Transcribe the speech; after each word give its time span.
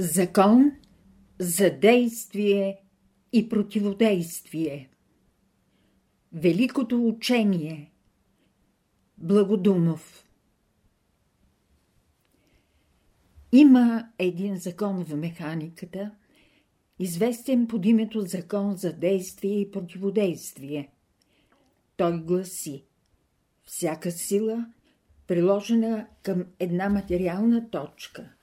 Закон 0.00 0.72
за 1.38 1.70
действие 1.70 2.80
и 3.32 3.48
противодействие. 3.48 4.90
Великото 6.32 7.08
учение. 7.08 7.92
Благодумов. 9.16 10.24
Има 13.52 14.08
един 14.18 14.56
закон 14.56 15.04
в 15.04 15.16
механиката, 15.16 16.14
известен 16.98 17.66
под 17.66 17.86
името 17.86 18.20
Закон 18.20 18.76
за 18.76 18.92
действие 18.92 19.60
и 19.60 19.70
противодействие. 19.70 20.92
Той 21.96 22.22
гласи 22.22 22.84
Всяка 23.64 24.10
сила, 24.10 24.66
приложена 25.26 26.06
към 26.22 26.44
една 26.58 26.88
материална 26.88 27.70
точка– 27.70 28.32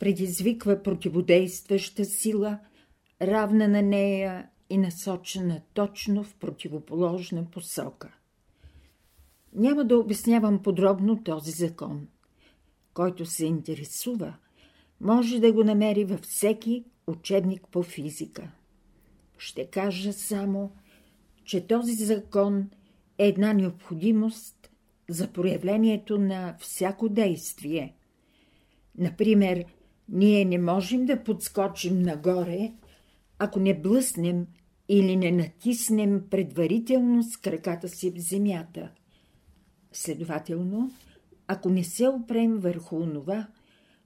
предизвиква 0.00 0.82
противодействаща 0.82 2.04
сила, 2.04 2.58
равна 3.22 3.68
на 3.68 3.82
нея 3.82 4.48
и 4.70 4.78
насочена 4.78 5.60
точно 5.74 6.24
в 6.24 6.34
противоположна 6.34 7.50
посока. 7.50 8.14
Няма 9.54 9.84
да 9.84 9.98
обяснявам 9.98 10.62
подробно 10.62 11.22
този 11.24 11.50
закон. 11.50 12.08
Който 12.94 13.26
се 13.26 13.46
интересува, 13.46 14.36
може 15.00 15.40
да 15.40 15.52
го 15.52 15.64
намери 15.64 16.04
във 16.04 16.20
всеки 16.20 16.84
учебник 17.06 17.68
по 17.70 17.82
физика. 17.82 18.50
Ще 19.38 19.66
кажа 19.66 20.12
само, 20.12 20.72
че 21.44 21.66
този 21.66 21.92
закон 21.92 22.70
е 23.18 23.28
една 23.28 23.52
необходимост 23.52 24.70
за 25.08 25.32
проявлението 25.32 26.18
на 26.18 26.56
всяко 26.60 27.08
действие. 27.08 27.94
Например, 28.98 29.64
ние 30.08 30.44
не 30.44 30.58
можем 30.58 31.06
да 31.06 31.24
подскочим 31.24 32.02
нагоре, 32.02 32.72
ако 33.38 33.60
не 33.60 33.80
блъснем 33.80 34.46
или 34.88 35.16
не 35.16 35.32
натиснем 35.32 36.22
предварително 36.30 37.22
с 37.22 37.36
краката 37.36 37.88
си 37.88 38.10
в 38.10 38.18
земята. 38.18 38.90
Следователно, 39.92 40.90
ако 41.46 41.70
не 41.70 41.84
се 41.84 42.08
опрем 42.08 42.58
върху 42.58 42.96
онова, 42.96 43.46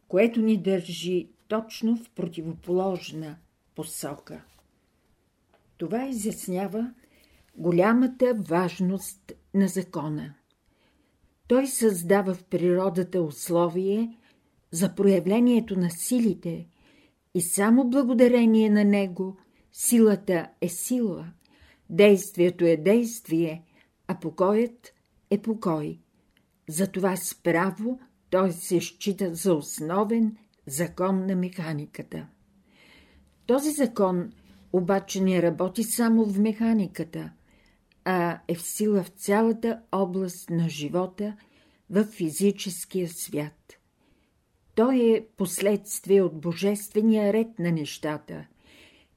което 0.08 0.40
ни 0.40 0.56
държи 0.56 1.28
точно 1.48 1.96
в 1.96 2.10
противоположна 2.10 3.36
посока. 3.74 4.44
Това 5.76 6.06
изяснява 6.06 6.94
голямата 7.56 8.34
важност 8.34 9.32
на 9.54 9.68
закона. 9.68 10.34
Той 11.48 11.66
създава 11.66 12.34
в 12.34 12.44
природата 12.44 13.22
условие 13.22 14.19
за 14.72 14.94
проявлението 14.94 15.78
на 15.78 15.90
силите 15.90 16.66
и 17.34 17.42
само 17.42 17.90
благодарение 17.90 18.70
на 18.70 18.84
него 18.84 19.36
силата 19.72 20.48
е 20.60 20.68
сила, 20.68 21.32
действието 21.90 22.64
е 22.64 22.76
действие, 22.76 23.62
а 24.06 24.20
покоят 24.20 24.92
е 25.30 25.38
покой. 25.38 25.98
Затова 26.68 27.16
справо 27.16 28.00
той 28.30 28.52
се 28.52 28.80
счита 28.80 29.34
за 29.34 29.54
основен 29.54 30.36
закон 30.66 31.26
на 31.26 31.36
механиката. 31.36 32.26
Този 33.46 33.70
закон 33.70 34.32
обаче 34.72 35.20
не 35.20 35.42
работи 35.42 35.82
само 35.82 36.24
в 36.24 36.38
механиката, 36.38 37.32
а 38.04 38.40
е 38.48 38.54
в 38.54 38.62
сила 38.62 39.02
в 39.02 39.08
цялата 39.08 39.80
област 39.92 40.50
на 40.50 40.68
живота 40.68 41.36
в 41.90 42.04
физическия 42.04 43.08
свят. 43.08 43.79
Той 44.80 44.98
е 44.98 45.26
последствие 45.36 46.22
от 46.22 46.40
божествения 46.40 47.32
ред 47.32 47.58
на 47.58 47.72
нещата 47.72 48.46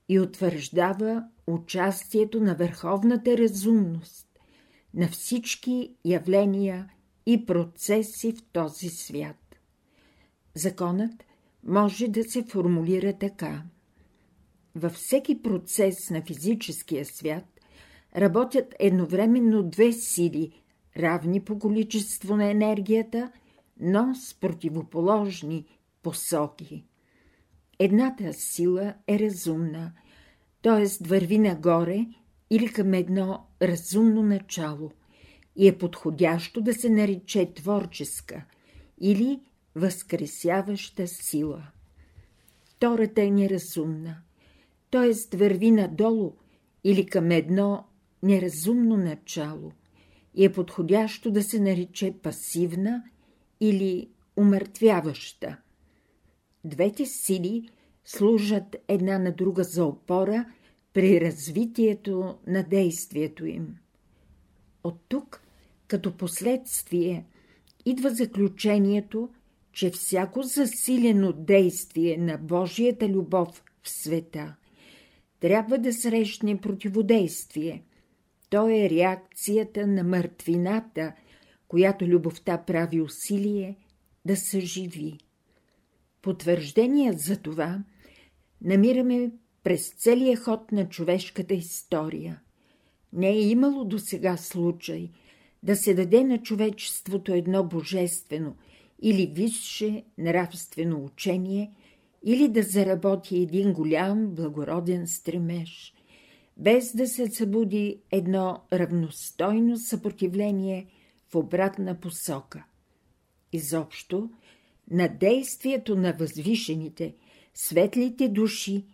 и 0.09 0.19
утвърждава 0.19 1.23
участието 1.47 2.41
на 2.41 2.55
върховната 2.55 3.37
разумност 3.37 4.27
на 4.93 5.07
всички 5.07 5.95
явления 6.05 6.89
и 7.25 7.45
процеси 7.45 8.31
в 8.31 8.43
този 8.51 8.89
свят. 8.89 9.55
Законът 10.55 11.23
може 11.63 12.07
да 12.07 12.23
се 12.23 12.43
формулира 12.43 13.13
така. 13.13 13.63
Във 14.75 14.93
всеки 14.93 15.41
процес 15.41 16.09
на 16.09 16.21
физическия 16.21 17.05
свят 17.05 17.45
работят 18.17 18.75
едновременно 18.79 19.63
две 19.63 19.91
сили, 19.91 20.61
равни 20.97 21.41
по 21.41 21.59
количество 21.59 22.35
на 22.35 22.51
енергията– 22.51 23.31
но 23.83 24.15
с 24.15 24.33
противоположни 24.33 25.65
посоки. 26.03 26.85
Едната 27.79 28.33
сила 28.33 28.93
е 29.07 29.19
разумна, 29.19 29.91
т.е. 30.61 31.05
върви 31.07 31.39
нагоре 31.39 32.05
или 32.49 32.67
към 32.67 32.93
едно 32.93 33.45
разумно 33.61 34.23
начало 34.23 34.91
и 35.55 35.67
е 35.67 35.77
подходящо 35.77 36.61
да 36.61 36.73
се 36.73 36.89
нарече 36.89 37.53
творческа 37.53 38.45
или 38.99 39.39
възкресяваща 39.75 41.07
сила. 41.07 41.67
Втората 42.65 43.21
е 43.21 43.31
неразумна, 43.31 44.17
т.е. 44.91 45.37
върви 45.37 45.71
надолу 45.71 46.33
или 46.83 47.05
към 47.05 47.31
едно 47.31 47.85
неразумно 48.23 48.97
начало 48.97 49.71
и 50.35 50.45
е 50.45 50.51
подходящо 50.51 51.31
да 51.31 51.43
се 51.43 51.59
нарече 51.59 52.13
пасивна 52.23 53.03
или 53.63 54.09
умъртвяваща. 54.37 55.57
Двете 56.63 57.05
сили 57.05 57.69
служат 58.05 58.75
една 58.87 59.19
на 59.19 59.31
друга 59.31 59.63
за 59.63 59.85
опора 59.85 60.45
при 60.93 61.21
развитието 61.21 62.37
на 62.47 62.63
действието 62.63 63.45
им. 63.45 63.75
От 64.83 64.99
тук, 65.07 65.41
като 65.87 66.17
последствие, 66.17 67.25
идва 67.85 68.09
заключението, 68.09 69.29
че 69.71 69.89
всяко 69.89 70.43
засилено 70.43 71.33
действие 71.33 72.17
на 72.17 72.37
Божията 72.37 73.09
любов 73.09 73.63
в 73.83 73.89
света 73.89 74.55
трябва 75.39 75.77
да 75.77 75.93
срещне 75.93 76.57
противодействие. 76.57 77.83
То 78.49 78.69
е 78.69 78.89
реакцията 78.89 79.87
на 79.87 80.03
мъртвината 80.03 81.13
която 81.73 82.05
любовта 82.05 82.57
прави 82.57 83.01
усилие 83.01 83.75
да 84.25 84.37
съживи. 84.37 85.17
Потвърждение 86.21 87.13
за 87.13 87.37
това 87.37 87.83
намираме 88.61 89.31
през 89.63 89.89
целия 89.89 90.37
ход 90.37 90.71
на 90.71 90.89
човешката 90.89 91.53
история. 91.53 92.41
Не 93.13 93.29
е 93.29 93.41
имало 93.41 93.85
до 93.85 93.99
сега 93.99 94.37
случай 94.37 95.09
да 95.63 95.75
се 95.75 95.93
даде 95.93 96.23
на 96.23 96.41
човечеството 96.41 97.33
едно 97.33 97.63
божествено 97.63 98.55
или 99.01 99.27
висше 99.35 100.03
нравствено 100.17 101.05
учение, 101.05 101.71
или 102.23 102.47
да 102.47 102.63
заработи 102.63 103.37
един 103.37 103.73
голям 103.73 104.27
благороден 104.27 105.07
стремеж, 105.07 105.93
без 106.57 106.95
да 106.95 107.07
се 107.07 107.27
събуди 107.27 108.01
едно 108.11 108.59
равностойно 108.73 109.77
съпротивление– 109.77 110.87
в 111.33 111.35
обратна 111.35 111.99
посока. 111.99 112.65
Изобщо, 113.53 114.29
на 114.91 115.07
действието 115.07 115.95
на 115.95 116.13
възвишените, 116.13 117.15
светлите 117.53 118.29
души 118.29 118.85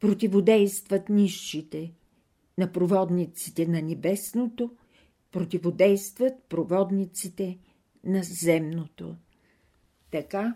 противодействат 0.00 1.08
низшите, 1.08 1.92
на 2.58 2.72
проводниците 2.72 3.66
на 3.66 3.82
небесното 3.82 4.70
противодействат 5.32 6.32
проводниците 6.48 7.58
на 8.04 8.22
земното. 8.22 9.16
Така, 10.10 10.54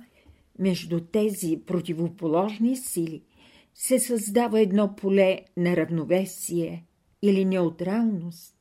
между 0.58 1.00
тези 1.00 1.62
противоположни 1.66 2.76
сили 2.76 3.22
се 3.74 3.98
създава 3.98 4.60
едно 4.60 4.96
поле 4.96 5.40
на 5.56 5.76
равновесие 5.76 6.86
или 7.22 7.44
неутралност, 7.44 8.55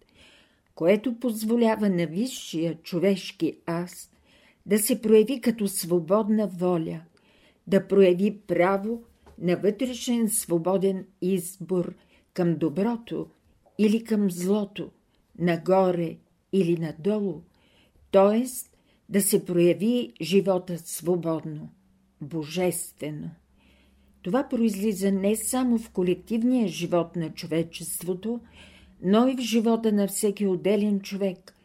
което 0.75 1.19
позволява 1.19 1.89
на 1.89 2.07
висшия 2.07 2.75
човешки 2.83 3.57
аз 3.66 4.12
да 4.66 4.80
се 4.80 5.01
прояви 5.01 5.42
като 5.42 5.68
свободна 5.68 6.48
воля, 6.48 7.01
да 7.68 7.88
прояви 7.88 8.39
право 8.48 9.04
на 9.39 9.56
вътрешен 9.56 10.30
свободен 10.30 11.06
избор 11.22 11.94
към 12.33 12.57
доброто 12.57 13.27
или 13.77 14.04
към 14.04 14.31
злото, 14.31 14.92
нагоре 15.39 16.18
или 16.54 16.77
надолу, 16.77 17.42
т.е. 18.12 18.45
да 19.10 19.22
се 19.22 19.45
прояви 19.45 20.13
живота 20.22 20.77
свободно, 20.77 21.69
божествено. 22.22 23.30
Това 24.22 24.50
произлиза 24.50 25.12
не 25.12 25.36
само 25.36 25.77
в 25.77 25.89
колективния 25.89 26.68
живот 26.68 27.16
на 27.16 27.33
човечеството, 27.33 28.39
но 29.07 29.28
и 29.28 29.36
в 29.36 29.40
живота 29.40 29.92
на 29.92 30.07
всеки 30.07 30.48
отделен 30.48 31.00
човек, 31.00 31.56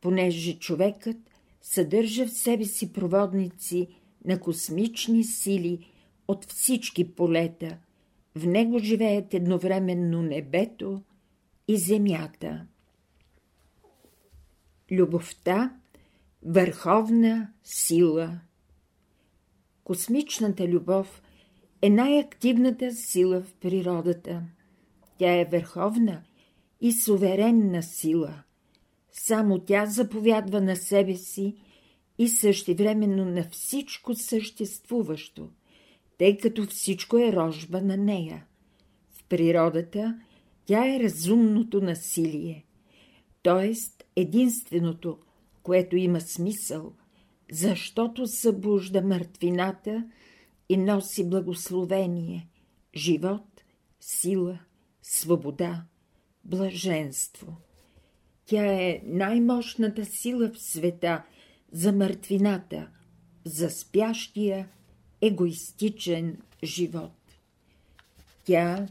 понеже 0.00 0.58
човекът 0.58 1.16
съдържа 1.62 2.26
в 2.26 2.32
себе 2.32 2.64
си 2.64 2.92
проводници 2.92 3.88
на 4.24 4.40
космични 4.40 5.24
сили, 5.24 5.90
от 6.28 6.44
всички 6.44 7.14
полета. 7.14 7.78
В 8.34 8.46
него 8.46 8.78
живеят 8.78 9.34
едновременно 9.34 10.22
небето 10.22 11.02
и 11.68 11.76
земята. 11.76 12.66
Любовта– 14.90 15.76
върховна 16.42 17.52
сила. 17.64 18.40
Космичната 19.84 20.68
любов 20.68 21.22
е 21.82 21.90
най-активната 21.90 22.92
сила 22.92 23.40
в 23.40 23.54
природата. 23.54 24.42
Тя 25.18 25.40
е 25.40 25.44
върховна 25.44 26.22
и 26.80 26.92
суверенна 26.92 27.82
сила. 27.82 28.42
Само 29.12 29.58
тя 29.58 29.86
заповядва 29.86 30.60
на 30.60 30.76
себе 30.76 31.14
си 31.14 31.56
и 32.18 32.28
същевременно 32.28 33.24
на 33.24 33.48
всичко 33.50 34.14
съществуващо, 34.14 35.48
тъй 36.18 36.36
като 36.36 36.66
всичко 36.66 37.18
е 37.18 37.32
рожба 37.32 37.80
на 37.80 37.96
нея. 37.96 38.46
В 39.10 39.24
природата 39.24 40.20
тя 40.64 40.94
е 40.94 41.00
разумното 41.00 41.80
насилие, 41.80 42.64
т.е. 43.42 43.72
единственото, 44.16 45.18
което 45.62 45.96
има 45.96 46.20
смисъл, 46.20 46.92
защото 47.52 48.26
събужда 48.26 49.02
мъртвината 49.02 50.04
и 50.68 50.76
носи 50.76 51.30
благословение, 51.30 52.48
живот, 52.94 53.62
сила, 54.00 54.58
свобода, 55.02 55.84
блаженство. 56.44 57.56
Тя 58.46 58.64
е 58.64 59.00
най-мощната 59.04 60.04
сила 60.04 60.50
в 60.54 60.58
света 60.58 61.24
за 61.72 61.92
мъртвината, 61.92 62.88
за 63.44 63.70
спящия 63.70 64.68
егоистичен 65.20 66.36
живот. 66.64 67.12
Тя 68.44 68.86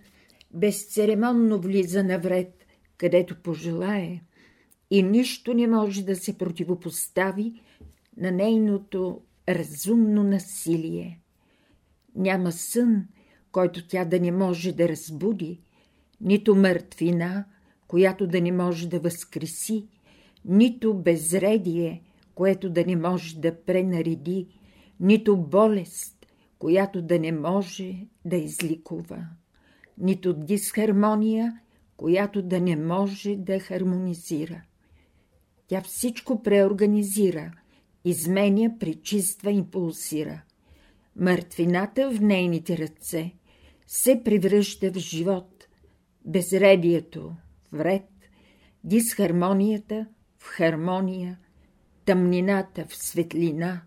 безцеремонно 0.51 1.61
влиза 1.61 2.03
навред, 2.03 2.65
където 2.97 3.35
пожелае, 3.35 4.21
и 4.91 5.03
нищо 5.03 5.53
не 5.53 5.67
може 5.67 6.03
да 6.03 6.15
се 6.15 6.37
противопостави 6.37 7.61
на 8.17 8.31
нейното 8.31 9.21
разумно 9.49 10.23
насилие. 10.23 11.19
Няма 12.15 12.51
сън, 12.51 13.07
който 13.51 13.87
тя 13.87 14.05
да 14.05 14.19
не 14.19 14.31
може 14.31 14.71
да 14.71 14.89
разбуди, 14.89 15.61
нито 16.21 16.55
мъртвина, 16.55 17.45
която 17.87 18.27
да 18.27 18.41
не 18.41 18.51
може 18.51 18.89
да 18.89 18.99
възкреси, 18.99 19.87
нито 20.45 20.93
безредие, 20.93 22.01
което 22.35 22.69
да 22.69 22.85
не 22.85 22.95
може 22.95 23.39
да 23.39 23.61
пренареди, 23.61 24.47
нито 24.99 25.37
болест, 25.37 26.25
която 26.59 27.01
да 27.01 27.19
не 27.19 27.31
може 27.31 27.95
да 28.25 28.35
изликува, 28.35 29.27
нито 29.97 30.33
дисхармония, 30.33 31.59
която 31.97 32.41
да 32.41 32.61
не 32.61 32.75
може 32.75 33.35
да 33.35 33.59
хармонизира. 33.59 34.61
Тя 35.67 35.81
всичко 35.81 36.43
преорганизира, 36.43 37.51
изменя, 38.05 38.79
причиства, 38.79 39.51
импулсира. 39.51 40.41
Мъртвината 41.15 42.11
в 42.11 42.21
нейните 42.21 42.77
ръце 42.77 43.33
се 43.87 44.21
превръща 44.23 44.91
в 44.91 44.97
живот, 44.97 45.56
безредието 46.27 47.35
в 47.71 47.79
ред, 47.79 48.09
дисхармонията 48.83 50.07
в 50.37 50.43
хармония, 50.43 51.39
тъмнината 52.05 52.85
в 52.85 52.95
светлина, 52.95 53.81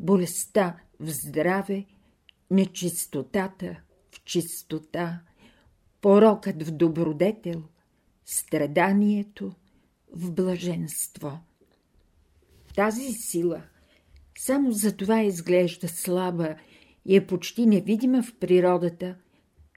болестта 0.00 0.76
в 1.00 1.10
здраве, 1.10 1.86
нечистотата 2.50 3.80
в 4.10 4.24
чистота, 4.24 5.20
порокът 6.00 6.62
в 6.62 6.70
добродетел, 6.70 7.62
страданието 8.24 9.52
в 10.12 10.32
блаженство. 10.32 11.38
Тази 12.74 13.12
сила 13.12 13.62
само 14.38 14.72
за 14.72 14.96
това 14.96 15.22
изглежда 15.22 15.88
слаба 15.88 16.56
и 17.04 17.16
е 17.16 17.26
почти 17.26 17.66
невидима 17.66 18.22
в 18.22 18.34
природата, 18.40 19.16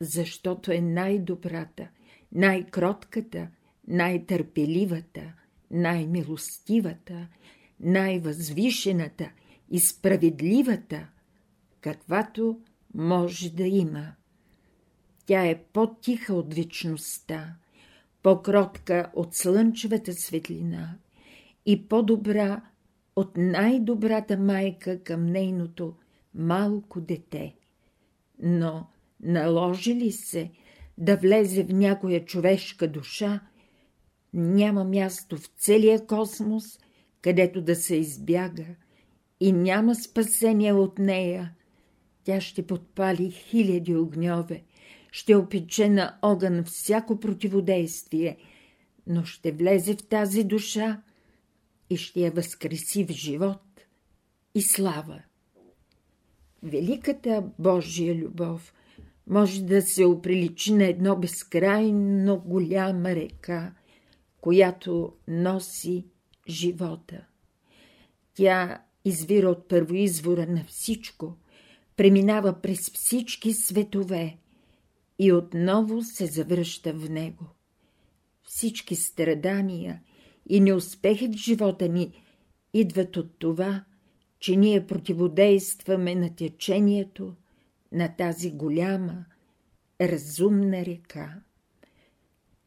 защото 0.01 0.71
е 0.71 0.81
най-добрата, 0.81 1.87
най-кротката, 2.35 3.47
най-търпеливата, 3.87 5.33
най-милостивата, 5.71 7.27
най-възвишената 7.79 9.31
и 9.69 9.79
справедливата, 9.79 11.07
каквато 11.81 12.59
може 12.95 13.49
да 13.49 13.63
има. 13.63 14.13
Тя 15.25 15.45
е 15.45 15.63
по-тиха 15.73 16.33
от 16.33 16.53
вечността, 16.53 17.55
по-кротка 18.23 19.11
от 19.15 19.35
слънчевата 19.35 20.13
светлина 20.13 20.95
и 21.65 21.87
по-добра 21.87 22.61
от 23.15 23.37
най-добрата 23.37 24.37
майка 24.37 25.03
към 25.03 25.25
нейното 25.25 25.93
малко 26.35 27.01
дете. 27.01 27.55
Но 28.39 28.87
наложи 29.19 29.95
ли 29.95 30.11
се 30.11 30.51
да 30.97 31.17
влезе 31.17 31.63
в 31.63 31.69
някоя 31.69 32.25
човешка 32.25 32.87
душа, 32.87 33.39
няма 34.33 34.83
място 34.83 35.37
в 35.37 35.49
целия 35.57 36.05
космос, 36.05 36.79
където 37.21 37.61
да 37.61 37.75
се 37.75 37.95
избяга 37.95 38.65
и 39.39 39.51
няма 39.51 39.95
спасение 39.95 40.73
от 40.73 40.99
нея. 40.99 41.53
Тя 42.23 42.41
ще 42.41 42.67
подпали 42.67 43.31
хиляди 43.31 43.95
огньове, 43.95 44.63
ще 45.11 45.35
опече 45.35 45.89
на 45.89 46.17
огън 46.21 46.63
всяко 46.63 47.19
противодействие, 47.19 48.37
но 49.07 49.25
ще 49.25 49.51
влезе 49.51 49.93
в 49.95 50.07
тази 50.07 50.43
душа 50.43 51.01
и 51.89 51.97
ще 51.97 52.19
я 52.19 52.31
възкреси 52.31 53.05
в 53.05 53.11
живот 53.11 53.61
и 54.55 54.61
слава. 54.61 55.21
Великата 56.63 57.43
Божия 57.59 58.15
любов 58.15 58.73
може 59.27 59.63
да 59.63 59.81
се 59.81 60.05
оприличи 60.05 60.73
на 60.73 60.85
едно 60.85 61.15
безкрайно 61.15 62.39
голяма 62.45 63.09
река, 63.09 63.73
която 64.41 65.13
носи 65.27 66.05
живота. 66.49 67.25
Тя 68.33 68.81
извира 69.05 69.49
от 69.49 69.67
първоизвора 69.67 70.47
на 70.47 70.63
всичко, 70.67 71.37
преминава 71.95 72.61
през 72.61 72.91
всички 72.91 73.53
светове 73.53 74.37
и 75.19 75.31
отново 75.31 76.01
се 76.01 76.25
завръща 76.25 76.93
в 76.93 77.09
него. 77.09 77.45
Всички 78.43 78.95
страдания 78.95 80.01
и 80.49 80.59
неуспехи 80.59 81.27
в 81.27 81.31
живота 81.31 81.89
ни 81.89 82.23
идват 82.73 83.17
от 83.17 83.39
това, 83.39 83.83
че 84.39 84.55
ние 84.55 84.87
противодействаме 84.87 86.15
на 86.15 86.35
течението 86.35 87.35
на 87.93 88.15
тази 88.15 88.51
голяма, 88.51 89.25
разумна 90.01 90.85
река. 90.85 91.41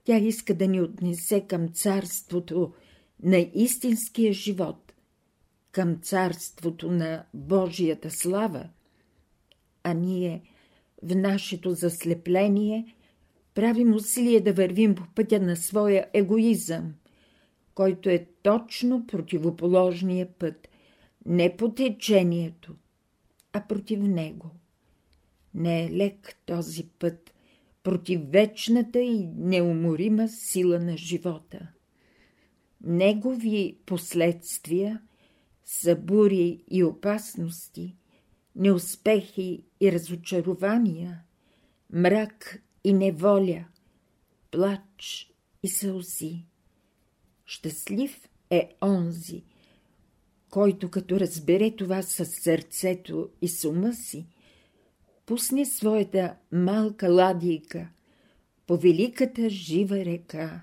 Тя 0.04 0.18
иска 0.18 0.54
да 0.54 0.68
ни 0.68 0.80
отнесе 0.80 1.46
към 1.46 1.68
царството 1.68 2.72
на 3.22 3.38
истинския 3.54 4.32
живот, 4.32 4.92
към 5.72 5.98
царството 6.02 6.90
на 6.90 7.24
Божията 7.34 8.10
слава, 8.10 8.68
а 9.82 9.94
ние 9.94 10.42
в 11.02 11.16
нашето 11.16 11.70
заслепление 11.70 12.94
правим 13.54 13.94
усилие 13.94 14.40
да 14.40 14.52
вървим 14.52 14.94
по 14.94 15.02
пътя 15.14 15.40
на 15.40 15.56
своя 15.56 16.06
егоизъм, 16.12 16.94
който 17.74 18.08
е 18.08 18.26
точно 18.42 19.06
противоположния 19.06 20.28
път, 20.38 20.68
не 21.26 21.56
по 21.56 21.74
течението, 21.74 22.74
а 23.52 23.60
против 23.68 24.00
него. 24.00 24.50
Не 25.56 25.84
е 25.84 25.90
лек 25.90 26.36
този 26.46 26.84
път 26.98 27.34
против 27.82 28.20
вечната 28.28 29.00
и 29.00 29.26
неуморима 29.36 30.28
сила 30.28 30.78
на 30.78 30.96
живота. 30.96 31.68
Негови 32.84 33.78
последствия 33.86 35.02
са 35.64 35.96
бури 35.96 36.64
и 36.70 36.84
опасности, 36.84 37.96
неуспехи 38.56 39.64
и 39.80 39.92
разочарования, 39.92 41.22
мрак 41.92 42.62
и 42.84 42.92
неволя, 42.92 43.64
плач 44.50 45.32
и 45.62 45.68
сълзи. 45.68 46.44
Щастлив 47.46 48.28
е 48.50 48.70
онзи, 48.82 49.44
който 50.50 50.90
като 50.90 51.20
разбере 51.20 51.70
това 51.70 52.02
със 52.02 52.34
сърцето 52.34 53.30
и 53.42 53.48
с 53.48 53.68
ума 53.68 53.94
си, 53.94 54.26
пусне 55.26 55.64
своята 55.64 56.34
малка 56.52 57.08
ладийка 57.08 57.88
по 58.66 58.76
великата 58.76 59.50
жива 59.50 59.96
река 59.96 60.60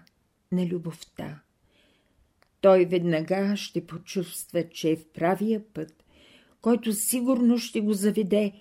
на 0.51 0.65
любовта. 0.65 1.41
Той 2.61 2.85
веднага 2.85 3.53
ще 3.57 3.87
почувства, 3.87 4.69
че 4.69 4.91
е 4.91 4.95
в 4.95 5.07
правия 5.07 5.61
път, 5.73 6.03
който 6.61 6.93
сигурно 6.93 7.57
ще 7.57 7.81
го 7.81 7.93
заведе 7.93 8.53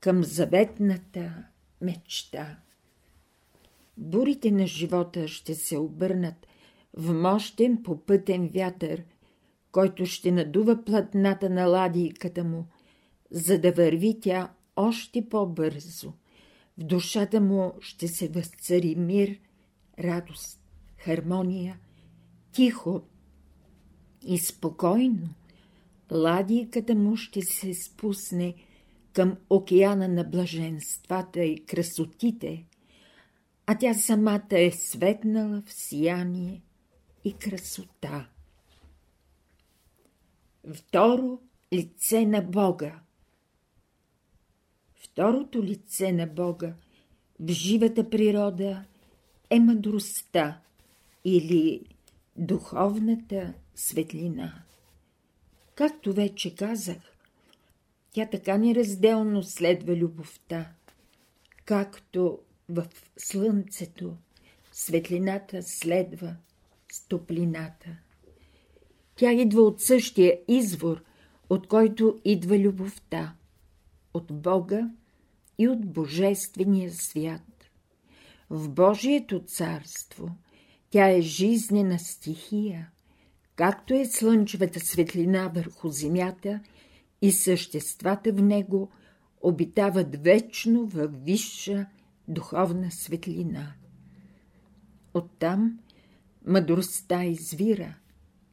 към 0.00 0.24
заветната 0.24 1.44
мечта. 1.80 2.58
Бурите 3.96 4.50
на 4.50 4.66
живота 4.66 5.28
ще 5.28 5.54
се 5.54 5.78
обърнат 5.78 6.46
в 6.94 7.12
мощен 7.14 7.82
попътен 7.82 8.48
вятър, 8.48 9.02
който 9.72 10.06
ще 10.06 10.32
надува 10.32 10.84
платната 10.84 11.50
на 11.50 11.66
ладийката 11.66 12.44
му, 12.44 12.66
за 13.30 13.58
да 13.58 13.72
върви 13.72 14.20
тя 14.20 14.50
още 14.80 15.28
по-бързо. 15.28 16.12
В 16.78 16.84
душата 16.84 17.40
му 17.40 17.72
ще 17.80 18.08
се 18.08 18.28
възцари 18.28 18.94
мир, 18.94 19.38
радост, 19.98 20.60
хармония, 20.96 21.78
тихо 22.52 23.02
и 24.26 24.38
спокойно. 24.38 25.28
Ладийката 26.12 26.94
му 26.94 27.16
ще 27.16 27.42
се 27.42 27.74
спусне 27.74 28.54
към 29.12 29.36
океана 29.50 30.08
на 30.08 30.24
блаженствата 30.24 31.44
и 31.44 31.66
красотите, 31.66 32.66
а 33.66 33.78
тя 33.78 33.94
самата 33.94 34.48
е 34.52 34.70
светнала 34.70 35.62
в 35.66 35.72
сияние 35.72 36.62
и 37.24 37.32
красота. 37.32 38.28
Второ 40.74 41.38
лице 41.72 42.26
на 42.26 42.42
Бога 42.42 43.00
Второто 45.20 45.62
лице 45.62 46.12
на 46.12 46.26
Бога 46.26 46.74
в 47.40 47.48
живата 47.48 48.10
природа 48.10 48.84
е 49.50 49.60
мъдростта 49.60 50.60
или 51.24 51.82
духовната 52.36 53.54
светлина. 53.74 54.62
Както 55.74 56.12
вече 56.12 56.54
казах, 56.54 56.96
тя 58.12 58.26
така 58.26 58.58
неразделно 58.58 59.42
следва 59.42 59.96
любовта, 59.96 60.70
както 61.64 62.38
в 62.68 62.86
слънцето 63.16 64.16
светлината 64.72 65.62
следва 65.62 66.36
с 66.92 67.08
топлината. 67.08 67.96
Тя 69.16 69.32
идва 69.32 69.62
от 69.62 69.80
същия 69.80 70.38
извор, 70.48 71.02
от 71.50 71.66
който 71.66 72.20
идва 72.24 72.58
любовта, 72.58 73.34
от 74.14 74.26
Бога 74.42 74.90
и 75.60 75.68
от 75.68 75.92
Божествения 75.92 76.90
свят. 76.92 77.70
В 78.50 78.68
Божието 78.68 79.44
царство 79.44 80.30
тя 80.90 81.08
е 81.08 81.20
жизнена 81.20 81.98
стихия, 81.98 82.90
както 83.56 83.94
е 83.94 84.04
слънчевата 84.04 84.80
светлина 84.80 85.48
върху 85.54 85.88
земята 85.88 86.60
и 87.22 87.32
съществата 87.32 88.32
в 88.32 88.42
него 88.42 88.90
обитават 89.40 90.16
вечно 90.16 90.86
във 90.86 91.24
висша 91.24 91.86
духовна 92.28 92.90
светлина. 92.90 93.72
Оттам 95.14 95.78
мъдростта 96.46 97.24
извира 97.24 97.94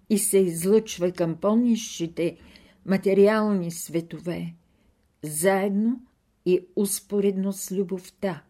и 0.09 0.17
се 0.17 0.37
излъчва 0.37 1.11
към 1.11 1.35
по-низшите 1.35 2.37
материални 2.85 3.71
светове, 3.71 4.53
заедно 5.23 6.06
и 6.47 6.67
успоредно 6.75 7.53
с 7.53 7.71
любовта, 7.71 8.43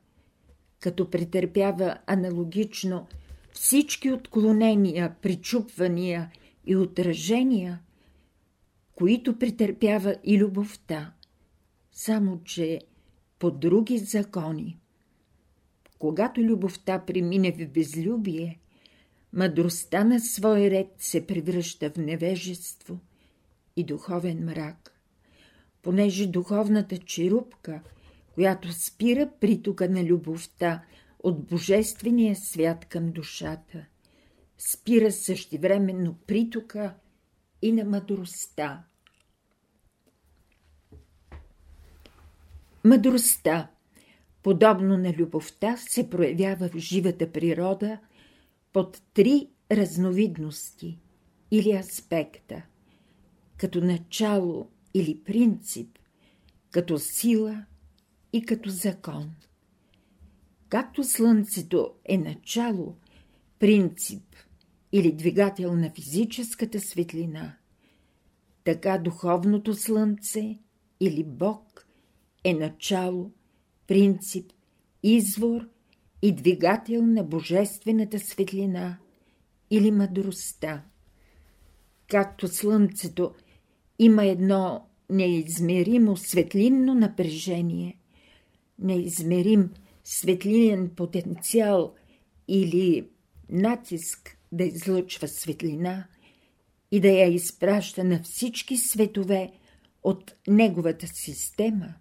като 0.80 1.10
претърпява 1.10 1.98
аналогично 2.08 3.08
всички 3.52 4.12
отклонения, 4.12 5.16
причупвания 5.22 6.32
и 6.66 6.76
отражения, 6.76 7.82
които 8.96 9.40
претърпява 9.40 10.16
и 10.24 10.38
любовта, 10.38 11.14
само 11.92 12.44
че 12.44 12.82
по 13.40 13.52
други 13.52 13.98
закони. 13.98 14.80
Когато 16.00 16.42
любовта 16.42 17.00
премине 17.00 17.52
в 17.52 17.68
безлюбие, 17.68 18.60
мъдростта 19.34 20.04
на 20.04 20.20
свой 20.20 20.70
ред 20.70 20.88
се 20.98 21.28
превръща 21.28 21.90
в 21.90 21.98
невежество 21.98 23.00
и 23.76 23.84
духовен 23.84 24.46
мрак 24.46 24.97
понеже 25.88 26.28
духовната 26.28 26.98
черупка, 26.98 27.82
която 28.34 28.74
спира 28.74 29.30
притока 29.40 29.90
на 29.90 30.04
любовта 30.04 30.84
от 31.20 31.46
божествения 31.46 32.36
свят 32.36 32.86
към 32.86 33.12
душата, 33.12 33.86
спира 34.58 35.12
същевременно 35.12 36.16
притока 36.28 36.96
и 37.62 37.72
на 37.72 37.84
мъдростта. 37.84 38.84
Мъдростта, 42.84 43.68
подобно 44.44 44.98
на 44.98 45.14
любовта, 45.14 45.78
се 45.78 46.10
проявява 46.10 46.70
в 46.70 46.78
живата 46.78 47.32
природа 47.32 48.00
под 48.74 49.02
три 49.14 49.50
разновидности 49.72 51.00
или 51.52 51.72
аспекта, 51.72 52.62
като 53.58 53.82
начало 53.82 54.70
или 54.98 55.24
принцип, 55.24 56.00
като 56.72 57.00
сила 57.00 57.66
и 58.34 58.46
като 58.46 58.70
закон. 58.70 59.32
Както 60.70 61.04
Слънцето 61.04 61.94
е 62.06 62.18
начало, 62.18 62.96
принцип 63.60 64.36
или 64.92 65.12
двигател 65.12 65.76
на 65.76 65.90
физическата 65.90 66.80
светлина, 66.80 67.58
така 68.64 68.98
духовното 68.98 69.74
Слънце 69.74 70.60
или 71.00 71.24
Бог 71.24 71.88
е 72.44 72.54
начало, 72.54 73.32
принцип, 73.88 74.52
извор 75.04 75.70
и 76.22 76.36
двигател 76.36 77.06
на 77.06 77.24
божествената 77.24 78.20
светлина 78.20 78.98
или 79.72 79.92
мъдростта. 79.92 80.84
Както 82.08 82.48
Слънцето 82.48 83.34
има 84.00 84.26
едно 84.26 84.87
неизмеримо 85.10 86.18
светлинно 86.18 86.94
напрежение, 86.94 87.98
неизмерим 88.80 89.70
светлинен 90.04 90.90
потенциал 90.96 91.94
или 92.48 93.08
натиск 93.50 94.38
да 94.52 94.64
излъчва 94.64 95.28
светлина 95.28 96.08
и 96.92 97.00
да 97.00 97.08
я 97.08 97.28
изпраща 97.28 98.04
на 98.04 98.24
всички 98.24 98.78
светове 98.78 99.52
от 100.04 100.36
неговата 100.48 101.08
система 101.08 101.94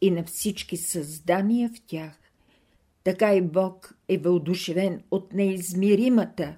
и 0.00 0.10
на 0.10 0.24
всички 0.24 0.76
създания 0.76 1.68
в 1.68 1.86
тях. 1.86 2.18
Така 3.04 3.34
и 3.34 3.42
Бог 3.42 3.98
е 4.08 4.18
въодушевен 4.18 5.02
от 5.10 5.32
неизмеримата 5.32 6.56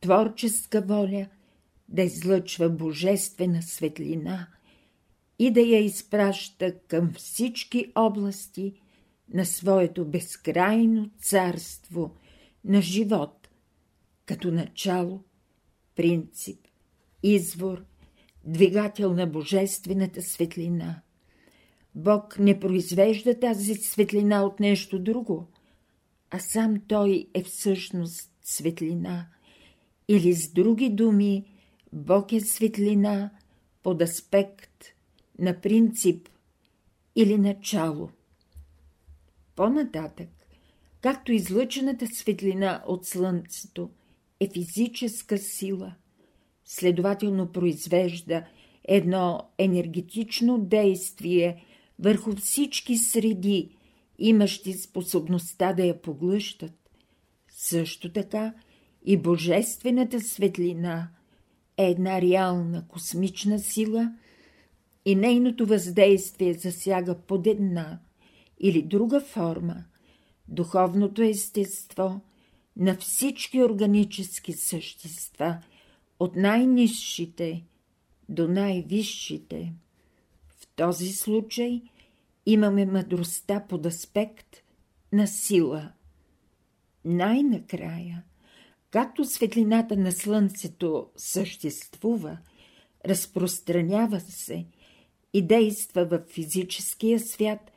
творческа 0.00 0.80
воля 0.80 1.26
да 1.88 2.02
излъчва 2.02 2.70
божествена 2.70 3.62
светлина– 3.62 4.46
и 5.42 5.50
да 5.50 5.60
я 5.60 5.78
изпраща 5.84 6.78
към 6.78 7.12
всички 7.12 7.92
области 7.94 8.72
на 9.34 9.46
своето 9.46 10.04
безкрайно 10.04 11.10
царство 11.18 12.14
на 12.64 12.82
живот, 12.82 13.48
като 14.26 14.50
начало, 14.50 15.24
принцип, 15.96 16.58
извор, 17.22 17.84
двигател 18.44 19.12
на 19.14 19.26
божествената 19.26 20.22
светлина. 20.22 21.02
Бог 21.94 22.38
не 22.38 22.60
произвежда 22.60 23.40
тази 23.40 23.74
светлина 23.74 24.42
от 24.42 24.60
нещо 24.60 24.98
друго, 24.98 25.46
а 26.30 26.38
сам 26.38 26.82
Той 26.88 27.26
е 27.34 27.42
всъщност 27.42 28.30
светлина, 28.42 29.26
или 30.08 30.32
с 30.32 30.52
други 30.52 30.90
думи, 30.90 31.44
Бог 31.92 32.32
е 32.32 32.40
светлина 32.40 33.30
под 33.82 34.02
аспект– 34.02 34.66
на 35.40 35.60
принцип 35.60 36.28
или 37.16 37.38
начало. 37.38 38.10
По-нататък, 39.56 40.28
както 41.00 41.32
излъчената 41.32 42.06
светлина 42.06 42.82
от 42.86 43.06
Слънцето 43.06 43.90
е 44.40 44.48
физическа 44.48 45.38
сила, 45.38 45.94
следователно 46.64 47.52
произвежда 47.52 48.44
едно 48.84 49.42
енергетично 49.58 50.58
действие 50.58 51.64
върху 51.98 52.36
всички 52.36 52.96
среди, 52.96 53.76
имащи 54.18 54.72
способността 54.72 55.72
да 55.72 55.84
я 55.84 56.02
поглъщат. 56.02 56.90
Също 57.48 58.12
така 58.12 58.54
и 59.04 59.16
божествената 59.16 60.20
светлина 60.20 61.08
е 61.76 61.90
една 61.90 62.22
реална 62.22 62.88
космична 62.88 63.58
сила– 63.58 64.12
и 65.10 65.14
нейното 65.14 65.66
въздействие 65.66 66.54
засяга 66.54 67.18
под 67.18 67.46
една 67.46 68.00
или 68.60 68.82
друга 68.82 69.20
форма 69.20 69.84
духовното 70.48 71.22
естество 71.22 72.20
на 72.76 72.96
всички 72.96 73.62
органически 73.62 74.52
същества, 74.52 75.58
от 76.20 76.36
най-низшите 76.36 77.64
до 78.28 78.48
най-висшите. 78.48 79.72
В 80.48 80.66
този 80.76 81.08
случай 81.08 81.82
имаме 82.46 82.86
мъдростта 82.86 83.64
под 83.68 83.86
аспект 83.86 84.56
на 85.12 85.26
сила. 85.26 85.92
Най-накрая, 87.04 88.24
както 88.90 89.24
светлината 89.24 89.96
на 89.96 90.12
Слънцето 90.12 91.06
съществува, 91.16 92.38
разпространява 93.06 94.20
се 94.20 94.66
и 95.32 95.42
действа 95.42 96.04
в 96.04 96.20
физическия 96.28 97.20
свят 97.20 97.72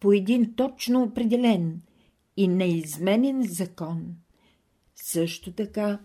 по 0.00 0.12
един 0.12 0.54
точно 0.54 1.02
определен 1.02 1.82
и 2.36 2.48
неизменен 2.48 3.42
закон. 3.42 4.16
Също 4.94 5.52
така 5.52 5.98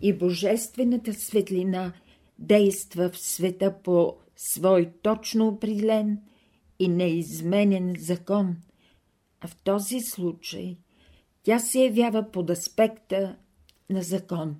и 0.00 0.12
Божествената 0.12 1.14
светлина 1.14 1.92
действа 2.38 3.10
в 3.10 3.18
света 3.18 3.74
по 3.84 4.16
свой 4.36 4.92
точно 5.02 5.48
определен 5.48 6.20
и 6.78 6.88
неизменен 6.88 7.94
закон, 7.98 8.56
а 9.40 9.48
в 9.48 9.56
този 9.56 10.00
случай 10.00 10.76
тя 11.42 11.58
се 11.58 11.80
явява 11.80 12.30
под 12.32 12.50
аспекта 12.50 13.36
на 13.90 14.02
закон. 14.02 14.56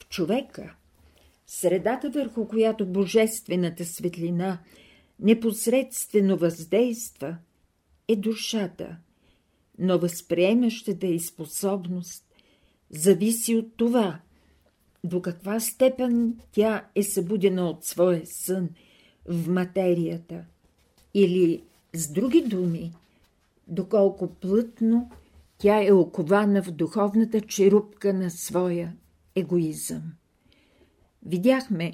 В 0.00 0.08
човека, 0.08 0.74
средата 1.46 2.10
върху 2.10 2.48
която 2.48 2.86
божествената 2.86 3.84
светлина 3.84 4.58
непосредствено 5.20 6.36
въздейства, 6.36 7.36
е 8.08 8.16
душата, 8.16 8.96
но 9.78 9.98
възприемащата 9.98 11.06
и 11.06 11.20
способност 11.20 12.24
зависи 12.90 13.56
от 13.56 13.76
това, 13.76 14.20
до 15.04 15.22
каква 15.22 15.60
степен 15.60 16.38
тя 16.52 16.84
е 16.94 17.02
събудена 17.02 17.68
от 17.70 17.84
своя 17.84 18.26
сън 18.26 18.68
в 19.28 19.48
материята 19.48 20.44
или, 21.14 21.62
с 21.94 22.12
други 22.12 22.42
думи, 22.42 22.92
доколко 23.68 24.28
плътно 24.34 25.10
тя 25.58 25.86
е 25.86 25.92
окована 25.92 26.62
в 26.62 26.70
духовната 26.70 27.40
черупка 27.40 28.14
на 28.14 28.30
своя 28.30 28.92
егоизъм. 29.34 30.02
Видяхме, 31.26 31.92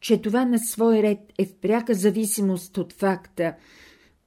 че 0.00 0.22
това 0.22 0.44
на 0.44 0.58
свой 0.58 1.02
ред 1.02 1.18
е 1.38 1.46
в 1.46 1.54
пряка 1.54 1.94
зависимост 1.94 2.78
от 2.78 2.92
факта, 2.92 3.54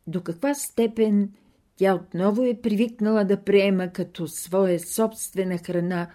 до 0.08 0.24
каква 0.24 0.54
степен 0.54 1.32
тя 1.76 1.96
отново 1.96 2.44
е 2.44 2.62
привикнала 2.62 3.26
да 3.26 3.44
приема 3.44 3.88
като 3.88 4.28
своя 4.28 4.80
собствена 4.80 5.58
храна 5.58 6.08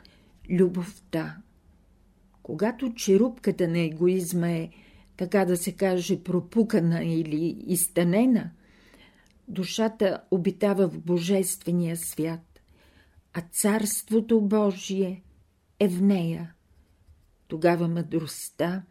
любовта. 0.50 1.36
Когато 2.42 2.94
черупката 2.94 3.68
на 3.68 3.78
егоизма 3.78 4.48
е, 4.48 4.70
така 5.16 5.44
да 5.44 5.56
се 5.56 5.72
каже, 5.72 6.22
пропукана 6.22 7.04
или 7.04 7.56
изтънена, 7.66 8.50
душата 9.48 10.20
обитава 10.30 10.88
в 10.88 10.98
Божествения 11.00 11.96
свят, 11.96 12.60
а 13.32 13.40
Царството 13.52 14.40
Божие 14.40 15.22
е 15.80 15.88
в 15.88 16.02
нея. 16.02 16.54
Тогава 17.52 17.88
мъдростта, 17.88 18.82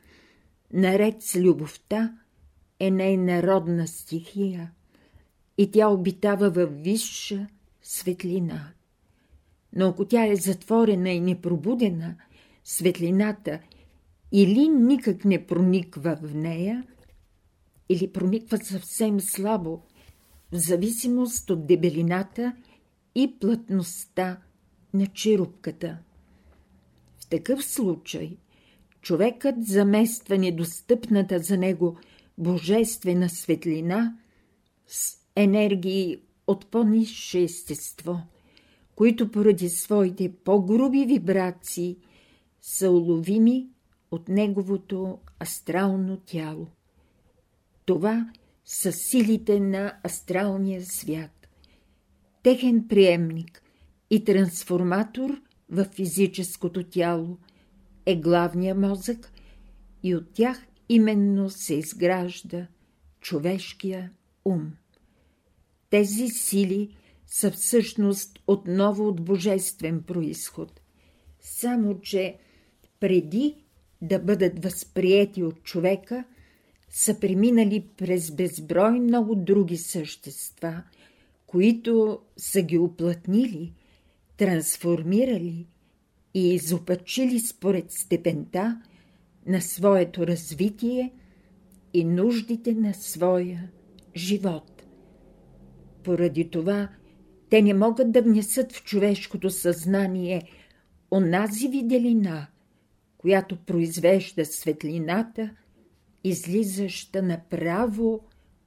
наред 0.74 1.22
с 1.22 1.36
любовта, 1.36 2.18
е 2.80 2.92
нейна 2.92 3.44
родна 3.44 3.88
стихия 3.88 4.72
и 5.58 5.72
тя 5.72 5.88
обитава 5.88 6.50
във 6.50 6.82
висша 6.82 7.48
светлина. 7.82 8.74
Но 9.76 9.88
ако 9.88 10.06
тя 10.06 10.26
е 10.26 10.36
затворена 10.36 11.10
и 11.10 11.20
непробудена, 11.20 12.16
светлината 12.64 13.60
или 14.32 14.68
никак 14.68 15.26
не 15.26 15.48
прониква 15.48 16.18
в 16.22 16.36
нея, 16.36 16.84
или 17.90 18.12
прониква 18.12 18.58
съвсем 18.58 19.20
слабо, 19.20 19.82
в 20.52 20.56
зависимост 20.56 21.50
от 21.50 21.68
дебелината 21.68 22.56
и 23.16 23.40
плътността 23.40 24.42
на 24.94 25.08
черупката. 25.08 25.98
В 27.20 27.28
такъв 27.30 27.66
случай 27.66 28.38
човекът 29.02 29.56
замества 29.66 30.38
недостъпната 30.38 31.40
за 31.40 31.58
него 31.58 31.98
божествена 32.38 33.30
светлина 33.30 34.18
с 34.88 35.18
енергии 35.36 36.18
от 36.48 36.72
по-низше 36.72 37.42
естество, 37.42 38.22
които 38.96 39.32
поради 39.32 39.70
своите 39.70 40.34
по-груби 40.44 41.06
вибрации 41.06 41.98
са 42.62 42.92
уловими 42.92 43.68
от 44.12 44.30
неговото 44.30 45.20
астрално 45.42 46.18
тяло. 46.18 46.68
Това 47.86 48.30
са 48.66 48.92
силите 48.92 49.60
на 49.60 49.94
астралния 50.06 50.82
свят. 50.86 51.48
Техен 52.44 52.88
приемник 52.88 53.64
и 54.10 54.24
трансформатор 54.24 55.42
в 55.70 55.86
физическото 55.86 56.84
тяло 56.84 57.38
е 58.06 58.16
главния 58.16 58.76
мозък 58.76 59.32
и 60.04 60.16
от 60.16 60.34
тях 60.34 60.66
именно 60.90 61.50
се 61.50 61.74
изгражда 61.74 62.68
човешкия 63.22 64.12
ум. 64.46 64.72
Тези 65.90 66.28
сили 66.28 66.96
са 67.28 67.52
всъщност 67.52 68.40
отново 68.48 69.08
от 69.08 69.22
божествен 69.22 70.04
происход. 70.04 70.82
Само, 71.40 72.02
че 72.02 72.38
преди 73.00 73.56
да 74.02 74.20
бъдат 74.20 74.64
възприети 74.64 75.44
от 75.44 75.64
човека, 75.64 76.24
са 76.90 77.20
преминали 77.20 77.88
през 77.98 78.32
безброй 78.32 79.00
много 79.00 79.36
други 79.36 79.78
същества, 79.78 80.84
които 81.48 82.20
са 82.38 82.62
ги 82.62 82.78
оплътнили, 82.78 83.74
трансформирали 84.38 85.68
и 86.34 86.54
изопачили 86.54 87.40
според 87.40 87.92
степента 87.92 88.82
на 89.46 89.62
своето 89.62 90.28
развитие 90.28 91.14
и 91.94 92.04
нуждите 92.06 92.74
на 92.74 92.94
своя 92.94 93.70
живот. 94.16 94.84
Поради 96.04 96.50
това 96.50 96.90
те 97.50 97.62
не 97.62 97.74
могат 97.74 98.12
да 98.12 98.22
внесат 98.22 98.72
в 98.72 98.84
човешкото 98.84 99.50
съзнание 99.50 100.42
онази 101.12 101.68
виделина, 101.68 102.48
която 103.18 103.58
произвежда 103.66 104.46
светлината, 104.46 105.56
излизаща 106.24 107.22
направо 107.22 108.24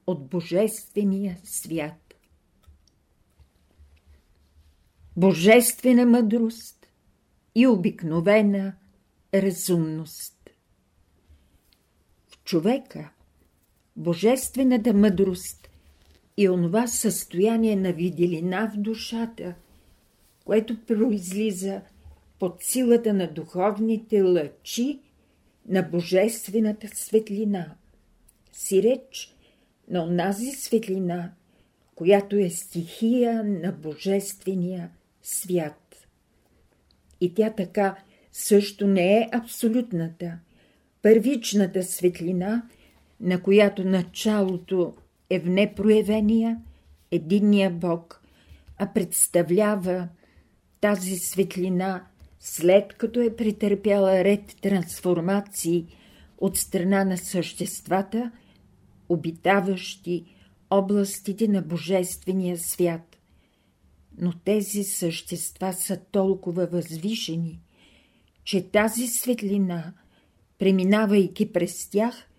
от 0.07 0.29
Божествения 0.29 1.37
свят. 1.43 2.15
Божествена 5.17 6.05
мъдрост 6.05 6.74
и 7.55 7.67
обикновена 7.67 8.73
разумност. 9.33 10.49
В 12.27 12.43
човека 12.43 13.09
Божествената 13.95 14.93
мъдрост 14.93 15.69
и 16.37 16.49
онова 16.49 16.87
състояние 16.87 17.75
на 17.75 17.93
виделина 17.93 18.71
в 18.73 18.77
душата, 18.77 19.55
което 20.45 20.85
произлиза 20.85 21.81
под 22.39 22.63
силата 22.63 23.13
на 23.13 23.33
духовните 23.33 24.21
лъчи 24.21 24.99
на 25.67 25.81
божествената 25.81 26.87
светлина. 26.93 27.75
Си 28.51 28.83
реч 28.83 29.35
на 29.89 30.03
онази 30.03 30.51
светлина, 30.51 31.31
която 31.95 32.35
е 32.35 32.49
стихия 32.49 33.43
на 33.43 33.71
божествения 33.71 34.89
свят. 35.23 35.84
И 37.21 37.33
тя 37.33 37.49
така 37.49 37.95
също 38.31 38.87
не 38.87 39.17
е 39.17 39.29
абсолютната, 39.31 40.39
първичната 41.01 41.83
светлина, 41.83 42.63
на 43.19 43.41
която 43.41 43.83
началото 43.83 44.93
е 45.29 45.39
в 45.39 45.49
непроявения 45.49 46.61
единния 47.11 47.71
Бог, 47.71 48.21
а 48.77 48.93
представлява 48.93 50.07
тази 50.81 51.15
светлина, 51.15 52.05
след 52.39 52.93
като 52.93 53.21
е 53.21 53.35
претърпяла 53.35 54.23
ред 54.23 54.55
трансформации 54.61 55.85
от 56.37 56.57
страна 56.57 57.03
на 57.03 57.17
съществата, 57.17 58.31
обитаващи 59.09 60.25
областите 60.69 61.47
на 61.47 61.61
Божествения 61.61 62.57
свят. 62.57 63.14
Но 64.17 64.33
тези 64.45 64.83
същества 64.83 65.73
са 65.73 65.97
толкова 66.11 66.67
възвишени, 66.67 67.59
че 68.43 68.69
тази 68.69 69.07
светлина, 69.07 69.93
преминавайки 70.57 71.53
през 71.53 71.89
тях, 71.89 72.29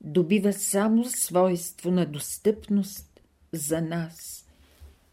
добива 0.00 0.52
само 0.52 1.04
свойство 1.04 1.90
на 1.90 2.06
достъпност 2.06 3.20
за 3.52 3.80
нас, 3.80 4.46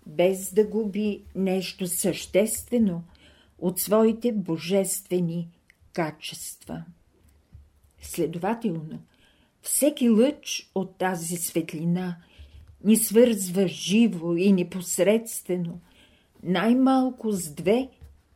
без 0.06 0.54
да 0.54 0.68
губи 0.68 1.24
нещо 1.36 1.88
съществено 1.88 3.04
от 3.60 3.80
своите 3.80 4.32
божествени 4.32 5.50
качества. 5.94 6.84
Следователно, 8.02 9.00
всеки 9.62 10.10
лъч 10.10 10.72
от 10.76 10.98
тази 10.98 11.38
светлина 11.38 12.18
ни 12.84 12.98
свързва 12.98 13.68
живо 13.68 14.36
и 14.36 14.52
непосредствено, 14.52 15.82
най-малко 16.44 17.32
с 17.32 17.52
две 17.52 17.90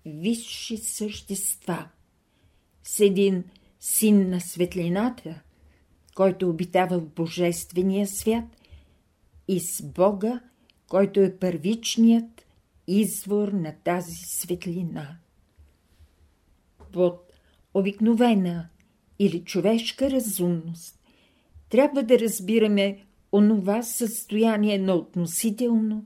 висши 0.05 0.77
същества. 0.77 1.87
С 2.83 2.99
един 2.99 3.43
син 3.79 4.29
на 4.29 4.41
светлината, 4.41 5.41
който 6.15 6.49
обитава 6.49 6.99
в 6.99 7.09
Божествения 7.09 8.07
свят, 8.07 8.45
и 9.47 9.59
с 9.59 9.83
Бога, 9.83 10.39
който 10.87 11.19
е 11.19 11.37
първичният 11.37 12.45
извор 12.87 13.47
на 13.47 13.75
тази 13.83 14.15
светлина. 14.15 15.17
Под 16.91 17.31
обикновена 17.73 18.69
или 19.19 19.43
човешка 19.43 20.11
разумност 20.11 20.99
трябва 21.69 22.03
да 22.03 22.19
разбираме 22.19 23.05
онова 23.31 23.83
състояние 23.83 24.77
на 24.77 24.93
относително 24.93 26.05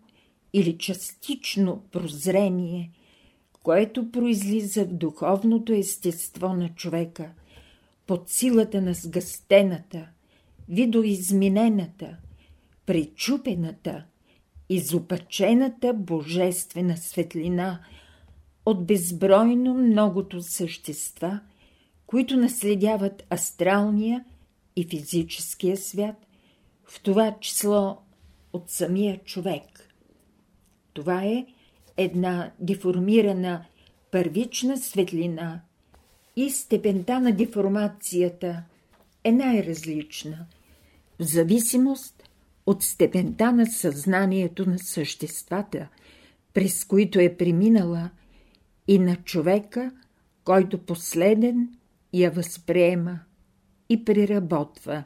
или 0.54 0.78
частично 0.78 1.84
прозрение, 1.92 2.92
което 3.64 4.12
произлиза 4.12 4.86
в 4.86 4.94
духовното 4.94 5.74
естество 5.74 6.54
на 6.54 6.70
човека, 6.70 7.32
под 8.08 8.30
силата 8.30 8.82
на 8.82 8.94
сгъстената, 8.94 10.08
видоизменената, 10.70 12.18
пречупената, 12.86 14.04
изопачената 14.70 15.94
божествена 15.94 16.98
светлина 16.98 17.80
от 18.66 18.86
безбройно 18.86 19.74
многото 19.74 20.42
същества, 20.42 21.40
които 22.08 22.38
наследяват 22.38 23.24
астралния 23.30 24.26
и 24.76 24.84
физическия 24.84 25.78
свят, 25.78 26.16
в 26.86 27.02
това 27.02 27.38
число 27.40 27.98
от 28.54 28.70
самия 28.70 29.18
човек. 29.18 29.91
Това 30.94 31.24
е 31.24 31.46
една 31.98 32.52
деформирана 32.60 33.66
първична 34.12 34.78
светлина 34.78 35.62
и 36.36 36.50
степента 36.50 37.20
на 37.20 37.32
деформацията 37.32 38.64
е 39.24 39.32
най-различна, 39.32 40.46
в 41.20 41.24
зависимост 41.24 42.30
от 42.66 42.84
степента 42.84 43.52
на 43.52 43.66
съзнанието 43.66 44.70
на 44.70 44.80
съществата, 44.80 45.88
през 46.54 46.86
които 46.86 47.20
е 47.20 47.38
преминала 47.38 48.10
и 48.88 49.00
на 49.00 49.16
човека, 49.16 49.92
който 50.44 50.78
последен 50.78 51.70
я 52.14 52.32
възприема 52.32 53.20
и 53.90 54.06
преработва. 54.06 55.04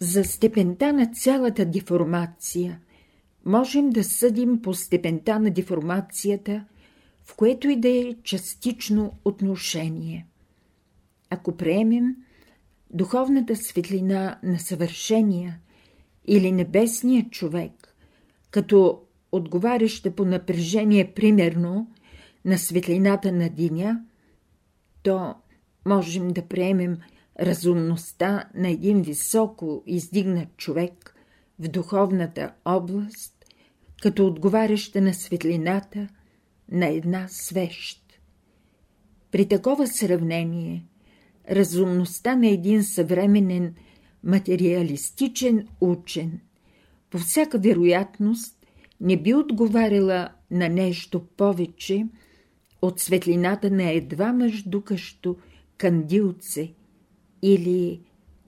За 0.00 0.24
степента 0.24 0.92
на 0.92 1.06
цялата 1.06 1.64
деформация 1.64 2.80
можем 3.46 3.90
да 3.90 4.04
съдим 4.04 4.62
по 4.62 4.74
степента 4.74 5.38
на 5.40 5.50
деформацията, 5.50 6.64
в 7.24 7.36
което 7.36 7.68
и 7.68 7.76
да 7.76 7.88
е 7.88 8.14
частично 8.22 9.12
отношение. 9.24 10.26
Ако 11.30 11.56
приемем 11.56 12.16
духовната 12.90 13.56
светлина 13.56 14.38
на 14.42 14.58
съвършения 14.58 15.58
или 16.26 16.52
небесния 16.52 17.30
човек, 17.30 17.96
като 18.50 19.02
отговаряща 19.32 20.10
по 20.10 20.24
напрежение 20.24 21.12
примерно 21.14 21.90
на 22.44 22.58
светлината 22.58 23.32
на 23.32 23.48
диня, 23.48 24.04
то 25.02 25.34
можем 25.86 26.28
да 26.28 26.42
приемем 26.42 26.98
разумността 27.40 28.44
на 28.54 28.68
един 28.68 29.02
високо 29.02 29.82
издигнат 29.86 30.56
човек 30.56 31.14
в 31.58 31.68
духовната 31.68 32.52
област, 32.64 33.33
като 34.02 34.26
отговаряща 34.26 35.00
на 35.00 35.14
светлината 35.14 36.08
на 36.70 36.86
една 36.86 37.26
свещ. 37.28 38.20
При 39.30 39.48
такова 39.48 39.86
сравнение, 39.86 40.86
разумността 41.50 42.36
на 42.36 42.48
един 42.48 42.84
съвременен 42.84 43.74
материалистичен 44.24 45.68
учен 45.80 46.40
по 47.10 47.18
всяка 47.18 47.58
вероятност 47.58 48.66
не 49.00 49.22
би 49.22 49.34
отговаряла 49.34 50.28
на 50.50 50.68
нещо 50.68 51.26
повече 51.36 52.06
от 52.82 53.00
светлината 53.00 53.70
на 53.70 53.90
едва 53.90 54.32
мъждукащо 54.32 55.36
кандилце– 55.78 56.72
или 57.46 58.00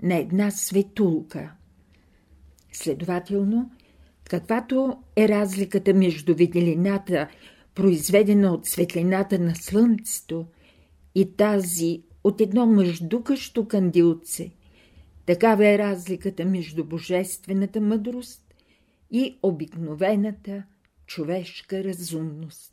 на 0.03 0.17
една 0.17 0.51
светулка. 0.51 1.53
Следователно, 2.73 3.71
каквато 4.31 4.99
е 5.17 5.29
разликата 5.29 5.95
между 5.95 6.35
виделината, 6.35 7.29
произведена 7.75 8.53
от 8.53 8.67
светлината 8.67 9.39
на 9.39 9.55
слънцето, 9.55 10.47
и 11.15 11.37
тази 11.37 12.03
от 12.25 12.41
едно 12.41 12.67
мъждукащо 12.67 13.69
кандилце, 13.69 14.51
такава 15.27 15.69
е 15.69 15.79
разликата 15.79 16.45
между 16.45 16.85
божествената 16.85 17.81
мъдрост 17.81 18.55
и 19.11 19.39
обикновената 19.43 20.63
човешка 21.07 21.85
разумност. 21.85 22.73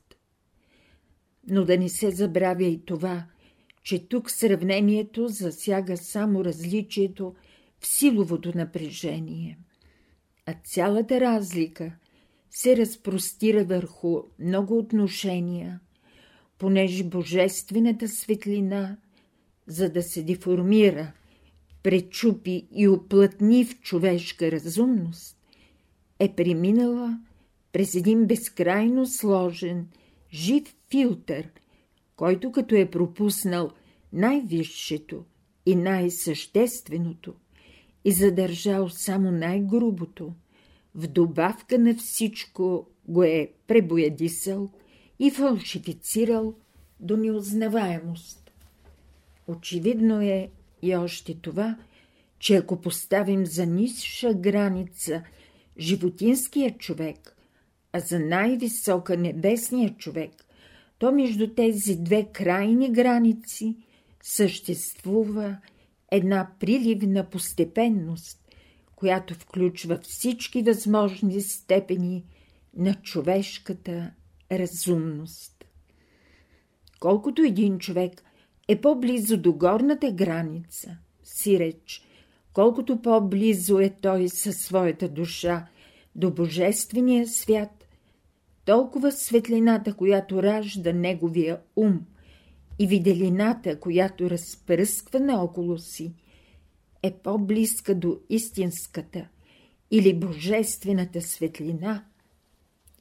Но 1.49 1.65
да 1.65 1.77
не 1.77 1.89
се 1.89 2.11
забравя 2.11 2.63
и 2.63 2.85
това, 2.85 3.25
че 3.83 4.07
тук 4.07 4.31
сравнението 4.31 5.27
засяга 5.27 5.97
само 5.97 6.45
различието 6.45 7.35
в 7.79 7.87
силовото 7.87 8.51
напрежение, 8.57 9.59
а 10.45 10.53
цялата 10.63 11.19
разлика 11.19 11.95
се 12.51 12.77
разпростира 12.77 13.65
върху 13.65 14.21
много 14.39 14.77
отношения, 14.77 15.79
понеже 16.58 17.03
божествената 17.03 18.08
светлина, 18.08 18.97
за 19.67 19.89
да 19.89 20.03
се 20.03 20.23
деформира, 20.23 21.13
пречупи 21.84 22.67
и 22.71 22.88
оплътни 22.88 23.65
в 23.65 23.79
човешка 23.79 24.51
разумност, 24.51 25.38
е 26.19 26.36
преминала 26.36 27.19
през 27.71 27.95
един 27.95 28.25
безкрайно 28.25 29.06
сложен, 29.06 29.88
жив 30.34 30.75
филтър– 30.89 31.49
който 32.15 32.51
като 32.51 32.75
е 32.75 32.89
пропуснал 32.89 33.71
най-висшето 34.13 35.25
и 35.65 35.75
най-същественото 35.75 37.34
и 38.05 38.11
задържал 38.11 38.89
само 38.89 39.31
най-грубото, 39.31 40.33
в 40.95 41.07
добавка 41.07 41.79
на 41.79 41.95
всичко 41.95 42.87
го 43.07 43.23
е 43.23 43.51
пребоядисал 43.67 44.69
и 45.19 45.31
фалшифицирал 45.31 46.53
до 46.99 47.17
неузнаваемост. 47.17 48.51
Очевидно 49.47 50.21
е 50.21 50.49
и 50.81 50.95
още 50.95 51.35
това, 51.35 51.77
че 52.39 52.55
ако 52.55 52.81
поставим 52.81 53.45
за 53.45 53.65
ниша 53.65 54.33
граница 54.33 55.23
животинския 55.79 56.77
човек, 56.77 57.35
а 57.93 57.99
за 57.99 58.19
най-висока 58.19 59.17
небесния 59.17 59.95
човек, 59.97 60.31
то 60.97 61.11
между 61.11 61.47
тези 61.47 61.95
две 61.95 62.25
крайни 62.33 62.91
граници 62.91 63.75
съществува 64.21 65.57
една 66.15 66.52
приливна 66.60 67.30
постепенност, 67.30 68.39
която 68.95 69.34
включва 69.34 69.99
всички 70.04 70.62
възможни 70.62 71.41
степени 71.41 72.23
на 72.78 72.93
човешката 72.93 74.12
разумност. 74.52 75.65
Колкото 76.99 77.41
един 77.41 77.80
човек 77.80 78.23
е 78.67 78.82
по-близо 78.82 79.38
до 79.38 79.54
горната 79.54 80.12
граница, 80.12 80.97
си 81.23 81.60
реч, 81.60 82.08
колкото 82.54 83.02
по-близо 83.02 83.80
е 83.80 83.89
той 84.02 84.30
със 84.30 84.58
своята 84.58 85.10
душа 85.10 85.67
до 86.15 86.32
Божествения 86.32 87.28
свят, 87.28 87.88
толкова 88.65 89.12
светлината, 89.12 89.93
която 89.93 90.43
ражда 90.43 90.93
неговия 90.93 91.60
ум 91.76 91.99
и 92.79 92.88
виделината, 92.88 93.79
която 93.79 94.29
разпръсква 94.29 95.19
наоколо 95.19 95.77
си, 95.77 96.13
е 97.03 97.12
по-близка 97.12 97.95
до 97.95 98.17
истинската 98.29 99.27
или 99.91 100.19
божествената 100.19 101.21
светлина 101.21 102.05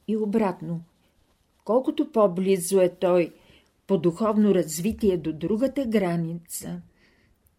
и 0.07 0.17
обратно. 0.17 0.83
Колкото 1.65 2.11
по-близо 2.11 2.79
е 2.79 2.89
той 2.89 3.33
по 3.87 3.97
духовно 3.97 4.55
развитие 4.55 5.17
до 5.17 5.33
другата 5.33 5.85
граница, 5.85 6.81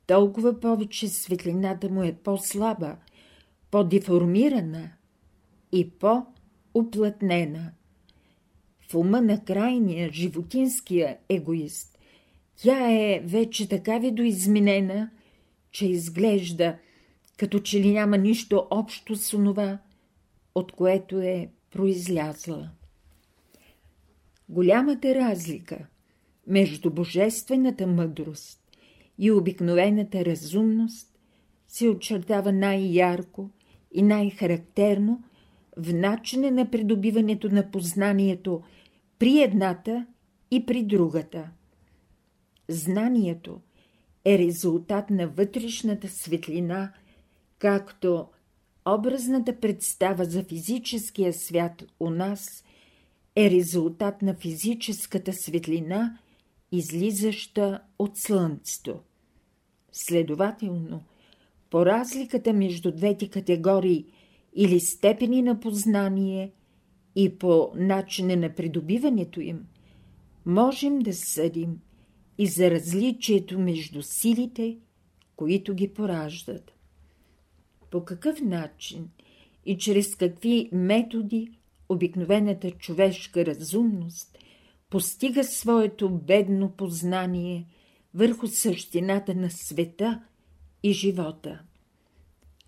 толкова 0.07 0.61
повече 0.61 1.09
светлината 1.09 1.89
му 1.89 2.03
е 2.03 2.13
по-слаба, 2.13 2.97
по-деформирана 3.71 4.91
и 5.73 5.91
по-уплътнена 5.91 7.73
в 8.91 8.95
ума 8.95 9.21
на 9.21 9.45
крайния, 9.45 10.13
животинския 10.13 11.19
егоист. 11.29 11.94
Тя 12.57 12.91
е 12.91 13.21
вече 13.25 13.69
така 13.69 13.99
видоизменена, 13.99 15.11
че 15.71 15.87
изглежда 15.87 16.77
като 17.37 17.61
че 17.61 17.81
ли 17.81 17.93
няма 17.93 18.19
нищо 18.19 18.67
общо 18.71 19.17
с 19.17 19.35
онова, 19.35 19.79
от 20.55 20.73
което 20.73 21.21
е 21.21 21.49
произлязла. 21.71 22.71
Голямата 24.49 25.15
разлика 25.15 25.87
между 26.47 26.91
божествената 26.91 27.87
мъдрост 27.87 28.61
и 29.19 29.31
обикновената 29.31 30.25
разумност 30.25 31.19
се 31.69 31.89
очертава 31.89 32.53
най-ярко 32.53 33.51
и 33.93 34.03
най-характерно 34.03 35.23
в 35.77 35.95
начина 35.95 36.51
на 36.51 36.71
придобиването 36.71 37.49
на 37.49 37.71
познанието 37.71 38.63
при 39.19 39.43
едната 39.43 40.07
и 40.51 40.67
при 40.67 40.83
другата. 40.83 41.51
Знанието 42.69 43.61
е 44.25 44.39
резултат 44.39 45.11
на 45.11 45.29
вътрешната 45.29 46.09
светлина, 46.09 46.93
както 47.59 48.27
образната 48.89 49.61
представа 49.61 50.25
за 50.25 50.45
физическия 50.45 51.33
свят 51.33 51.85
у 52.01 52.11
нас 52.11 52.65
е 53.37 53.51
резултат 53.51 54.23
на 54.23 54.35
физическата 54.35 55.33
светлина, 55.33 56.19
излизаща 56.73 57.81
от 57.99 58.19
Слънцето. 58.19 59.01
Следователно, 59.93 61.05
по 61.71 61.87
разликата 61.87 62.53
между 62.53 62.93
двете 62.93 63.31
категории 63.31 64.07
или 64.55 64.81
степени 64.81 65.43
на 65.43 65.61
познание 65.61 66.53
и 67.17 67.39
по 67.39 67.73
начина 67.75 68.37
на 68.37 68.55
придобиването 68.55 69.41
им, 69.41 69.67
можем 70.47 70.99
да 70.99 71.13
съдим 71.13 71.81
и 72.39 72.47
за 72.47 72.71
различието 72.71 73.59
между 73.59 74.03
силите, 74.03 74.79
които 75.37 75.75
ги 75.75 75.95
пораждат. 75.95 76.73
По 77.91 78.05
какъв 78.05 78.41
начин 78.41 79.09
и 79.67 79.79
чрез 79.79 80.17
какви 80.17 80.69
методи 80.73 81.51
обикновената 81.89 82.71
човешка 82.71 83.47
разумност 83.47 84.39
постига 84.91 85.45
своето 85.45 86.11
бедно 86.11 86.71
познание 86.71 87.67
върху 88.15 88.47
същината 88.47 89.35
на 89.35 89.51
света 89.51 90.23
и 90.83 90.93
живота. 90.93 91.61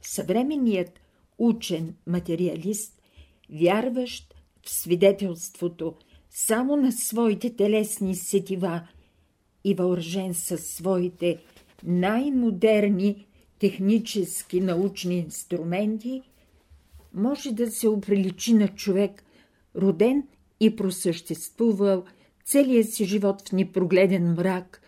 Съвременният 0.03 1.01
учен 1.39 1.95
материалист, 2.07 3.03
вярващ 3.51 4.35
в 4.63 4.71
свидетелството 4.71 5.95
само 6.31 6.77
на 6.77 6.93
своите 6.93 7.57
телесни 7.57 8.15
сетива 8.15 8.89
и 9.67 9.75
въоръжен 9.75 10.35
със 10.35 10.67
своите 10.67 11.39
най-модерни 11.85 13.27
технически 13.59 14.61
научни 14.61 15.19
инструменти, 15.19 16.23
може 17.15 17.53
да 17.53 17.71
се 17.71 17.89
оприличи 17.89 18.55
на 18.55 18.69
човек, 18.69 19.25
роден 19.77 20.23
и 20.61 20.77
просъществувал 20.77 22.05
целия 22.45 22.85
си 22.85 23.05
живот 23.05 23.49
в 23.49 23.53
непрогледен 23.53 24.33
мрак, 24.33 24.83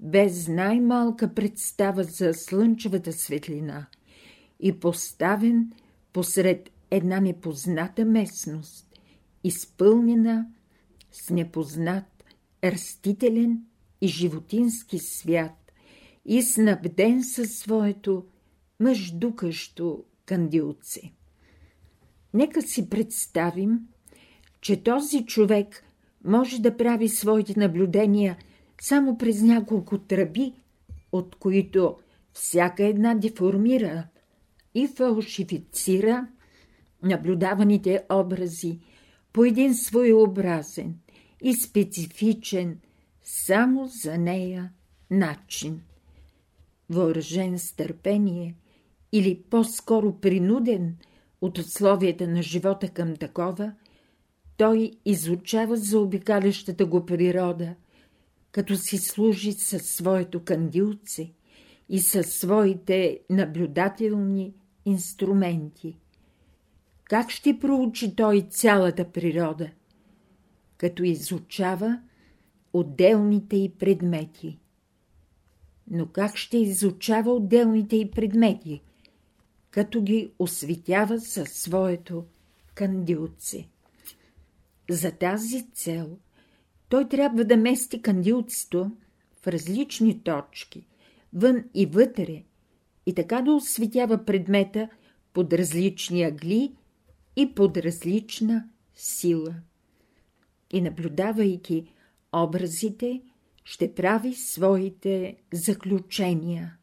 без 0.00 0.48
най-малка 0.48 1.34
представа 1.34 2.04
за 2.04 2.34
слънчевата 2.34 3.12
светлина 3.12 3.86
и 4.60 4.72
поставен 4.72 5.72
посред 6.12 6.70
една 6.90 7.20
непозната 7.20 8.04
местност, 8.04 8.86
изпълнена 9.44 10.46
с 11.12 11.30
непознат 11.30 12.04
растителен 12.64 13.60
и 14.04 14.08
животински 14.08 14.98
свят 14.98 15.72
и 16.24 16.42
снабден 16.42 17.24
със 17.24 17.58
своето 17.58 18.24
мъждукащо 18.80 20.04
кандилце. 20.26 21.00
Нека 22.34 22.62
си 22.62 22.90
представим, 22.90 23.80
че 24.60 24.82
този 24.82 25.26
човек 25.26 25.84
може 26.24 26.60
да 26.60 26.76
прави 26.76 27.08
своите 27.08 27.54
наблюдения 27.56 28.36
само 28.80 29.18
през 29.18 29.42
няколко 29.42 29.98
тръби, 29.98 30.52
от 31.12 31.36
които 31.36 31.96
всяка 32.32 32.86
една 32.86 33.14
деформира 33.14 34.06
и 34.74 34.86
фалшифицира 34.86 36.26
наблюдаваните 37.02 38.04
образи 38.12 38.78
по 39.32 39.44
един 39.44 39.74
своеобразен 39.74 40.94
и 41.42 41.54
специфичен 41.54 42.78
само 43.24 43.86
за 43.86 44.18
нея 44.18 44.72
начин. 45.10 45.82
Въоръжен 46.90 47.58
с 47.58 47.72
търпение 47.72 48.54
или 49.12 49.42
по-скоро 49.50 50.20
принуден 50.20 50.96
от 51.40 51.58
условията 51.58 52.28
на 52.28 52.42
живота 52.42 52.88
към 52.88 53.16
такова, 53.16 53.72
той 54.56 54.90
изучава 55.04 55.76
заобикалящата 55.76 56.86
го 56.86 57.06
природа, 57.06 57.74
като 58.52 58.76
си 58.76 58.98
служи 58.98 59.52
със 59.52 59.82
своето 59.82 60.44
кандилце 60.44 61.32
и 61.88 62.00
със 62.00 62.34
своите 62.34 63.20
наблюдателни 63.30 64.54
инструменти. 64.84 65.98
Как 67.04 67.30
ще 67.30 67.58
проучи 67.58 68.16
той 68.16 68.46
цялата 68.50 69.04
природа? 69.12 69.70
Като 70.76 71.02
изучава 71.02 72.00
отделните 72.74 73.56
и 73.56 73.72
предмети. 73.78 74.58
Но 75.90 76.06
как 76.06 76.36
ще 76.36 76.58
изучава 76.58 77.32
отделните 77.32 77.96
и 77.96 78.10
предмети? 78.10 78.82
Като 79.70 80.02
ги 80.02 80.30
осветява 80.38 81.20
със 81.20 81.50
своето 81.50 82.24
кандилце. 82.74 83.68
За 84.90 85.12
тази 85.12 85.70
цел 85.70 86.18
той 86.88 87.08
трябва 87.08 87.44
да 87.44 87.56
мести 87.56 88.02
кандилцето 88.02 88.90
в 89.42 89.46
различни 89.46 90.20
точки, 90.20 90.86
вън 91.32 91.64
и 91.74 91.86
вътре, 91.86 92.42
и 93.06 93.14
така 93.14 93.42
да 93.42 93.52
осветява 93.52 94.24
предмета 94.24 94.88
под 95.32 95.52
различни 95.52 96.22
агли 96.22 96.72
и 97.36 97.54
под 97.54 97.76
различна 97.76 98.68
сила. 98.94 99.54
И 100.72 100.80
наблюдавайки 100.80 101.93
образите, 102.42 103.22
ще 103.64 103.94
прави 103.94 104.34
своите 104.34 105.36
заключения. 105.52 106.76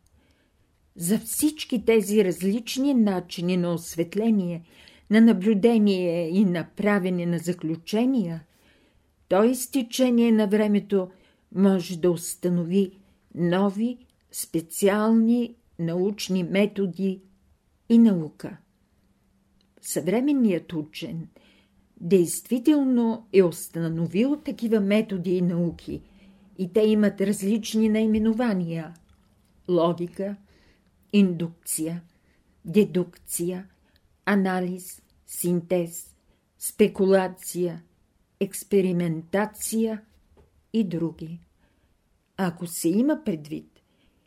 За 0.95 1.19
всички 1.19 1.85
тези 1.85 2.25
различни 2.25 2.93
начини 2.93 3.57
на 3.57 3.73
осветление, 3.73 4.63
на 5.09 5.21
наблюдение 5.21 6.29
и 6.29 6.45
на 6.45 6.67
правене 6.75 7.25
на 7.25 7.37
заключения, 7.37 8.43
той 9.27 9.55
с 9.55 9.71
течение 9.71 10.31
на 10.31 10.47
времето 10.47 11.09
може 11.55 11.99
да 11.99 12.11
установи 12.11 12.91
нови 13.35 13.97
специални 14.31 15.55
научни 15.79 16.43
методи 16.43 17.21
и 17.89 17.97
наука. 17.97 18.57
Съвременният 19.81 20.73
учен 20.73 21.27
действително 22.01 23.27
е 23.33 23.43
установил 23.43 24.41
такива 24.45 24.79
методи 24.79 25.31
и 25.31 25.41
науки, 25.41 26.01
и 26.57 26.73
те 26.73 26.81
имат 26.81 27.21
различни 27.21 27.89
наименования– 27.89 28.93
логика, 29.69 30.35
индукция, 31.13 32.01
дедукция, 32.65 33.67
анализ, 34.25 35.01
синтез, 35.27 36.15
спекулация, 36.59 37.83
експериментация 38.39 40.01
и 40.73 40.83
други. 40.83 41.39
Ако 42.37 42.67
се 42.67 42.89
има 42.89 43.23
предвид, 43.25 43.81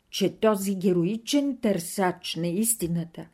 че 0.09 0.39
този 0.39 0.75
героичен 0.75 1.57
търсач 1.61 2.35
на 2.35 2.47
истината 2.47 3.27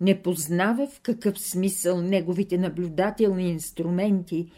не 0.00 0.22
познава 0.22 0.86
в 0.86 1.00
какъв 1.00 1.38
смисъл 1.38 2.00
неговите 2.02 2.58
наблюдателни 2.58 3.50
инструменти 3.50 4.50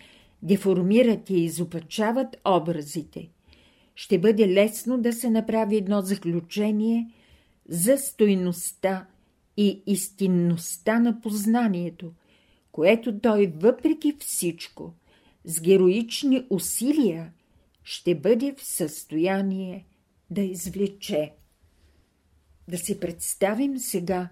деформират 0.42 1.30
и 1.30 1.34
изопачават 1.34 2.36
образите, 2.44 3.28
ще 3.94 4.18
бъде 4.18 4.48
лесно 4.48 4.98
да 4.98 5.12
се 5.12 5.30
направи 5.30 5.76
едно 5.76 6.00
заключение 6.00 7.10
за 7.68 7.98
стойността 7.98 9.06
и 9.56 9.82
истинността 9.86 10.98
на 10.98 11.20
познанието, 11.20 12.12
което 12.72 13.20
той 13.20 13.46
въпреки 13.46 14.16
всичко, 14.18 14.94
с 15.44 15.60
героични 15.60 16.46
усилия, 16.50 17.32
ще 17.84 18.14
бъде 18.14 18.54
в 18.58 18.64
състояние 18.64 19.86
да 20.30 20.42
извлече. 20.42 21.32
Да 22.68 22.78
си 22.78 23.00
представим 23.00 23.78
сега, 23.78 24.28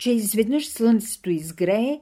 че 0.00 0.10
изведнъж 0.10 0.68
слънцето 0.68 1.30
изгрее 1.30 2.00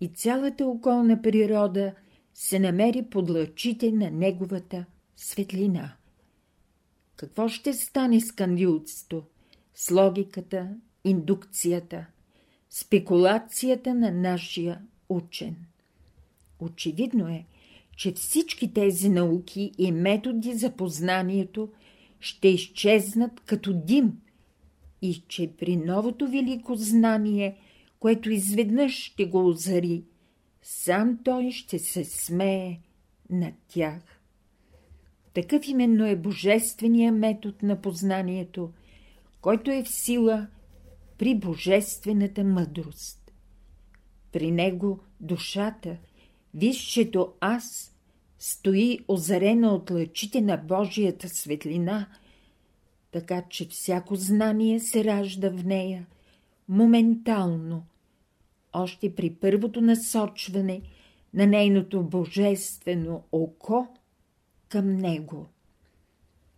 и 0.00 0.08
цялата 0.08 0.66
околна 0.66 1.22
природа 1.22 1.94
се 2.34 2.58
намери 2.58 3.02
под 3.10 3.30
лъчите 3.30 3.92
на 3.92 4.10
неговата 4.10 4.84
светлина. 5.16 5.92
Какво 7.16 7.48
ще 7.48 7.72
стане 7.72 8.20
с 8.20 8.32
кандилцето, 8.32 9.22
с 9.74 9.90
логиката, 9.90 10.68
индукцията, 11.04 12.06
спекулацията 12.70 13.94
на 13.94 14.10
нашия 14.10 14.80
учен. 15.08 15.56
Очевидно 16.60 17.28
е, 17.28 17.46
че 17.96 18.12
всички 18.12 18.74
тези 18.74 19.08
науки 19.08 19.72
и 19.78 19.92
методи 19.92 20.54
за 20.54 20.70
познанието 20.70 21.72
ще 22.20 22.48
изчезнат 22.48 23.40
като 23.40 23.72
дим 23.72 24.12
и 25.02 25.22
че 25.28 25.50
при 25.58 25.76
новото 25.76 26.28
велико 26.28 26.74
знание, 26.74 27.56
което 28.00 28.30
изведнъж 28.30 28.92
ще 28.92 29.24
го 29.24 29.48
озари, 29.48 30.04
сам 30.62 31.18
той 31.24 31.50
ще 31.50 31.78
се 31.78 32.04
смее 32.04 32.78
над 33.30 33.54
тях. 33.68 34.02
Такъв 35.34 35.68
именно 35.68 36.06
е 36.06 36.16
божествения 36.16 37.12
метод 37.12 37.56
на 37.62 37.80
познанието, 37.80 38.70
който 39.40 39.70
е 39.70 39.82
в 39.82 39.88
сила 39.88 40.46
при 41.18 41.34
божествената 41.34 42.44
мъдрост. 42.44 43.32
При 44.32 44.50
него 44.50 44.98
душата, 45.20 45.96
висшето 46.54 47.32
аз, 47.40 47.94
стои 48.38 48.98
озарена 49.08 49.74
от 49.74 49.90
лъчите 49.90 50.40
на 50.40 50.56
Божията 50.56 51.28
светлина, 51.28 52.06
така 53.12 53.42
че 53.48 53.68
всяко 53.68 54.16
знание 54.16 54.80
се 54.80 55.04
ражда 55.04 55.50
в 55.50 55.64
нея 55.64 56.06
моментално, 56.68 57.84
още 58.72 59.14
при 59.14 59.34
първото 59.34 59.80
насочване 59.80 60.82
на 61.34 61.46
нейното 61.46 62.02
божествено 62.02 63.22
око 63.32 63.86
към 64.68 64.96
него. 64.96 65.46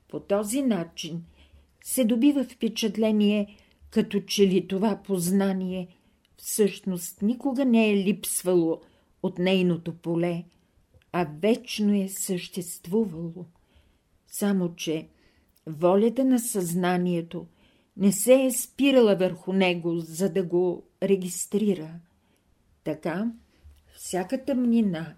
По 0.08 0.20
този 0.20 0.62
начин 0.62 1.24
се 1.84 2.04
добива 2.04 2.44
впечатление, 2.44 3.56
като 3.90 4.20
че 4.20 4.46
ли 4.46 4.68
това 4.68 5.02
познание 5.02 5.88
всъщност 6.36 7.22
никога 7.22 7.64
не 7.64 7.90
е 7.90 7.96
липсвало 7.96 8.80
от 9.22 9.38
нейното 9.38 9.94
поле, 9.94 10.44
а 11.12 11.28
вечно 11.40 11.94
е 11.94 12.08
съществувало. 12.08 13.44
Само, 14.26 14.74
че 14.74 15.08
волята 15.66 16.24
на 16.24 16.38
съзнанието 16.38 17.46
не 17.96 18.12
се 18.12 18.44
е 18.44 18.50
спирала 18.50 19.16
върху 19.16 19.52
него, 19.52 19.98
за 19.98 20.32
да 20.32 20.42
го 20.42 20.82
регистрира. 21.02 21.90
Така, 22.84 23.32
всяка 23.96 24.44
тъмнина, 24.44 25.14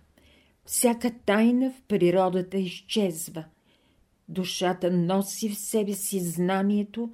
всяка 0.64 1.14
тайна 1.26 1.70
в 1.70 1.82
природата 1.88 2.58
изчезва. 2.58 3.44
Душата 4.28 4.90
носи 4.90 5.48
в 5.48 5.58
себе 5.58 5.92
си 5.92 6.20
знанието, 6.20 7.12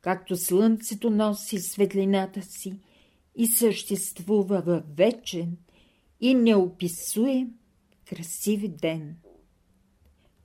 както 0.00 0.36
слънцето 0.36 1.10
носи 1.10 1.58
светлината 1.58 2.42
си 2.42 2.74
и 3.36 3.46
съществува 3.46 4.60
във 4.60 4.96
вечен 4.96 5.56
и 6.20 6.34
неописуем 6.34 7.50
красив 8.04 8.68
ден. 8.68 9.16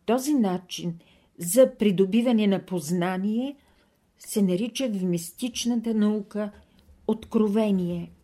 Този 0.05 0.33
начин 0.33 0.99
за 1.43 1.71
придобиване 1.79 2.47
на 2.47 2.65
познание 2.65 3.55
се 4.17 4.41
нарича 4.41 4.89
в 4.89 5.03
мистичната 5.03 5.93
наука 5.93 6.51
откровение– 7.07 8.11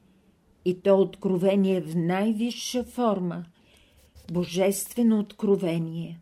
и 0.65 0.82
то 0.82 1.01
откровение 1.01 1.82
в 1.82 1.95
най-висша 1.95 2.84
форма– 2.84 3.45
божествено 4.32 5.19
откровение, 5.19 6.19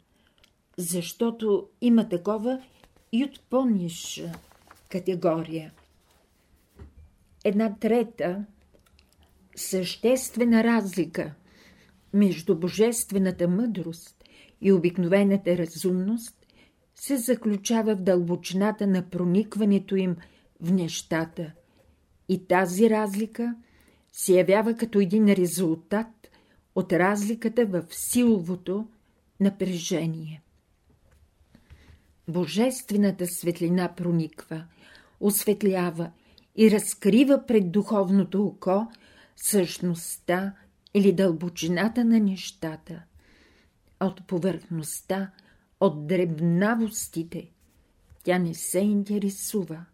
защото 0.78 1.68
има 1.82 2.10
такова 2.10 2.62
и 3.12 3.24
от 3.24 3.40
по-ниша 3.50 4.32
категория. 4.90 5.74
Една 7.44 7.76
трета 7.76 8.46
съществена 9.56 10.64
разлика 10.64 11.34
между 12.14 12.60
божествената 12.60 13.48
мъдрост 13.48 14.24
и 14.62 14.72
обикновената 14.72 15.58
разумност 15.58 16.37
се 17.00 17.18
заключава 17.18 17.96
в 17.96 18.02
дълбочината 18.02 18.88
на 18.88 19.10
проникването 19.10 19.96
им 19.96 20.16
в 20.62 20.72
нещата. 20.72 21.52
И 22.30 22.48
тази 22.48 22.90
разлика– 22.90 23.56
се 24.18 24.34
явява 24.34 24.76
като 24.76 25.00
един 25.00 25.34
резултат 25.34 26.30
от 26.76 26.94
разликата 26.94 27.66
в 27.66 27.84
силовото 27.92 28.88
напрежение. 29.40 30.42
Божествената 32.28 33.28
светлина 33.28 33.96
прониква, 33.96 34.66
осветлява 35.20 36.12
и 36.56 36.72
разкрива 36.72 37.44
пред 37.48 37.72
духовното 37.72 38.46
око 38.46 38.88
същността 39.36 40.54
или 40.94 41.14
дълбочината 41.14 42.06
на 42.06 42.20
нещата. 42.20 43.04
От 44.00 44.28
повърхността, 44.28 45.32
от 45.80 46.08
дребнавостите, 46.08 47.52
тя 48.24 48.40
не 48.40 48.54
се 48.54 48.80
интересува. 48.80 49.86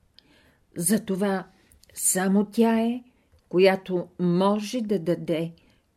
Затова 0.78 1.48
само 1.94 2.46
тя 2.46 2.80
е, 2.80 3.04
която 3.50 4.08
може 4.20 4.82
да 4.82 5.00
даде 5.00 5.52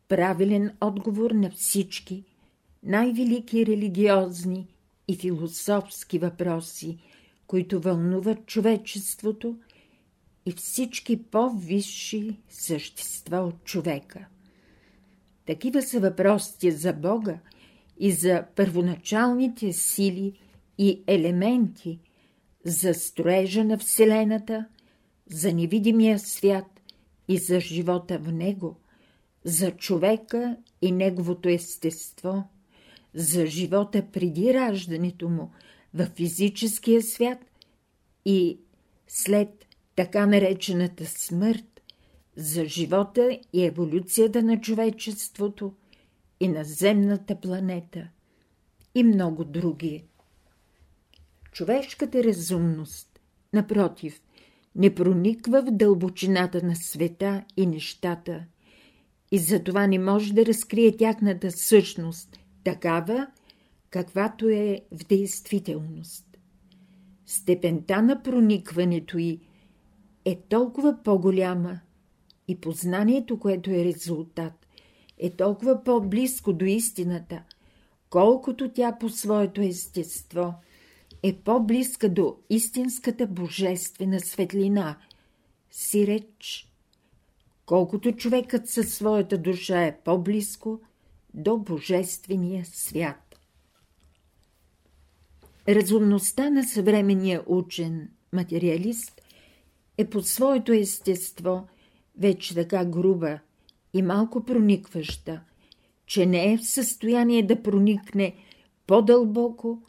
правилен 0.09 0.77
отговор 0.81 1.31
на 1.31 1.51
всички 1.51 2.25
най-велики 2.83 3.67
религиозни 3.67 4.67
и 5.09 5.17
философски 5.17 6.19
въпроси, 6.19 6.99
които 7.47 7.81
вълнуват 7.81 8.47
човечеството 8.47 9.59
и 10.47 10.53
всички 10.53 11.23
по-висши 11.23 12.37
същества 12.49 13.37
от 13.37 13.65
човека. 13.65 14.27
Такива 15.47 15.83
са 15.83 16.01
въпросите 16.01 16.71
за 16.71 16.93
Бога 16.93 17.39
и 17.99 18.13
за 18.13 18.45
първоначалните 18.57 19.73
сили 19.73 20.33
и 20.79 21.03
елементи, 21.07 21.99
за 22.65 22.95
строежа 22.95 23.65
на 23.65 23.79
Вселената, 23.79 24.67
за 25.31 25.53
невидимия 25.53 26.19
свят 26.19 26.81
и 27.29 27.39
за 27.39 27.61
живота 27.61 28.19
в 28.19 28.33
него, 28.33 28.77
за 29.45 29.71
човека 29.71 30.57
и 30.83 30.93
неговото 30.93 31.49
естество, 31.49 32.45
за 33.15 33.47
живота 33.47 34.03
преди 34.13 34.55
раждането 34.55 35.29
му 35.29 35.51
в 35.95 36.07
физическия 36.17 37.03
свят 37.03 37.39
и 38.25 38.59
след 39.09 39.67
така 39.97 40.27
наречената 40.27 41.07
смърт, 41.07 41.83
за 42.37 42.65
живота 42.65 43.39
и 43.53 43.65
еволюцията 43.65 44.43
на 44.43 44.61
човечеството 44.61 45.73
и 46.41 46.49
на 46.49 46.65
земната 46.65 47.41
планета 47.41 48.09
и 48.95 49.05
много 49.05 49.45
други. 49.45 50.05
Човешката 51.53 52.25
разумност, 52.25 53.21
напротив, 53.53 54.21
не 54.75 54.95
прониква 54.95 55.63
в 55.63 55.71
дълбочината 55.71 56.63
на 56.67 56.77
света 56.77 57.45
и 57.57 57.67
нещата 57.67 58.45
и 59.33 59.39
затова 59.39 59.87
не 59.87 59.99
може 59.99 60.35
да 60.35 60.47
разкрие 60.47 60.97
тяхната 60.97 61.51
същност, 61.51 62.39
такава, 62.65 63.27
каквато 63.91 64.49
е 64.49 64.81
в 64.93 65.07
действителност. 65.07 66.39
Степента 67.27 68.03
на 68.03 68.23
проникването 68.23 69.19
й 69.19 69.41
е 70.25 70.41
толкова 70.49 70.99
по-голяма 71.05 71.81
и 72.49 72.61
познанието, 72.61 73.39
което 73.39 73.71
е 73.71 73.85
резултат, 73.85 74.66
е 75.19 75.31
толкова 75.31 75.85
по-близко 75.85 76.53
до 76.53 76.65
истината, 76.65 77.43
колкото 78.11 78.73
тя 78.73 78.97
по 79.01 79.09
своето 79.09 79.61
естество– 79.61 80.55
е 81.23 81.37
по-близка 81.37 82.09
до 82.09 82.37
истинската 82.51 83.27
божествена 83.27 84.21
светлина. 84.21 84.99
Си 85.71 86.07
реч, 86.07 86.73
колкото 87.67 88.13
човекът 88.13 88.69
със 88.69 88.95
своята 88.95 89.39
душа 89.39 89.83
е 89.83 90.01
по-близко 90.05 90.81
до 91.35 91.57
божествения 91.57 92.65
свят. 92.65 93.39
Разумността 95.69 96.51
на 96.51 96.65
съвременния 96.65 97.43
учен, 97.47 98.09
материалист, 98.33 99.23
е 99.99 100.11
по 100.11 100.23
своето 100.23 100.73
естество 100.73 101.67
вече 102.19 102.55
така 102.55 102.85
груба 102.85 103.39
и 103.97 104.03
малко 104.03 104.45
проникваща, 104.45 105.41
че 106.07 106.27
не 106.27 106.53
е 106.53 106.59
в 106.59 106.67
състояние 106.67 107.43
да 107.43 107.63
проникне 107.63 108.35
по-дълбоко 108.87 109.83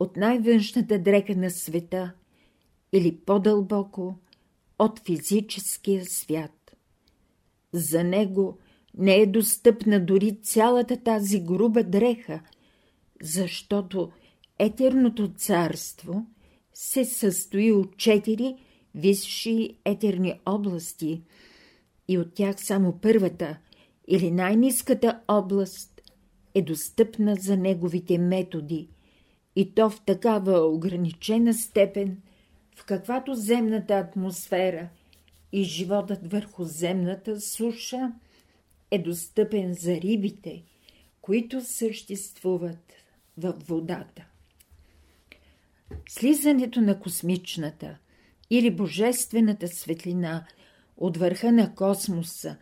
от 0.00 0.16
най-външната 0.16 0.98
дрека 0.98 1.36
на 1.36 1.50
света 1.50 2.12
или 2.92 3.16
по-дълбоко 3.16 4.14
от 4.78 5.00
физическия 5.06 6.04
свят. 6.04 6.76
За 7.72 8.04
него 8.04 8.58
не 8.98 9.16
е 9.16 9.26
достъпна 9.26 10.00
дори 10.06 10.38
цялата 10.42 10.96
тази 10.96 11.40
груба 11.40 11.82
дреха, 11.82 12.40
защото 13.22 14.10
етерното 14.58 15.32
царство 15.32 16.26
се 16.74 17.04
състои 17.04 17.72
от 17.72 17.96
четири 17.96 18.56
висши 18.94 19.76
етерни 19.84 20.40
области 20.46 21.22
и 22.08 22.18
от 22.18 22.34
тях 22.34 22.56
само 22.58 22.98
първата 23.02 23.58
или 24.08 24.30
най-низката 24.30 25.20
област 25.28 26.00
е 26.54 26.62
достъпна 26.62 27.36
за 27.36 27.56
неговите 27.56 28.18
методи 28.18 28.88
и 29.56 29.74
то 29.74 29.90
в 29.90 30.00
такава 30.04 30.58
ограничена 30.60 31.54
степен, 31.54 32.22
в 32.76 32.84
каквато 32.84 33.34
земната 33.34 33.94
атмосфера 33.94 34.88
и 35.52 35.64
животът 35.64 36.32
върху 36.32 36.64
земната 36.64 37.40
суша 37.40 38.12
е 38.90 38.98
достъпен 38.98 39.74
за 39.74 39.94
рибите, 39.94 40.62
които 41.20 41.60
съществуват 41.60 42.92
във 43.38 43.66
водата. 43.66 44.24
Слизането 46.08 46.80
на 46.80 47.00
космичната 47.00 47.98
или 48.50 48.70
божествената 48.70 49.68
светлина 49.68 50.46
от 50.96 51.16
върха 51.16 51.52
на 51.52 51.74
космоса 51.74 52.56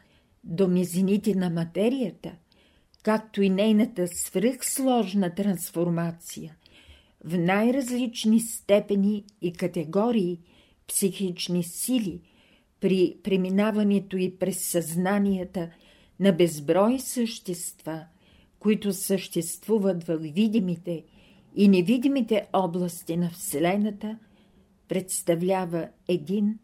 до 0.44 0.68
низините 0.68 1.34
на 1.34 1.50
материята, 1.50 2.32
както 3.02 3.42
и 3.42 3.50
нейната 3.50 4.08
свръхсложна 4.08 5.34
трансформация 5.34 6.56
в 7.24 7.38
най-различни 7.38 8.40
степени 8.40 9.24
и 9.42 9.52
категории 9.52 10.40
психични 10.88 11.62
сили 11.62 12.20
при 12.80 13.16
преминаването 13.22 14.16
и 14.16 14.38
през 14.38 14.68
съзнанията 14.68 15.70
на 16.20 16.32
безброй 16.32 16.98
същества, 16.98 18.04
които 18.58 18.92
съществуват 18.92 20.04
в 20.04 20.16
видимите 20.16 21.04
и 21.56 21.68
невидимите 21.68 22.46
области 22.52 23.16
на 23.16 23.30
Вселената, 23.30 24.18
представлява 24.88 25.88
един 26.08 26.58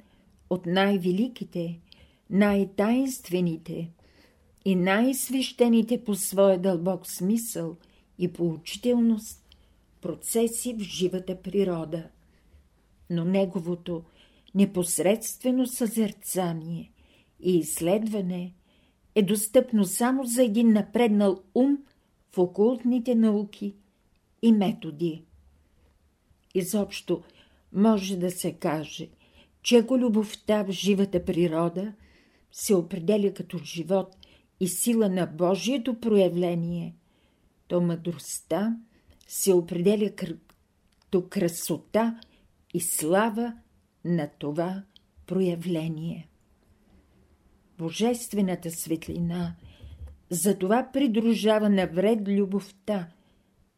от 0.50 0.66
най-великите, 0.66 1.80
най-таинствените 2.30 3.90
и 4.64 4.74
най-свещените 4.74 6.04
по 6.04 6.14
своя 6.14 6.58
дълбок 6.58 7.06
смисъл 7.06 7.76
и 8.18 8.32
поучителност 8.32 9.56
процеси 10.00 10.74
в 10.74 10.80
живата 10.80 11.42
природа. 11.42 12.08
Но 13.10 13.24
неговото 13.24 14.02
непосредствено 14.54 15.66
съзерцание 15.66 16.92
и 17.40 17.58
изследване 17.58 18.54
е 19.14 19.22
достъпно 19.22 19.84
само 19.84 20.24
за 20.24 20.42
един 20.42 20.72
напреднал 20.72 21.42
ум 21.54 21.78
в 22.34 22.38
окултните 22.38 23.14
науки 23.14 23.74
и 24.42 24.52
методи. 24.52 25.24
Изобщо 26.54 27.22
може 27.72 28.16
да 28.16 28.30
се 28.30 28.52
каже, 28.52 29.08
че 29.62 29.76
ако 29.76 29.98
любовта 29.98 30.62
в 30.62 30.70
живата 30.70 31.24
природа 31.24 31.92
се 32.52 32.74
определя 32.74 33.34
като 33.34 33.58
живот 33.58 34.16
и 34.60 34.68
сила 34.68 35.08
на 35.08 35.26
Божието 35.26 36.00
проявление, 36.00 36.96
то 37.68 37.80
мъдростта 37.80 38.76
се 39.26 39.52
определя 39.52 40.10
като 40.10 41.28
красота 41.28 42.20
и 42.74 42.80
слава 42.80 43.54
на 44.04 44.28
това 44.38 44.82
проявление. 45.26 46.28
Божествената 47.78 48.70
светлина 48.70 49.54
затова 50.30 50.90
придружава 50.92 51.68
навред 51.68 52.28
любовта, 52.28 53.08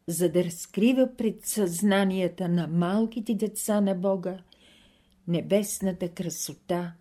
за 0.06 0.28
да 0.28 0.44
разкрива 0.44 1.08
пред 1.18 1.46
съзнанията 1.46 2.48
на 2.48 2.66
малките 2.66 3.34
деца 3.34 3.80
на 3.80 3.94
Бога 3.94 4.38
небесната 5.30 6.08
красота 6.08 6.92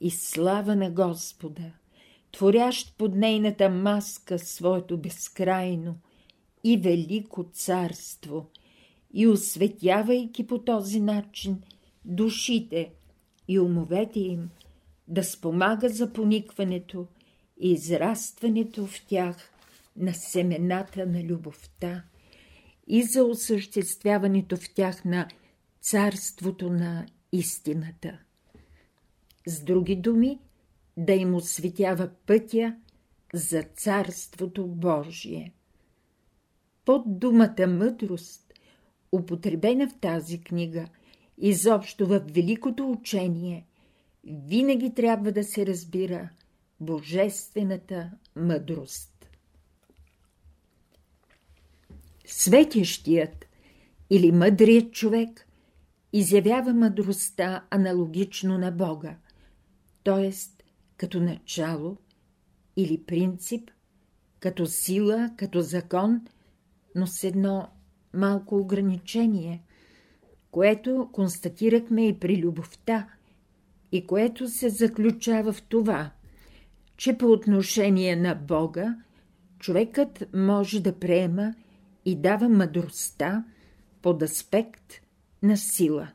и 0.00 0.10
слава 0.10 0.76
на 0.76 0.90
Господа, 0.90 1.72
творящ 2.32 2.98
под 2.98 3.14
нейната 3.14 3.70
маска 3.70 4.38
своето 4.38 4.98
безкрайно 4.98 5.94
и 6.64 6.76
велико 6.76 7.44
царство 7.52 8.46
и 9.14 9.26
осветявайки 9.26 10.46
по 10.46 10.58
този 10.58 11.00
начин 11.00 11.62
душите 12.04 12.92
и 13.48 13.60
умовете 13.60 14.20
им 14.20 14.50
да 15.08 15.24
спомага 15.24 15.88
за 15.88 16.12
поникването 16.12 17.06
и 17.60 17.72
израстването 17.72 18.86
в 18.86 19.06
тях 19.06 19.36
на 19.96 20.14
семената 20.14 21.06
на 21.06 21.22
любовта 21.22 22.02
и 22.86 23.02
за 23.02 23.24
осъществяването 23.24 24.56
в 24.56 24.74
тях 24.74 25.04
на 25.04 25.28
царството 25.80 26.70
на 26.70 27.06
истината. 27.34 28.18
С 29.46 29.62
други 29.62 29.96
думи, 29.96 30.38
да 30.96 31.12
им 31.12 31.34
осветява 31.34 32.10
пътя 32.26 32.76
за 33.34 33.62
Царството 33.62 34.66
Божие. 34.66 35.52
Под 36.84 37.18
думата 37.18 37.66
мъдрост, 37.68 38.52
употребена 39.12 39.88
в 39.88 39.98
тази 40.00 40.40
книга, 40.40 40.88
изобщо 41.38 42.06
в 42.06 42.22
великото 42.30 42.90
учение, 42.90 43.66
винаги 44.24 44.94
трябва 44.94 45.32
да 45.32 45.44
се 45.44 45.66
разбира 45.66 46.28
божествената 46.80 48.10
мъдрост. 48.36 49.28
Светещият 52.26 53.46
или 54.10 54.32
мъдрият 54.32 54.92
човек 54.92 55.43
изявява 56.16 56.74
мъдростта 56.74 57.64
аналогично 57.70 58.58
на 58.58 58.70
Бога, 58.70 59.16
т.е. 60.04 60.32
като 60.96 61.20
начало 61.20 61.96
или 62.76 63.02
принцип, 63.02 63.70
като 64.40 64.66
сила, 64.66 65.30
като 65.36 65.60
закон, 65.60 66.20
но 66.94 67.06
с 67.06 67.24
едно 67.24 67.68
малко 68.14 68.56
ограничение, 68.56 69.62
което 70.50 71.08
констатирахме 71.12 72.08
и 72.08 72.18
при 72.18 72.42
любовта, 72.42 73.08
и 73.92 74.06
което 74.06 74.48
се 74.48 74.68
заключава 74.68 75.52
в 75.52 75.62
това, 75.62 76.10
че 76.96 77.18
по 77.18 77.26
отношение 77.26 78.16
на 78.16 78.34
Бога 78.34 78.96
човекът 79.58 80.24
може 80.34 80.80
да 80.80 80.98
приема 80.98 81.54
и 82.04 82.16
дава 82.16 82.48
мъдростта 82.48 83.44
под 84.02 84.22
аспект 84.22 85.03
на 85.44 85.56
сила. 85.56 86.08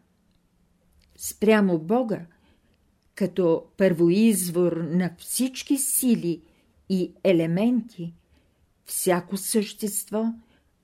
Спрямо 1.17 1.80
Бога, 1.80 2.25
като 3.15 3.65
първоизвор 3.77 4.71
на 4.71 5.15
всички 5.17 5.77
сили 5.77 6.41
и 6.89 7.13
елементи, 7.23 8.13
всяко 8.86 9.38
същество 9.38 10.25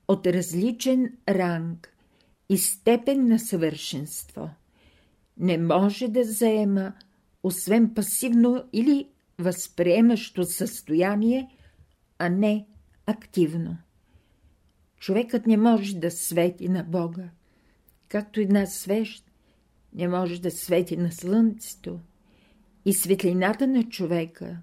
от 0.08 0.26
различен 0.26 1.16
ранг 1.28 1.96
и 2.48 2.58
степен 2.58 3.28
на 3.28 3.38
съвършенство 3.38 4.50
не 5.38 5.58
може 5.58 6.08
да 6.08 6.24
заема 6.24 6.92
освен 7.42 7.94
пасивно 7.94 8.64
или 8.72 9.08
възприемащо 9.38 10.44
състояние, 10.44 11.56
а 12.18 12.28
не 12.28 12.66
активно. 13.06 13.76
Човекът 14.96 15.46
не 15.46 15.56
може 15.56 15.96
да 15.96 16.10
свети 16.10 16.68
на 16.68 16.84
Бога, 16.84 17.28
както 18.08 18.40
една 18.40 18.66
свещ 18.66 19.24
не 19.94 20.08
може 20.08 20.40
да 20.40 20.50
свети 20.50 20.96
на 20.96 21.12
слънцето. 21.12 22.00
И 22.84 22.94
светлината 22.94 23.66
на 23.66 23.84
човека, 23.88 24.58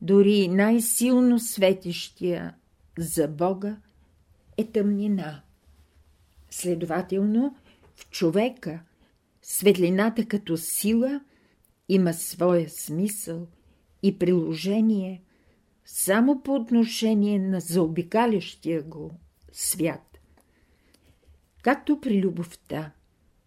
дори 0.00 0.48
най-силно 0.48 1.38
светещия 1.38 2.54
за 2.98 3.28
Бога, 3.28 3.76
е 4.56 4.64
тъмнина. 4.64 5.42
Следователно, 6.50 7.56
в 7.94 8.10
човека 8.10 8.80
светлината 9.42 10.26
като 10.26 10.56
сила 10.56 11.20
има 11.88 12.14
своя 12.14 12.70
смисъл 12.70 13.46
и 14.02 14.18
приложение 14.18 15.22
само 15.84 16.42
по 16.42 16.54
отношение 16.54 17.38
на 17.38 17.60
заобикалящия 17.60 18.82
го 18.82 19.10
свят. 19.52 20.11
Както 21.62 22.00
при 22.00 22.22
любовта, 22.22 22.92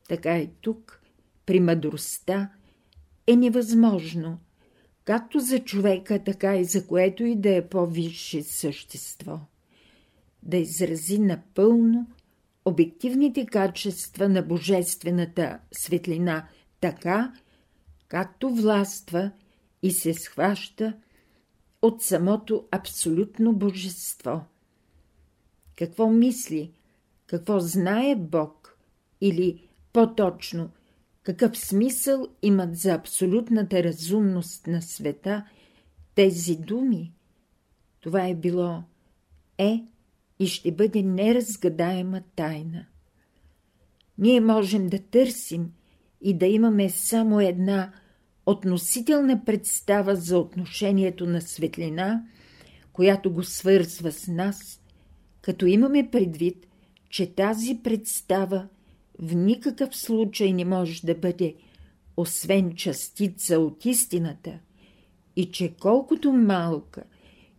така 0.09 0.39
и 0.39 0.49
тук, 0.61 1.01
при 1.45 1.59
мъдростта, 1.59 2.49
е 3.27 3.35
невъзможно, 3.35 4.39
както 5.03 5.39
за 5.39 5.59
човека, 5.59 6.23
така 6.23 6.55
и 6.55 6.65
за 6.65 6.87
което 6.87 7.23
и 7.23 7.35
да 7.35 7.55
е 7.55 7.69
по-висше 7.69 8.43
същество, 8.43 9.39
да 10.43 10.57
изрази 10.57 11.19
напълно 11.19 12.07
обективните 12.65 13.45
качества 13.45 14.29
на 14.29 14.41
божествената 14.41 15.59
светлина 15.71 16.47
така, 16.79 17.33
както 18.07 18.49
властва 18.49 19.31
и 19.83 19.91
се 19.91 20.13
схваща 20.13 20.93
от 21.81 22.03
самото 22.03 22.67
абсолютно 22.71 23.53
божество– 23.53 24.41
какво 25.75 26.09
мисли, 26.09 26.71
какво 27.35 27.59
знае 27.59 28.15
Бог 28.15 28.77
или 29.21 29.67
по-точно 29.93 30.69
какъв 31.23 31.57
смисъл 31.57 32.27
имат 32.41 32.77
за 32.77 32.93
абсолютната 32.93 33.83
разумност 33.83 34.67
на 34.67 34.81
света 34.81 35.45
тези 36.15 36.55
думи, 36.55 37.13
това 37.99 38.27
е 38.27 38.35
било 38.35 38.83
е 39.57 39.83
и 40.39 40.47
ще 40.47 40.71
бъде 40.71 41.03
неразгадаема 41.03 42.21
тайна. 42.35 42.85
Ние 44.17 44.41
можем 44.41 44.87
да 44.87 44.99
търсим 44.99 45.71
и 46.21 46.37
да 46.37 46.45
имаме 46.45 46.89
само 46.89 47.41
една 47.41 47.91
относителна 48.45 49.45
представа 49.45 50.15
за 50.15 50.39
отношението 50.39 51.25
на 51.25 51.41
светлина, 51.41 52.23
която 52.93 53.33
го 53.33 53.43
свързва 53.43 54.11
с 54.11 54.27
нас, 54.27 54.81
като 55.41 55.65
имаме 55.65 56.09
предвид, 56.11 56.67
че 57.09 57.35
тази 57.35 57.79
представа 57.83 58.67
в 59.19 59.35
никакъв 59.35 59.95
случай 59.95 60.53
не 60.53 60.65
може 60.65 61.05
да 61.05 61.15
бъде 61.15 61.55
освен 62.17 62.75
частица 62.75 63.59
от 63.59 63.85
истината 63.85 64.59
и 65.35 65.51
че 65.51 65.75
колкото 65.79 66.33
малка 66.33 67.03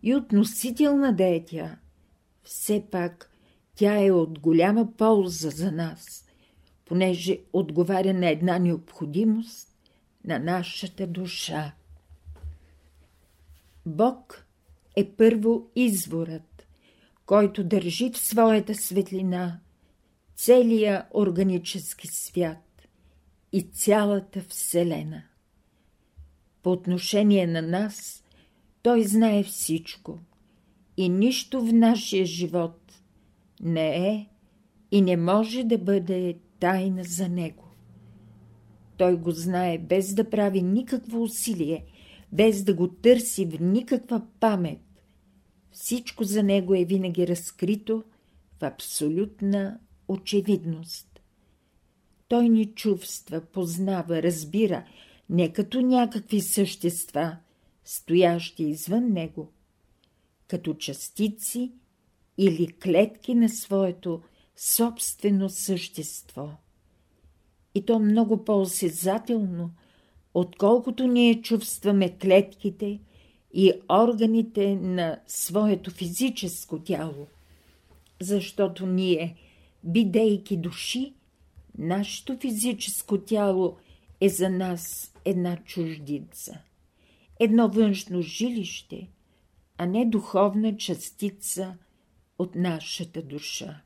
и 0.03 0.15
относителна 0.15 1.15
да 1.15 1.25
е 1.25 1.45
тя, 1.45 1.77
все 2.43 2.85
пак 2.91 3.31
тя 3.75 4.05
е 4.05 4.11
от 4.11 4.39
голяма 4.39 4.91
полза 4.97 5.49
за 5.49 5.71
нас, 5.71 6.25
понеже 6.85 7.39
отговаря 7.53 8.13
на 8.13 8.29
една 8.29 8.59
необходимост 8.59 9.67
на 10.25 10.39
нашата 10.39 11.07
душа. 11.07 11.73
Бог 13.85 14.45
е 14.95 15.11
първо 15.11 15.69
изворът, 15.75 16.46
който 17.27 17.63
държи 17.63 18.11
в 18.11 18.17
своята 18.17 18.75
светлина 18.75 19.59
целия 20.35 21.05
органически 21.13 22.07
свят 22.07 22.87
и 23.53 23.61
цялата 23.61 24.41
Вселена. 24.49 25.23
По 26.63 26.71
отношение 26.71 27.47
на 27.47 27.61
нас, 27.61 28.23
Той 28.81 29.03
знае 29.03 29.43
всичко 29.43 30.19
и 30.97 31.09
нищо 31.09 31.61
в 31.61 31.73
нашия 31.73 32.25
живот 32.25 33.01
не 33.61 34.09
е 34.09 34.27
и 34.91 35.01
не 35.01 35.17
може 35.17 35.63
да 35.63 35.77
бъде 35.77 36.37
тайна 36.59 37.03
за 37.03 37.29
Него. 37.29 37.63
Той 38.97 39.15
го 39.15 39.31
знае 39.31 39.77
без 39.77 40.13
да 40.13 40.29
прави 40.29 40.61
никакво 40.61 41.23
усилие, 41.23 41.85
без 42.31 42.63
да 42.63 42.73
го 42.73 42.87
търси 42.87 43.45
в 43.45 43.59
никаква 43.59 44.21
памет. 44.39 44.86
Всичко 45.79 46.23
за 46.23 46.43
него 46.43 46.75
е 46.75 46.85
винаги 46.85 47.27
разкрито 47.27 48.03
в 48.59 48.63
абсолютна 48.63 49.79
очевидност. 50.07 51.21
Той 52.27 52.49
ни 52.49 52.65
чувства, 52.65 53.41
познава, 53.41 54.23
разбира, 54.23 54.85
не 55.29 55.53
като 55.53 55.81
някакви 55.81 56.41
същества, 56.41 57.37
стоящи 57.83 58.63
извън 58.63 59.13
него, 59.13 59.51
като 60.47 60.73
частици 60.73 61.71
или 62.37 62.67
клетки 62.67 63.35
на 63.35 63.49
своето 63.49 64.21
собствено 64.55 65.49
същество. 65.49 66.49
И 67.75 67.85
то 67.85 67.99
много 67.99 68.43
по-осезателно, 68.45 69.71
отколкото 70.33 71.07
ние 71.07 71.41
чувстваме 71.41 72.17
клетките 72.17 72.99
и 73.53 73.73
органите 73.89 74.75
на 74.75 75.19
своето 75.27 75.91
физическо 75.91 76.79
тяло, 76.79 77.27
защото 78.19 78.85
ние– 78.85 79.35
бидейки 79.87 80.57
души, 80.57 81.13
нашето 81.77 82.37
физическо 82.37 83.17
тяло 83.17 83.77
е 84.21 84.29
за 84.29 84.49
нас 84.49 85.13
една 85.25 85.57
чуждица, 85.57 86.61
едно 87.39 87.69
външно 87.69 88.21
жилище, 88.21 89.09
а 89.77 89.85
не 89.85 90.05
духовна 90.05 90.77
частица 90.77 91.77
от 92.39 92.55
нашата 92.55 93.21
душа. 93.21 93.81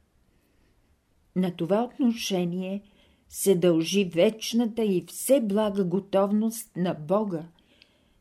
На 1.36 1.52
това 1.52 1.84
отношение 1.84 2.82
се 3.30 3.56
дължи 3.56 4.06
вечната 4.06 4.84
и 4.84 5.06
все 5.08 5.42
блага 5.42 5.84
готовност 5.84 6.76
на 6.76 6.94
Бога 6.94 7.46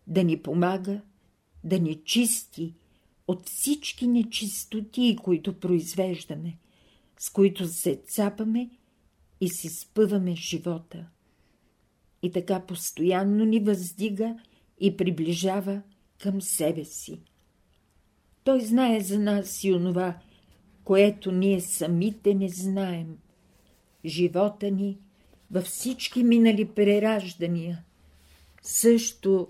да 0.06 0.24
ни 0.24 0.42
помага, 0.42 1.00
да 1.64 1.78
ни 1.78 2.00
чисти 2.04 2.74
от 3.28 3.48
всички 3.48 4.06
нечистоти, 4.06 5.16
които 5.22 5.60
произвеждаме– 5.60 6.58
с 7.20 7.30
които 7.30 7.66
се 7.68 8.00
цапаме 8.08 8.70
и 9.40 9.48
си 9.48 9.68
спъваме 9.68 10.34
живота. 10.34 11.06
И 12.22 12.32
така 12.32 12.60
постоянно 12.60 13.44
ни 13.44 13.60
въздига 13.60 14.36
и 14.80 14.96
приближава 14.96 15.82
към 16.18 16.42
себе 16.42 16.84
си. 16.84 17.20
Той 18.44 18.60
знае 18.60 19.00
за 19.00 19.18
нас 19.18 19.64
и 19.64 19.72
онова, 19.72 20.18
което 20.84 21.32
ние 21.32 21.60
самите 21.60 22.34
не 22.34 22.48
знаем. 22.48 23.18
Живота 24.04 24.70
ни 24.70 24.98
във 25.50 25.64
всички 25.64 26.24
минали 26.24 26.68
прераждания, 26.68 27.84
също 28.62 29.48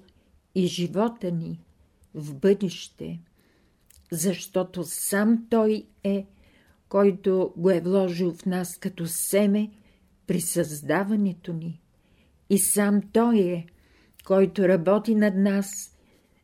и 0.55 0.67
живота 0.67 1.33
ни 1.33 1.61
в 2.15 2.35
бъдеще, 2.35 3.21
защото 4.13 4.85
сам 4.85 5.47
Той 5.51 5.87
е– 6.05 6.27
който 6.91 7.53
го 7.57 7.71
е 7.71 7.81
вложил 7.81 8.35
в 8.35 8.47
нас 8.47 8.77
като 8.77 9.07
семе 9.07 9.71
при 10.27 10.41
създаването 10.41 11.53
ни. 11.53 11.81
И 12.51 12.59
сам 12.59 13.03
Той 13.13 13.39
е, 13.39 13.67
който 14.25 14.69
работи 14.69 15.15
над 15.15 15.35
нас 15.35 15.97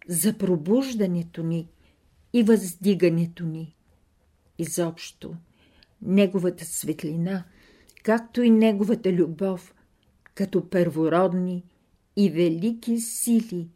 за 0.09 0.39
пробуждането 0.39 1.43
ни 1.43 1.69
и 2.33 2.43
въздигането 2.43 3.45
ни. 3.45 3.77
Изобщо, 4.59 5.35
Неговата 6.03 6.65
светлина, 6.65 7.45
както 8.03 8.43
и 8.43 8.51
Неговата 8.51 9.13
любов, 9.13 9.75
като 10.35 10.71
първородни 10.71 11.65
и 12.17 12.31
велики 12.31 13.01
сили, 13.01 13.69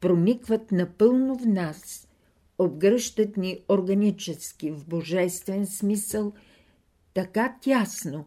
проникват 0.00 0.72
напълно 0.72 1.38
в 1.38 1.46
нас– 1.46 2.04
обгръщат 2.58 3.36
ни 3.36 3.60
органически 3.68 4.70
в 4.70 4.86
божествен 4.86 5.66
смисъл 5.66 6.32
така 7.14 7.56
тясно, 7.60 8.26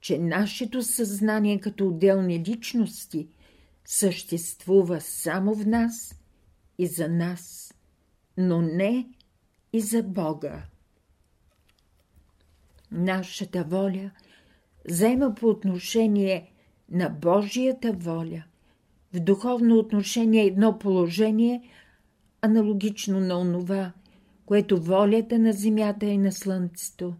че 0.00 0.18
нашето 0.18 0.82
съзнание 0.82 1.60
като 1.60 1.86
отделни 1.86 2.38
личности 2.38 3.28
съществува 3.84 5.00
само 5.00 5.54
в 5.54 5.66
нас 5.66 6.14
и 6.78 6.86
за 6.86 7.08
нас, 7.08 7.74
но 8.36 8.62
не 8.62 9.08
и 9.72 9.80
за 9.80 10.02
Бога. 10.02 10.62
Нашата 12.90 13.64
воля 13.64 14.10
заема 14.88 15.34
по 15.34 15.46
отношение 15.46 16.52
на 16.90 17.08
Божията 17.08 17.92
воля 17.92 18.44
в 19.14 19.20
духовно 19.20 19.78
отношение 19.78 20.46
едно 20.46 20.78
положение– 20.78 21.62
аналогично 22.42 23.20
на 23.20 23.40
онова, 23.40 23.92
което 24.46 24.82
волята 24.82 25.38
на 25.38 25.52
Земята 25.52 26.06
и 26.06 26.18
на 26.18 26.32
Слънцето 26.32 27.14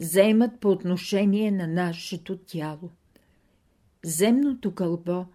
заемат 0.00 0.60
по 0.60 0.70
отношение 0.70 1.50
на 1.50 1.66
нашето 1.66 2.36
тяло. 2.36 2.90
Земното 4.04 4.74
кълбо 4.74 5.26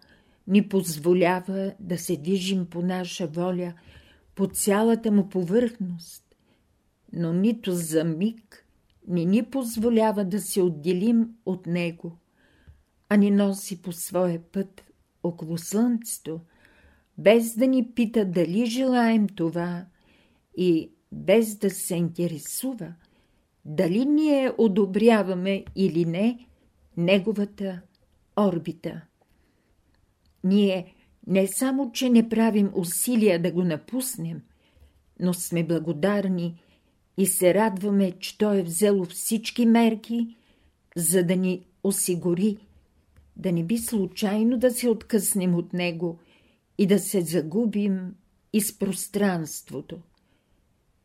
ни 0.46 0.68
позволява 0.68 1.72
да 1.80 1.98
се 1.98 2.16
движим 2.16 2.66
по 2.66 2.82
наша 2.82 3.26
воля 3.26 3.72
по 4.34 4.46
цялата 4.46 5.12
му 5.12 5.28
повърхност, 5.28 6.24
но 7.12 7.32
нито 7.32 7.72
за 7.72 8.04
миг 8.04 8.66
не 9.08 9.24
ни 9.24 9.42
позволява 9.42 10.24
да 10.24 10.40
се 10.40 10.62
отделим 10.62 11.28
от 11.46 11.66
него, 11.66 12.16
а 13.08 13.16
ни 13.16 13.30
носи 13.30 13.82
по 13.82 13.92
своя 13.92 14.40
път 14.52 14.89
около 15.22 15.58
Слънцето– 15.58 16.40
без 17.20 17.56
да 17.56 17.66
ни 17.66 17.90
пита 17.94 18.24
дали 18.24 18.66
желаем 18.66 19.28
това 19.28 19.84
и 20.56 20.90
без 21.12 21.54
да 21.54 21.70
се 21.70 21.96
интересува 21.96 22.94
дали 23.64 24.04
ние 24.04 24.52
одобряваме 24.58 25.64
или 25.76 26.04
не 26.04 26.46
неговата 26.96 27.80
орбита. 28.38 29.00
Ние 30.44 30.94
не 31.26 31.46
само, 31.46 31.92
че 31.92 32.10
не 32.10 32.28
правим 32.28 32.70
усилия 32.74 33.42
да 33.42 33.52
го 33.52 33.64
напуснем, 33.64 34.42
но 35.20 35.34
сме 35.34 35.64
благодарни 35.64 36.62
и 37.16 37.26
се 37.26 37.54
радваме, 37.54 38.12
че 38.12 38.38
той 38.38 38.58
е 38.58 38.62
взело 38.62 39.04
всички 39.04 39.66
мерки, 39.66 40.36
за 40.96 41.24
да 41.24 41.36
ни 41.36 41.66
осигури, 41.84 42.58
да 43.40 43.52
не 43.52 43.64
би 43.64 43.78
случайно 43.78 44.58
да 44.58 44.70
се 44.70 44.88
откъснем 44.88 45.54
от 45.54 45.72
него– 45.72 46.18
и 46.80 46.86
да 46.86 46.98
се 46.98 47.20
загубим 47.20 48.14
из 48.52 48.78
пространството. 48.78 49.98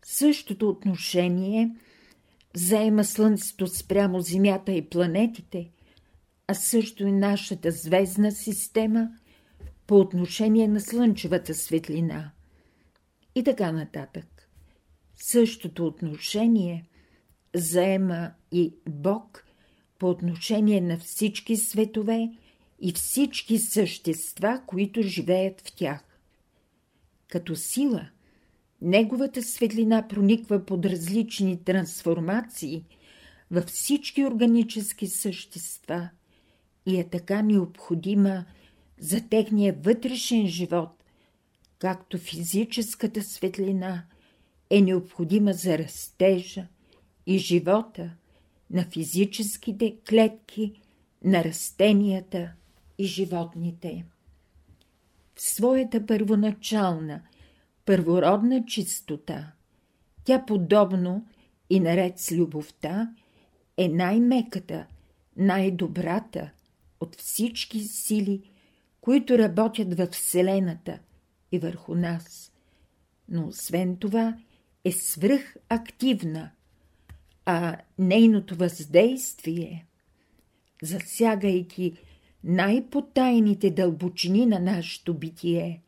Същото 0.06 0.70
отношение 0.70 1.76
заема 2.56 3.04
Слънцето 3.04 3.68
спрямо 3.68 4.22
Земята 4.22 4.72
и 4.72 4.90
планетите, 4.90 5.72
а 6.48 6.54
също 6.54 7.08
и 7.08 7.12
нашата 7.12 7.72
звездна 7.72 8.32
система 8.32 9.10
по 9.88 10.00
отношение 10.00 10.68
на 10.68 10.82
слънчевата 10.82 11.54
светлина. 11.54 12.32
И 13.36 13.44
така 13.44 13.72
нататък. 13.72 14.50
Същото 15.16 15.86
отношение 15.86 16.90
заема 17.56 18.32
и 18.52 18.76
Бог 18.90 19.45
по 20.06 20.10
отношение 20.10 20.82
на 20.82 20.98
всички 20.98 21.58
светове 21.58 22.32
и 22.80 22.94
всички 22.94 23.58
същества, 23.58 24.62
които 24.68 25.02
живеят 25.02 25.62
в 25.62 25.76
тях. 25.76 26.04
Като 27.28 27.56
сила, 27.56 28.10
неговата 28.82 29.44
светлина 29.44 30.08
прониква 30.08 30.66
под 30.66 30.86
различни 30.86 31.64
трансформации 31.64 32.84
във 33.52 33.66
всички 33.66 34.26
органически 34.26 35.08
същества 35.08 36.10
и 36.86 37.00
е 37.00 37.10
така 37.10 37.42
необходима 37.42 38.46
за 39.00 39.22
техния 39.30 39.74
вътрешен 39.74 40.48
живот, 40.48 41.04
както 41.80 42.18
физическата 42.18 43.24
светлина 43.24 44.04
е 44.70 44.82
необходима 44.82 45.54
за 45.54 45.78
растежа 45.78 46.68
и 47.26 47.38
живота 47.38 48.12
на 48.70 48.86
физическите 48.86 49.96
клетки, 50.10 50.82
на 51.24 51.44
растенията 51.44 52.52
и 52.98 53.06
животните. 53.06 54.06
В 55.36 55.42
своята 55.42 56.06
първоначална, 56.06 57.22
първородна 57.86 58.66
чистота, 58.66 59.52
тя 60.24 60.46
подобно 60.46 61.28
и 61.70 61.80
наред 61.80 62.20
с 62.20 62.32
любовта 62.32 63.14
е 63.78 63.88
най-меката, 63.88 64.88
най-добрата 65.38 66.52
от 67.00 67.16
всички 67.16 67.80
сили, 67.80 68.50
които 69.02 69.38
работят 69.38 69.98
във 69.98 70.10
Вселената 70.10 71.00
и 71.52 71.60
върху 71.60 71.96
нас. 71.96 72.52
Но 73.30 73.48
освен 73.48 73.98
това 73.98 74.38
е 74.84 74.92
свръхактивна, 74.92 76.52
а 77.46 77.78
нейното 78.00 78.56
въздействие, 78.56 79.86
засягайки 80.84 81.94
най-потайните 82.44 83.70
дълбочини 83.70 84.46
на 84.46 84.60
нашето 84.60 85.14
битие, 85.14 85.82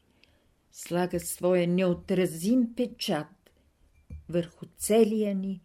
слага 0.72 1.20
своя 1.20 1.68
неотразим 1.68 2.76
печат 2.76 3.28
върху 4.30 4.66
целия 4.78 5.36
ни 5.36 5.62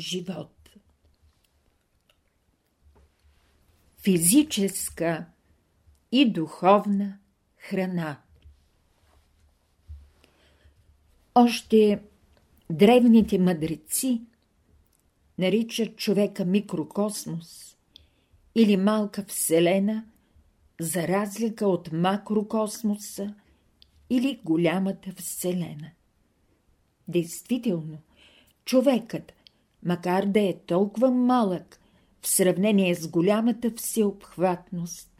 живот. 0.00 0.70
Физическа 3.96 5.26
и 6.12 6.32
духовна 6.32 7.18
храна 7.56 8.20
Още 11.34 12.02
древните 12.70 13.38
мъдреци 13.38 14.22
наричат 15.38 15.96
човека 15.96 16.44
микрокосмос 16.44 17.76
или 18.54 18.76
малка 18.76 19.24
вселена– 19.28 20.04
за 20.80 21.08
разлика 21.08 21.68
от 21.68 21.92
макрокосмоса 21.92 23.34
или 24.10 24.40
голямата 24.44 25.12
Вселена. 25.12 25.90
Действително, 27.08 27.98
човекът, 28.64 29.32
макар 29.82 30.26
да 30.26 30.40
е 30.40 30.58
толкова 30.66 31.10
малък 31.10 31.80
в 32.22 32.28
сравнение 32.28 32.94
с 32.94 33.08
голямата 33.08 33.70
всеобхватност, 33.76 35.10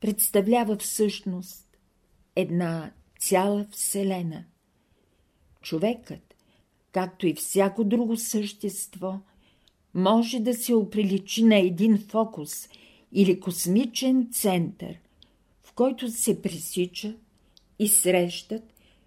представлява 0.00 0.76
всъщност 0.76 1.78
една 2.36 2.92
цяла 3.18 3.66
Вселена. 3.70 4.44
Човекът, 5.62 6.23
както 6.94 7.26
и 7.26 7.34
всяко 7.34 7.84
друго 7.84 8.16
същество, 8.16 9.18
може 9.94 10.40
да 10.40 10.54
се 10.54 10.74
оприличи 10.74 11.44
на 11.44 11.56
един 11.56 11.98
фокус– 11.98 12.68
или 13.14 13.40
космичен 13.40 14.28
център, 14.32 14.98
в 15.62 15.72
който 15.72 16.08
се 16.08 16.42
пресичат 16.42 17.16
и 17.78 17.88
срещат 17.88 18.62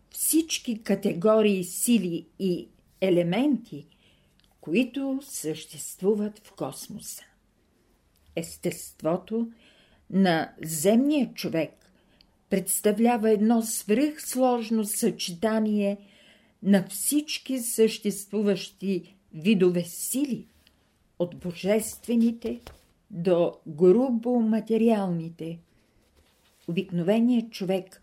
всички 0.09 0.83
категории 0.83 1.63
сили 1.63 2.27
и 2.39 2.67
елементи, 3.01 3.85
които 4.61 5.19
съществуват 5.21 6.39
в 6.39 6.51
космоса. 6.51 7.23
Естеството 8.35 9.51
на 10.09 10.53
земния 10.63 11.33
човек 11.33 11.91
представлява 12.49 13.31
едно 13.31 13.61
свръхсложно 13.61 14.85
съчетание 14.85 15.97
на 16.63 16.87
всички 16.89 17.59
съществуващи 17.59 19.15
видове 19.33 19.83
сили, 19.83 20.47
от 21.19 21.39
божествените 21.39 22.61
до 23.11 23.53
грубо 23.67 24.39
материалните. 24.39 25.59
Обикновеният 26.67 27.51
човек 27.51 28.01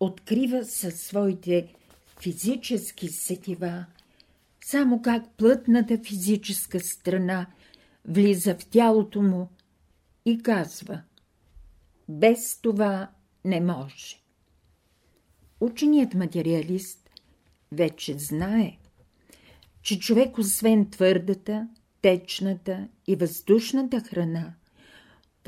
открива 0.00 0.64
със 0.64 1.00
своите 1.00 1.74
физически 2.20 3.08
сетива 3.08 3.86
само 4.64 5.02
как 5.02 5.30
плътната 5.36 5.98
физическа 5.98 6.80
страна 6.80 7.46
влиза 8.04 8.54
в 8.54 8.66
тялото 8.66 9.22
му 9.22 9.48
и 10.24 10.42
казва 10.42 11.02
«Без 12.08 12.60
това 12.60 13.10
не 13.44 13.60
може». 13.60 14.16
Ученият 15.60 16.14
материалист 16.14 16.97
вече 17.72 18.18
знае, 18.18 18.78
че 19.82 19.98
човек 19.98 20.38
освен 20.38 20.90
твърдата, 20.90 21.68
течната 22.02 22.88
и 23.06 23.16
въздушната 23.16 24.00
храна 24.00 24.54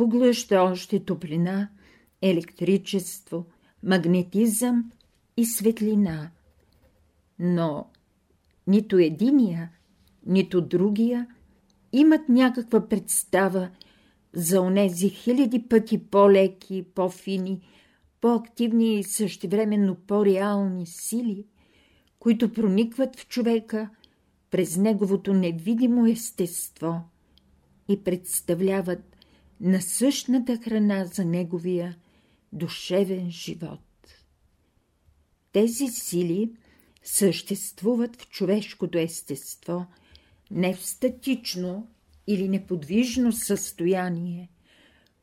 поглъща 0.00 0.62
още 0.62 1.04
топлина, 1.04 1.68
електричество, 2.22 3.46
магнетизъм 3.82 4.92
и 5.36 5.44
светлина. 5.44 6.30
Но 7.38 7.86
нито 8.66 8.98
единия, 8.98 9.70
нито 10.26 10.60
другия 10.60 11.26
имат 11.92 12.28
някаква 12.28 12.88
представа 12.88 13.70
за 14.32 14.60
онези 14.60 15.08
хиляди 15.08 15.68
пъти 15.68 15.98
по-леки, 15.98 16.84
по-фини, 16.94 17.60
по-активни 18.20 18.98
и 18.98 19.04
същевременно 19.04 19.94
по-реални 19.94 20.86
сили, 20.86 21.46
които 22.20 22.52
проникват 22.52 23.16
в 23.16 23.28
човека 23.28 23.90
през 24.50 24.76
неговото 24.76 25.34
невидимо 25.34 26.06
естество 26.06 27.02
и 27.88 28.04
представляват 28.04 29.16
насъщната 29.60 30.56
храна 30.56 31.04
за 31.04 31.24
неговия 31.24 31.96
душевен 32.52 33.30
живот. 33.30 33.80
Тези 35.52 35.86
сили 35.88 36.52
съществуват 37.02 38.16
в 38.16 38.28
човешкото 38.28 38.98
естество 38.98 39.86
не 40.50 40.74
в 40.74 40.86
статично 40.86 41.88
или 42.26 42.48
неподвижно 42.48 43.32
състояние, 43.32 44.50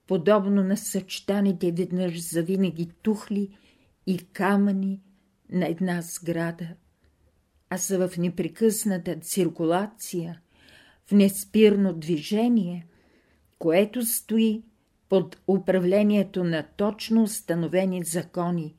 подобно 0.08 0.64
на 0.64 0.78
съчетаните 0.78 1.72
веднъж 1.72 2.30
завинаги 2.30 2.90
тухли 3.02 3.58
и 4.08 4.18
камъни 4.18 5.02
на 5.50 5.68
една 5.68 6.02
сграда– 6.02 6.68
а 7.70 7.78
са 7.78 8.08
в 8.08 8.18
непрекъсната 8.18 9.16
циркулация, 9.20 10.42
в 11.08 11.12
неспирно 11.12 11.94
движение, 11.94 12.88
което 13.60 14.06
стои 14.06 14.64
под 15.10 15.38
управлението 15.48 16.44
на 16.44 16.64
точно 16.78 17.24
установени 17.24 18.04
закони, 18.04 18.76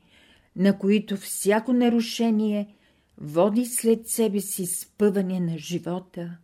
на 0.57 0.78
които 0.78 1.16
всяко 1.16 1.72
нарушение 1.72 2.76
води 3.18 3.66
след 3.66 4.09
себе 4.09 4.41
си 4.41 4.66
спъване 4.66 5.41
на 5.41 5.59
живота, 5.59 6.36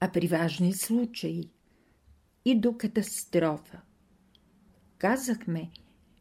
а 0.00 0.12
при 0.12 0.26
важни 0.26 0.74
случаи 0.74 1.50
и 2.44 2.60
до 2.60 2.76
катастрофа. 2.76 3.80
Казахме, 4.98 5.70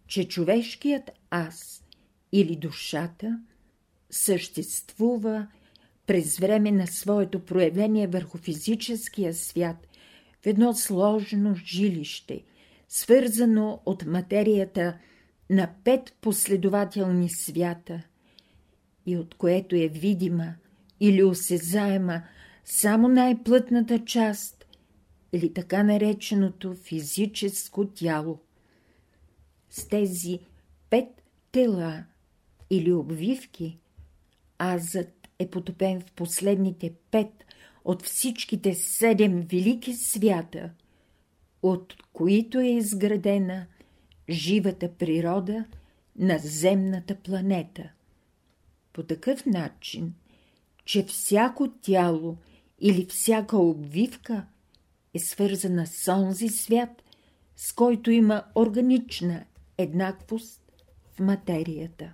че 0.08 0.28
човешкият 0.28 1.12
аз 1.30 1.84
или 2.32 2.56
душата– 2.56 3.40
съществува 4.10 5.48
през 6.08 6.38
време 6.38 6.72
на 6.72 6.88
своето 6.88 7.40
проявление 7.40 8.08
върху 8.08 8.38
физическия 8.38 9.34
свят 9.34 9.88
в 10.44 10.46
едно 10.46 10.74
сложно 10.74 11.56
жилище, 11.56 12.44
свързано 12.88 13.82
от 13.86 14.06
материята 14.06 14.98
на 15.50 15.70
пет 15.84 16.14
последователни 16.22 17.30
свята 17.30 18.04
и 19.06 19.18
от 19.18 19.36
което 19.36 19.76
е 19.76 19.88
видима 19.88 20.54
или 21.00 21.24
осезаема 21.24 22.22
само 22.66 23.08
най-плътната 23.08 24.06
част 24.06 24.66
или 25.34 25.54
така 25.54 25.84
нареченото 25.84 26.76
физическо 26.76 27.88
тяло. 27.88 28.40
С 29.70 29.88
тези 29.88 30.40
пет 30.90 31.24
тела 31.52 32.04
или 32.70 32.94
обвивки, 32.94 33.80
азът 34.60 35.28
е 35.40 35.50
потопен 35.50 36.02
в 36.02 36.12
последните 36.12 36.94
пет 37.12 37.46
от 37.86 38.04
всичките 38.04 38.76
седем 38.76 39.42
велики 39.42 39.94
свята, 39.94 40.70
от 41.64 41.96
които 42.14 42.60
е 42.60 42.68
изградена 42.68 43.66
живата 44.30 44.94
природа 44.94 45.66
на 46.16 46.40
земната 46.40 47.16
планета. 47.16 47.90
По 48.94 49.04
такъв 49.04 49.46
начин, 49.46 50.14
че 50.86 51.04
всяко 51.04 51.72
тяло 51.82 52.38
или 52.80 53.06
всяка 53.06 53.58
обвивка 53.58 54.46
е 55.14 55.20
свързана 55.20 55.88
с 55.88 56.14
онзи 56.14 56.50
свят, 56.50 57.04
с 57.56 57.74
който 57.74 58.12
има 58.12 58.44
органична 58.56 59.46
еднаквост 59.78 60.62
в 61.12 61.20
материята. 61.20 62.14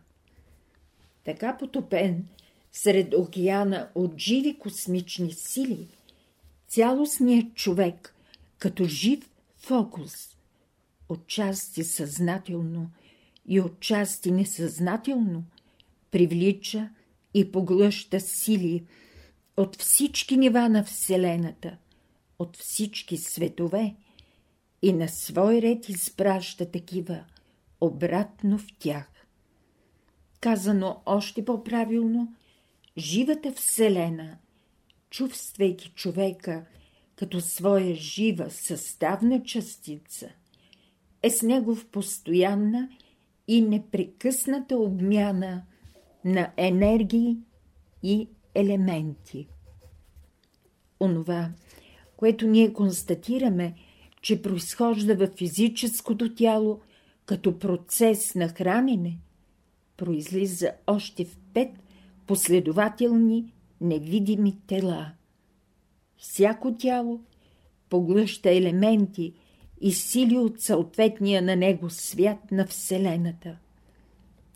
Така 1.24 1.58
потопен 1.58 2.26
сред 2.72 3.14
океана 3.14 3.90
от 3.96 4.18
живи 4.18 4.60
космични 4.60 5.34
сили, 5.34 5.88
цялостният 6.68 7.56
човек, 7.56 8.16
като 8.58 8.86
жив 8.86 9.30
фокус, 9.58 10.38
отчасти 11.10 11.84
съзнателно 11.84 12.90
и 13.48 13.62
отчасти 13.62 14.32
несъзнателно, 14.32 15.44
привлича 16.12 16.90
и 17.34 17.52
поглъща 17.52 18.20
сили 18.20 18.86
от 19.58 19.76
всички 19.76 20.38
нива 20.38 20.70
на 20.70 20.84
Вселената, 20.84 21.78
от 22.40 22.58
всички 22.58 23.18
светове 23.18 23.96
и 24.82 24.94
на 24.94 25.08
свой 25.08 25.62
ред 25.62 25.90
изпраща 25.90 26.72
такива 26.72 27.24
обратно 27.82 28.58
в 28.58 28.68
тях. 28.80 29.13
Казано 30.44 31.02
още 31.06 31.46
по-правилно, 31.46 32.34
живата 32.98 33.52
Вселена, 33.52 34.38
чувствайки 35.10 35.92
човека 35.96 36.66
като 37.16 37.42
своя 37.42 37.96
жива 37.96 38.50
съставна 38.50 39.44
частица, 39.44 40.30
е 41.22 41.30
с 41.30 41.42
негов 41.42 41.88
постоянна 41.88 42.90
и 43.48 43.62
непрекъсната 43.62 44.78
обмяна 44.78 45.64
на 46.26 46.52
енергии 46.58 47.38
и 48.04 48.28
елементи. 48.56 49.48
Онова, 51.00 51.52
което 52.18 52.48
ние 52.48 52.74
констатираме, 52.74 53.74
че 54.22 54.42
произхожда 54.42 55.16
в 55.16 55.28
физическото 55.38 56.36
тяло 56.36 56.80
като 57.26 57.60
процес 57.60 58.36
на 58.36 58.50
хранене, 58.50 59.20
произлиза 59.98 60.72
още 60.88 61.26
в 61.26 61.38
пет 61.54 61.70
последователни 62.28 63.54
невидими 63.82 64.58
тела. 64.68 65.12
Всяко 66.18 66.76
тяло 66.78 67.22
поглъща 67.90 68.52
елементи 68.52 69.34
и 69.82 69.92
сили 69.92 70.38
от 70.38 70.62
съответния 70.62 71.42
на 71.42 71.56
него 71.56 71.90
свят 71.90 72.52
на 72.52 72.68
Вселената. 72.68 73.58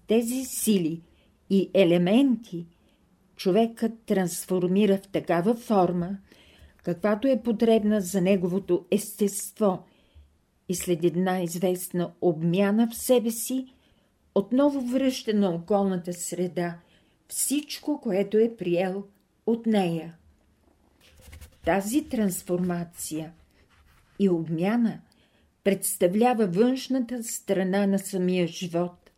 Тези 0.08 0.46
сили 0.46 1.02
и 1.50 1.70
елементи 1.74 2.66
човекът 3.36 3.92
трансформира 4.06 4.98
в 4.98 5.08
такава 5.08 5.56
форма, 5.56 6.18
каквато 6.84 7.28
е 7.28 7.44
потребна 7.44 8.02
за 8.02 8.22
неговото 8.22 8.86
естество 8.92 9.84
и 10.70 10.76
след 10.76 11.04
една 11.04 11.42
известна 11.42 12.12
обмяна 12.22 12.90
в 12.92 12.96
себе 12.96 13.32
си, 13.32 13.74
отново 14.38 14.82
връща 14.82 15.34
на 15.34 15.50
околната 15.50 16.14
среда 16.14 16.80
всичко, 17.28 18.02
което 18.02 18.38
е 18.38 18.56
приел 18.58 19.04
от 19.46 19.66
нея. 19.66 20.16
Тази 21.66 22.10
трансформация 22.10 23.34
и 24.20 24.30
обмяна 24.30 25.02
представлява 25.64 26.48
външната 26.48 27.24
страна 27.24 27.88
на 27.88 28.00
самия 28.00 28.48
живот 28.48 29.12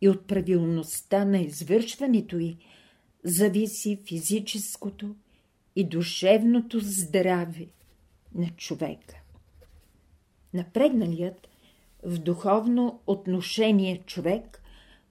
и 0.00 0.08
от 0.08 0.26
правилността 0.26 1.24
на 1.24 1.38
извършването 1.38 2.38
й 2.38 2.56
зависи 3.24 4.02
физическото 4.08 5.14
и 5.76 5.84
душевното 5.84 6.80
здраве 6.80 7.66
на 8.34 8.50
човека. 8.50 9.16
Напредналият 10.54 11.49
в 12.04 12.18
духовно 12.18 13.00
отношение 13.06 14.02
човек 14.06 14.62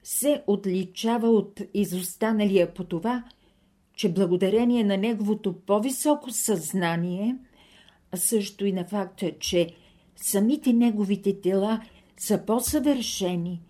се 0.02 0.42
отличава 0.46 1.28
от 1.28 1.60
изостаналия 1.74 2.74
по 2.74 2.84
това, 2.84 3.24
че 3.94 4.12
благодарение 4.12 4.84
на 4.84 4.96
неговото 4.96 5.52
по-високо 5.52 6.30
съзнание, 6.30 7.36
а 8.12 8.16
също 8.16 8.66
и 8.66 8.72
на 8.72 8.84
факта, 8.84 9.32
че 9.38 9.74
самите 10.16 10.72
неговите 10.72 11.40
тела 11.40 11.82
са 12.16 12.46
по-съвършени, 12.46 13.62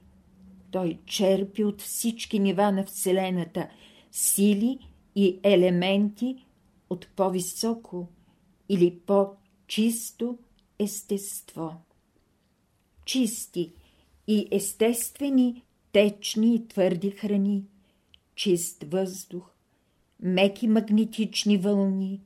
той 0.70 0.98
черпи 1.06 1.64
от 1.64 1.82
всички 1.82 2.38
нива 2.38 2.72
на 2.72 2.84
Вселената 2.84 3.68
сили 4.10 4.78
и 5.14 5.40
елементи 5.42 6.46
от 6.90 7.08
по-високо 7.16 8.08
или 8.68 8.98
по-чисто 9.06 10.38
естество. 10.78 11.74
Чисти 13.10 13.72
и 14.26 14.48
естествени 14.50 15.62
течни 15.92 16.54
и 16.54 16.68
твърди 16.68 17.10
храни, 17.10 17.64
чист 18.34 18.84
въздух, 18.84 19.50
меки 20.22 20.68
магнетични 20.68 21.56
вълни, 21.56 22.20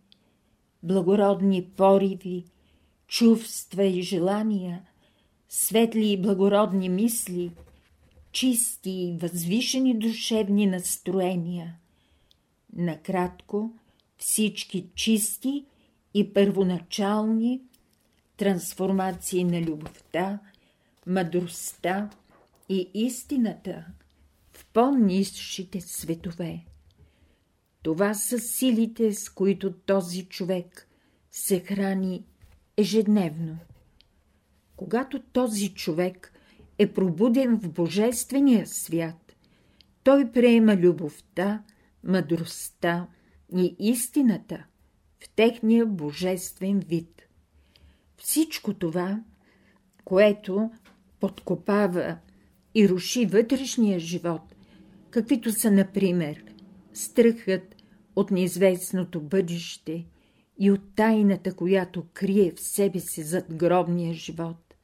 благородни 0.83 1.65
пориви, 1.65 2.45
чувства 3.09 3.85
и 3.85 4.03
желания, 4.03 4.83
светли 5.49 6.13
и 6.13 6.21
благородни 6.21 6.89
мисли, 6.89 7.51
чисти 8.33 8.91
и 8.91 9.17
възвишени 9.21 9.99
душевни 9.99 10.67
настроения. 10.67 11.77
Накратко, 12.77 13.71
всички 14.19 14.87
чисти 14.95 15.65
и 16.15 16.35
първоначални 16.35 17.61
трансформации 18.37 19.45
на 19.45 19.63
любовта, 19.63 20.41
мъдростта 21.07 22.11
и 22.69 22.91
истината 22.95 23.85
в 24.53 24.67
по-низшите 24.73 25.81
светове. 25.81 26.65
Това 27.83 28.15
са 28.15 28.39
силите, 28.39 29.15
с 29.15 29.29
които 29.29 29.73
този 29.73 30.25
човек 30.25 30.89
се 31.31 31.61
храни 31.61 32.25
ежедневно. 32.77 33.59
Когато 34.77 35.23
този 35.23 35.75
човек 35.75 36.33
е 36.79 36.93
пробуден 36.93 37.57
в 37.57 37.73
Божествения 37.73 38.67
свят, 38.67 39.37
той 40.05 40.33
приема 40.33 40.77
любовта, 40.77 41.63
мъдростта 42.05 43.09
и 43.57 43.77
истината 43.79 44.65
в 45.21 45.29
техния 45.29 45.87
божествен 45.87 46.81
вид. 46.81 47.23
Всичко 48.17 48.75
това, 48.75 49.23
което 50.05 50.71
подкопава 51.25 52.19
и 52.75 52.89
руши 52.89 53.27
вътрешния 53.27 53.99
живот, 53.99 54.43
каквито 55.11 55.53
са, 55.53 55.71
например, 55.71 56.45
страхът 56.95 57.77
от 58.17 58.31
неизвестното 58.31 59.21
бъдеще 59.21 60.07
и 60.59 60.71
от 60.71 60.81
тайната, 60.97 61.55
която 61.55 62.05
крие 62.15 62.53
в 62.57 62.61
себе 62.61 63.01
си 63.01 63.23
зад 63.23 63.45
гробния 63.55 64.15
живот, 64.15 64.75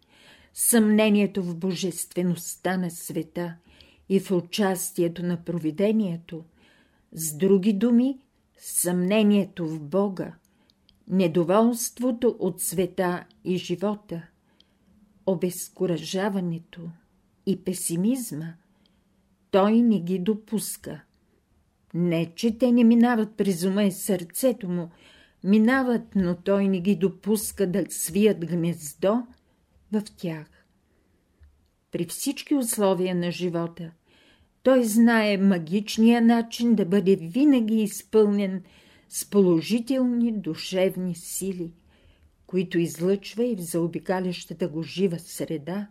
съмнението 0.54 1.42
в 1.42 1.56
божествеността 1.56 2.76
на 2.76 2.90
света 2.90 3.54
и 4.08 4.20
в 4.20 4.30
участието 4.30 5.22
на 5.22 5.44
провидението, 5.44 6.44
с 7.12 7.36
други 7.36 7.72
думи, 7.72 8.18
съмнението 8.58 9.68
в 9.68 9.80
Бога, 9.80 10.34
недоволството 11.08 12.36
от 12.38 12.60
света 12.60 13.24
и 13.44 13.56
живота, 13.56 14.29
обезкуражаването 15.32 16.80
и 17.46 17.64
песимизма, 17.64 18.52
той 19.50 19.82
не 19.82 20.00
ги 20.00 20.18
допуска. 20.18 21.00
Не, 21.94 22.32
че 22.34 22.58
те 22.58 22.72
не 22.72 22.84
минават 22.84 23.36
през 23.36 23.64
ума 23.64 23.84
и 23.84 23.92
сърцето 23.92 24.68
му, 24.68 24.90
минават, 25.44 26.02
но 26.14 26.36
той 26.36 26.68
не 26.68 26.80
ги 26.80 26.96
допуска 26.96 27.66
да 27.66 27.84
свият 27.88 28.46
гнездо 28.46 29.26
в 29.92 30.02
тях. 30.16 30.46
При 31.92 32.04
всички 32.04 32.54
условия 32.54 33.14
на 33.14 33.30
живота 33.30 33.90
той 34.62 34.84
знае 34.84 35.36
магичния 35.36 36.22
начин 36.22 36.74
да 36.74 36.84
бъде 36.84 37.16
винаги 37.16 37.82
изпълнен 37.82 38.62
с 39.08 39.30
положителни 39.30 40.32
душевни 40.32 41.14
сили, 41.14 41.72
които 42.50 42.78
излъчва 42.78 43.44
и 43.44 43.56
в 43.56 43.60
заобикалящата 43.60 44.68
го 44.68 44.82
жива 44.82 45.18
среда, 45.18 45.88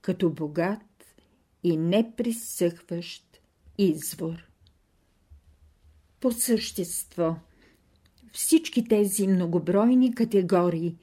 като 0.00 0.30
богат 0.30 1.16
и 1.62 1.76
неприсъхващ 1.76 3.40
извор. 3.78 4.46
По 6.20 6.32
същество, 6.32 7.36
всички 8.32 8.84
тези 8.88 9.26
многобройни 9.26 10.14
категории 10.14 10.96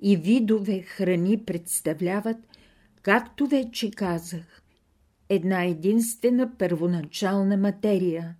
и 0.00 0.16
видове 0.16 0.82
храни 0.82 1.44
представляват, 1.44 2.38
както 3.02 3.46
вече 3.46 3.90
казах, 3.90 4.62
една 5.28 5.64
единствена 5.64 6.58
първоначална 6.58 7.56
материя, 7.56 8.36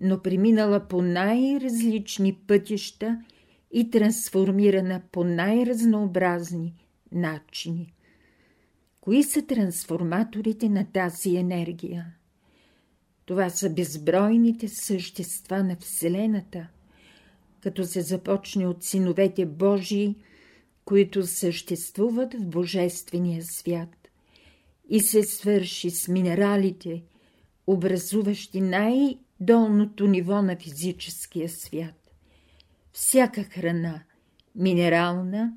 но 0.00 0.22
преминала 0.22 0.88
по 0.88 1.02
най-различни 1.02 2.32
пътища 2.46 3.18
и 3.76 3.90
трансформирана 3.90 5.02
по 5.12 5.24
най-разнообразни 5.24 6.74
начини. 7.12 7.92
Кои 9.00 9.22
са 9.22 9.42
трансформаторите 9.42 10.68
на 10.68 10.86
тази 10.92 11.36
енергия? 11.36 12.14
Това 13.24 13.50
са 13.50 13.70
безбройните 13.70 14.68
същества 14.68 15.64
на 15.64 15.76
Вселената, 15.76 16.68
като 17.60 17.84
се 17.84 18.00
започне 18.00 18.66
от 18.66 18.84
синовете 18.84 19.46
Божии, 19.46 20.16
които 20.84 21.26
съществуват 21.26 22.34
в 22.34 22.46
Божествения 22.46 23.42
свят, 23.42 24.08
и 24.88 25.00
се 25.00 25.22
свърши 25.22 25.90
с 25.90 26.08
минералите, 26.08 27.02
образуващи 27.66 28.60
най-долното 28.60 30.06
ниво 30.06 30.42
на 30.42 30.56
физическия 30.56 31.48
свят. 31.48 32.03
Всяка 32.96 33.44
храна– 33.44 34.02
минерална, 34.54 35.52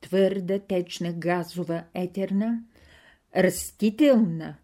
твърда, 0.00 0.58
течна, 0.58 1.12
газова, 1.12 1.84
етерна, 1.94 2.62
растителна, 3.36 4.56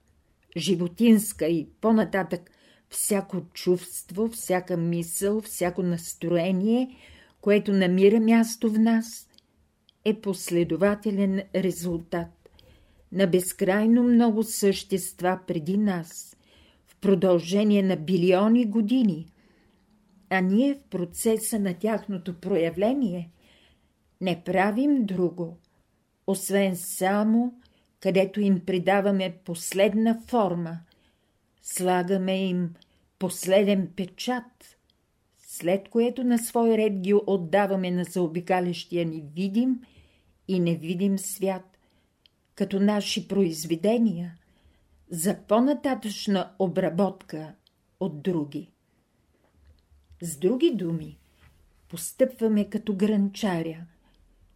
животинска 0.57 1.46
и 1.46 1.68
по-нататък. 1.80 2.50
Всяко 2.88 3.40
чувство, 3.53 4.28
всяка 4.28 4.76
мисъл, 4.76 5.40
всяко 5.40 5.82
настроение, 5.82 6.96
което 7.40 7.72
намира 7.72 8.20
място 8.20 8.70
в 8.70 8.78
нас, 8.78 9.28
е 10.05 10.20
последователен 10.20 11.42
резултат 11.55 12.50
на 13.12 13.26
безкрайно 13.26 14.03
много 14.03 14.42
същества 14.42 15.40
преди 15.46 15.76
нас, 15.76 16.36
в 16.86 16.96
продължение 16.96 17.82
на 17.82 17.96
билиони 17.96 18.66
години, 18.66 19.32
а 20.33 20.41
ние 20.41 20.74
в 20.74 20.83
процеса 20.91 21.59
на 21.59 21.74
тяхното 21.74 22.35
проявление 22.35 23.30
не 24.20 24.43
правим 24.45 25.05
друго, 25.05 25.59
освен 26.26 26.76
само, 26.76 27.55
където 28.01 28.41
им 28.41 28.61
придаваме 28.61 29.37
последна 29.45 30.20
форма, 30.26 30.78
слагаме 31.62 32.47
им 32.47 32.74
последен 33.18 33.93
печат, 33.97 34.78
след 35.39 35.89
което 35.89 36.24
на 36.24 36.39
свой 36.39 36.76
ред 36.76 37.01
ги 37.01 37.14
отдаваме 37.26 37.91
на 37.91 38.05
заобикалящия 38.05 39.07
ни 39.07 39.24
видим 39.35 39.80
и 40.49 40.61
невидим 40.61 41.18
свят, 41.18 41.78
като 42.55 42.80
наши 42.80 43.28
произведения, 43.28 44.35
за 45.11 45.37
по-нататъчна 45.49 46.53
обработка 46.59 47.55
от 48.01 48.22
други. 48.22 48.71
С 50.24 50.36
други 50.36 50.70
думи, 50.70 51.18
постъпваме 51.88 52.70
като 52.70 52.96
гранчаря, 52.96 53.86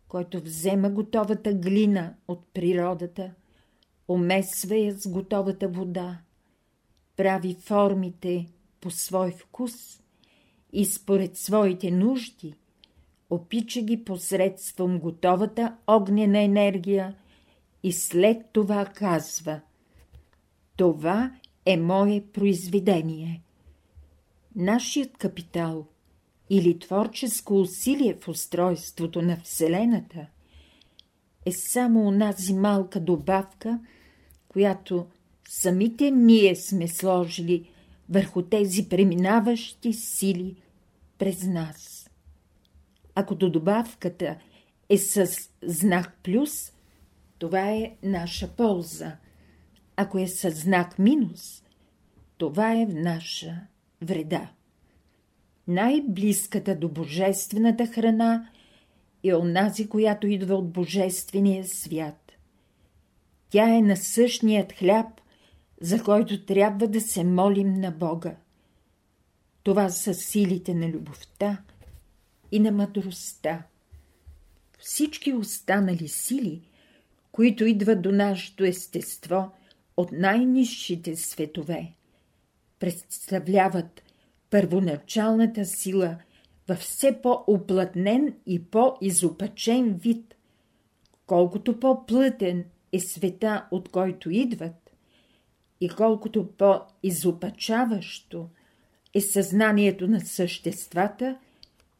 който 0.09 0.41
взема 0.41 0.91
готовата 0.91 1.55
глина 1.55 2.15
от 2.29 2.47
природата, 2.55 3.31
умесва 4.09 4.77
я 4.77 4.95
с 4.95 5.09
готовата 5.09 5.69
вода, 5.69 6.19
прави 7.17 7.55
формите 7.55 8.47
по 8.81 8.91
свой 8.91 9.31
вкус 9.31 10.03
и 10.73 10.85
според 10.85 11.37
своите 11.37 11.91
нужди, 11.91 12.55
опича 13.31 13.81
ги 13.81 14.05
посредством 14.05 14.99
готовата 14.99 15.77
огнена 15.87 16.39
енергия 16.39 17.17
и 17.83 17.93
след 17.93 18.47
това 18.53 18.85
казва 18.85 19.61
«Това 20.77 21.35
е 21.67 21.77
мое 21.77 22.25
произведение». 22.33 23.43
Нашият 24.57 25.17
капитал 25.17 25.87
или 26.51 26.79
творческо 26.79 27.61
усилие 27.61 28.19
в 28.21 28.29
устройството 28.29 29.23
на 29.23 29.37
Вселената 29.45 30.27
е 31.47 31.53
само 31.53 32.09
онази 32.09 32.55
малка 32.55 33.01
добавка, 33.01 33.81
която 34.49 35.07
самите 35.49 36.11
ние 36.11 36.57
сме 36.57 36.89
сложили 36.89 37.71
върху 38.09 38.43
тези 38.43 38.89
преминаващи 38.89 39.93
сили 39.93 40.57
през 41.19 41.43
нас. 41.43 42.11
Ако 43.15 43.35
до 43.35 43.51
добавката 43.51 44.39
е 44.89 44.99
с 44.99 45.29
знак 45.63 46.19
плюс, 46.23 46.73
това 47.39 47.71
е 47.71 47.97
наша 48.03 48.49
полза. 48.49 49.17
Ако 49.97 50.19
е 50.19 50.27
с 50.27 50.51
знак 50.51 50.99
минус, 50.99 51.63
това 52.39 52.73
е 52.73 52.87
в 52.87 52.95
наша 52.95 53.61
вреда. 54.03 54.51
Най-близката 55.69 56.77
до 56.77 56.89
божествената 56.89 57.87
храна 57.87 58.49
е 59.25 59.35
онази, 59.35 59.89
която 59.89 60.27
идва 60.27 60.55
от 60.55 60.71
божествения 60.71 61.65
свят. 61.65 62.33
Тя 63.51 63.77
е 63.77 63.83
насъщният 63.83 64.73
хляб, 64.73 65.07
за 65.81 66.03
който 66.03 66.45
трябва 66.45 66.89
да 66.89 67.01
се 67.01 67.25
молим 67.25 67.75
на 67.75 67.91
Бога. 67.91 68.37
Това 69.63 69.89
са 69.89 70.15
силите 70.15 70.75
на 70.75 70.89
любовта 70.89 71.63
и 72.53 72.61
на 72.61 72.73
мъдростта. 72.73 73.63
Всички 74.79 75.33
останали 75.33 76.09
сили, 76.09 76.63
които 77.33 77.65
идват 77.65 78.03
до 78.03 78.13
нашето 78.13 78.65
естество 78.65 79.51
от 79.97 80.13
най-низшите 80.13 81.17
светове, 81.17 81.93
представляват 82.79 84.03
първоначалната 84.51 85.65
сила 85.65 86.19
във 86.69 86.79
все 86.79 87.23
по-оплътнен 87.23 88.35
и 88.47 88.65
по-изопачен 88.65 89.95
вид. 89.95 90.35
Колкото 91.27 91.81
по-плътен 91.81 92.65
е 92.93 93.01
света, 93.01 93.67
от 93.71 93.89
който 93.89 94.31
идват, 94.31 94.91
и 95.81 95.89
колкото 95.89 96.47
по-изопачаващо 96.59 98.49
е 99.15 99.21
съзнанието 99.21 100.09
на 100.09 100.21
съществата, 100.21 101.39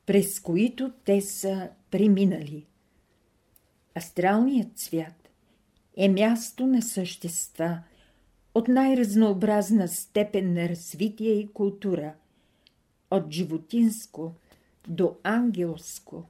през 0.07 0.41
които 0.41 0.93
те 1.05 1.21
са 1.21 1.69
преминали. 1.91 2.67
Астралният 3.97 4.79
свят 4.79 5.31
е 5.97 6.09
място 6.09 6.67
на 6.67 6.83
същества 6.83 7.79
от 8.57 8.69
най-разнообразна 8.69 9.89
степен 9.89 10.55
на 10.55 10.69
развитие 10.69 11.33
и 11.33 11.49
култура, 11.49 12.15
от 13.11 13.31
животинско 13.31 14.35
до 14.89 15.17
ангелско. 15.23 16.25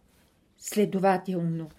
Следователно, 0.58 1.70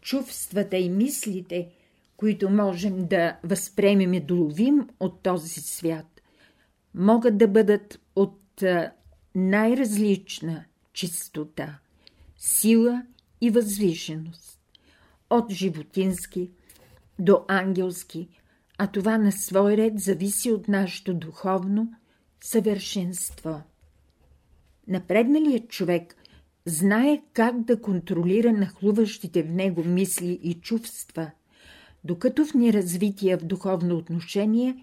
чувствата 0.00 0.76
и 0.76 0.88
мислите– 0.88 1.68
които 2.18 2.50
можем 2.50 3.06
да 3.06 3.36
възприемем 3.44 4.14
и 4.14 4.20
доловим 4.20 4.88
от 5.00 5.20
този 5.22 5.60
свят, 5.60 6.20
могат 6.94 7.38
да 7.38 7.48
бъдат 7.48 8.00
от 8.16 8.62
най-различна 9.34 10.64
чистота, 10.92 11.78
сила 12.36 13.02
и 13.40 13.50
възвишеност, 13.50 14.60
от 15.30 15.52
животински 15.52 16.50
до 17.18 17.44
ангелски, 17.48 18.28
а 18.78 18.86
това 18.86 19.18
на 19.18 19.32
свой 19.32 19.76
ред 19.76 20.00
зависи 20.00 20.52
от 20.52 20.68
нашето 20.68 21.14
духовно 21.14 21.92
съвършенство. 22.40 23.62
Напредналият 24.88 25.68
човек 25.68 26.16
знае 26.66 27.22
как 27.32 27.60
да 27.64 27.80
контролира 27.80 28.52
нахлуващите 28.52 29.42
в 29.42 29.50
него 29.50 29.84
мисли 29.84 30.40
и 30.42 30.54
чувства– 30.54 31.30
докато 32.04 32.44
в 32.44 32.54
неразвитие 32.54 33.36
в 33.36 33.44
духовно 33.44 33.96
отношение 33.96 34.82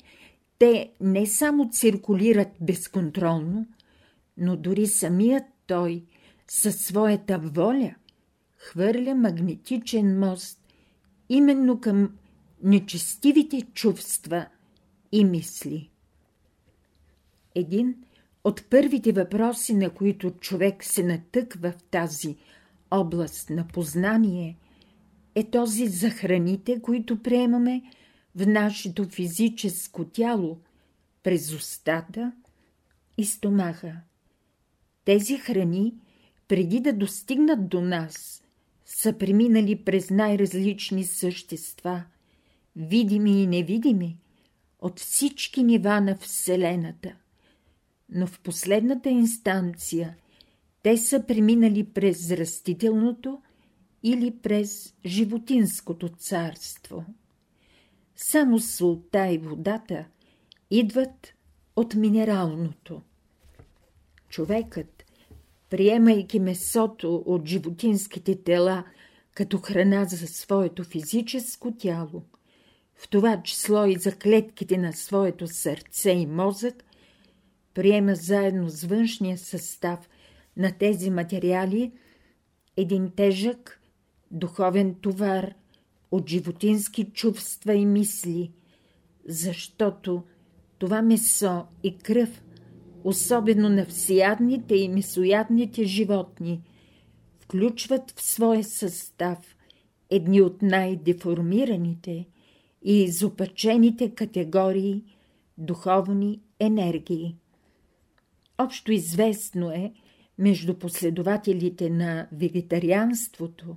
те 0.60 0.92
не 1.02 1.28
само 1.28 1.70
циркулират 1.72 2.48
безконтролно, 2.62 3.68
но 4.38 4.58
дори 4.58 4.88
самият 4.88 5.44
той 5.68 6.04
със 6.48 6.76
своята 6.76 7.40
воля 7.40 7.96
хвърля 8.58 9.16
магнетичен 9.16 10.20
мост 10.20 10.60
именно 11.30 11.82
към 11.82 12.10
нечестивите 12.66 13.62
чувства 13.62 14.48
и 15.12 15.26
мисли. 15.26 15.90
Един 17.56 17.96
от 18.44 18.70
първите 18.70 19.12
въпроси, 19.12 19.74
на 19.74 19.90
които 19.90 20.32
човек 20.32 20.84
се 20.84 21.04
натъква 21.04 21.72
в 21.72 21.84
тази 21.84 22.36
област 22.92 23.50
на 23.50 23.68
познание 23.68 24.58
е 25.36 25.44
този 25.50 25.88
за 25.88 26.10
храните, 26.10 26.82
които 26.82 27.24
приемаме 27.24 27.82
в 28.36 28.48
нашето 28.48 29.10
физическо 29.10 30.06
тяло, 30.06 30.58
през 31.24 31.54
устата 31.54 32.32
и 33.18 33.26
стомаха. 33.26 33.96
Тези 35.06 35.38
храни, 35.38 35.94
преди 36.48 36.80
да 36.80 36.94
достигнат 36.94 37.70
до 37.70 37.82
нас, 37.82 38.44
са 38.86 39.18
преминали 39.18 39.84
през 39.84 40.10
най-различни 40.10 41.04
същества, 41.04 42.04
видими 42.76 43.44
и 43.44 43.48
невидими, 43.48 44.18
от 44.80 45.00
всички 45.00 45.64
нива 45.64 46.02
на 46.02 46.18
Вселената. 46.18 47.16
Но 48.10 48.28
в 48.28 48.40
последната 48.40 49.10
инстанция 49.10 50.16
те 50.84 50.98
са 50.98 51.24
преминали 51.28 51.84
през 51.84 52.32
растителното 52.32 53.42
или 54.04 54.32
през 54.32 54.94
животинското 55.06 56.10
царство. 56.10 57.06
Само 58.16 58.60
солта 58.60 59.28
и 59.28 59.38
водата 59.38 60.06
идват 60.72 61.34
от 61.76 61.96
минералното. 61.96 63.02
Човекът, 64.30 65.06
приемайки 65.70 66.40
месото 66.40 67.24
от 67.26 67.48
животинските 67.48 68.44
тела 68.44 68.84
като 69.32 69.58
храна 69.58 70.06
за 70.06 70.28
своето 70.28 70.84
физическо 70.84 71.72
тяло, 71.72 72.24
в 72.96 73.10
това 73.10 73.44
число 73.44 73.86
и 73.86 73.96
за 73.96 74.16
клетките 74.16 74.78
на 74.78 74.94
своето 74.94 75.48
сърце 75.48 76.12
и 76.12 76.26
мозък, 76.26 76.84
приема 77.74 78.16
заедно 78.16 78.70
с 78.70 78.84
външния 78.84 79.38
състав 79.38 80.10
на 80.58 80.72
тези 80.78 81.10
материали 81.10 81.92
един 82.78 83.12
тежък 83.16 83.82
духовен 84.32 84.96
товар 84.96 85.54
от 86.12 86.30
животински 86.30 87.06
чувства 87.06 87.74
и 87.74 87.86
мисли, 87.86 88.52
защото 89.28 90.24
това 90.78 91.02
месо 91.02 91.66
и 91.84 91.98
кръв, 91.98 92.44
особено 93.04 93.70
на 93.70 93.86
всеядните 93.86 94.76
и 94.76 94.90
месоядните 94.90 95.84
животни, 95.84 96.62
включват 97.40 98.12
в 98.12 98.22
своя 98.22 98.64
състав 98.64 99.56
едни 100.10 100.42
от 100.42 100.62
най-деформираните 100.62 102.28
и 102.86 103.04
изопачените 103.04 104.16
категории 104.16 105.04
духовни 105.58 106.40
енергии. 106.60 107.36
Общо 108.58 108.92
известно 108.92 109.72
е 109.72 109.94
между 110.38 110.74
последователите 110.74 111.90
на 111.90 112.28
вегетарианството, 112.32 113.76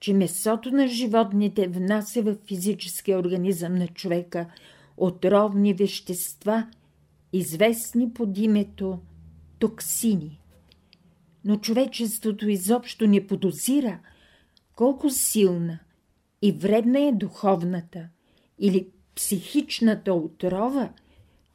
че 0.00 0.14
месото 0.14 0.70
на 0.70 0.88
животните 0.88 1.68
внася 1.68 2.22
в 2.22 2.36
физическия 2.46 3.18
организъм 3.18 3.74
на 3.74 3.88
човека 3.88 4.46
отровни 4.96 5.74
вещества, 5.74 6.66
известни 7.32 8.12
под 8.12 8.38
името 8.38 8.98
токсини. 9.58 10.40
Но 11.44 11.56
човечеството 11.56 12.48
изобщо 12.48 13.06
не 13.06 13.26
подозира 13.26 13.98
колко 14.74 15.10
силна 15.10 15.78
и 16.42 16.52
вредна 16.52 17.00
е 17.00 17.12
духовната 17.12 18.08
или 18.58 18.88
психичната 19.14 20.14
отрова, 20.14 20.92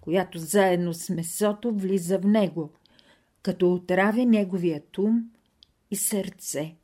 която 0.02 0.39
заедно 0.39 0.93
с 0.93 1.10
месото 1.10 1.72
влиза 1.74 2.20
в 2.20 2.26
него, 2.26 2.70
като 3.41 3.74
отравя 3.74 4.26
неговият 4.26 4.97
ум 4.97 5.24
и 5.91 5.95
сърце. 5.95 6.76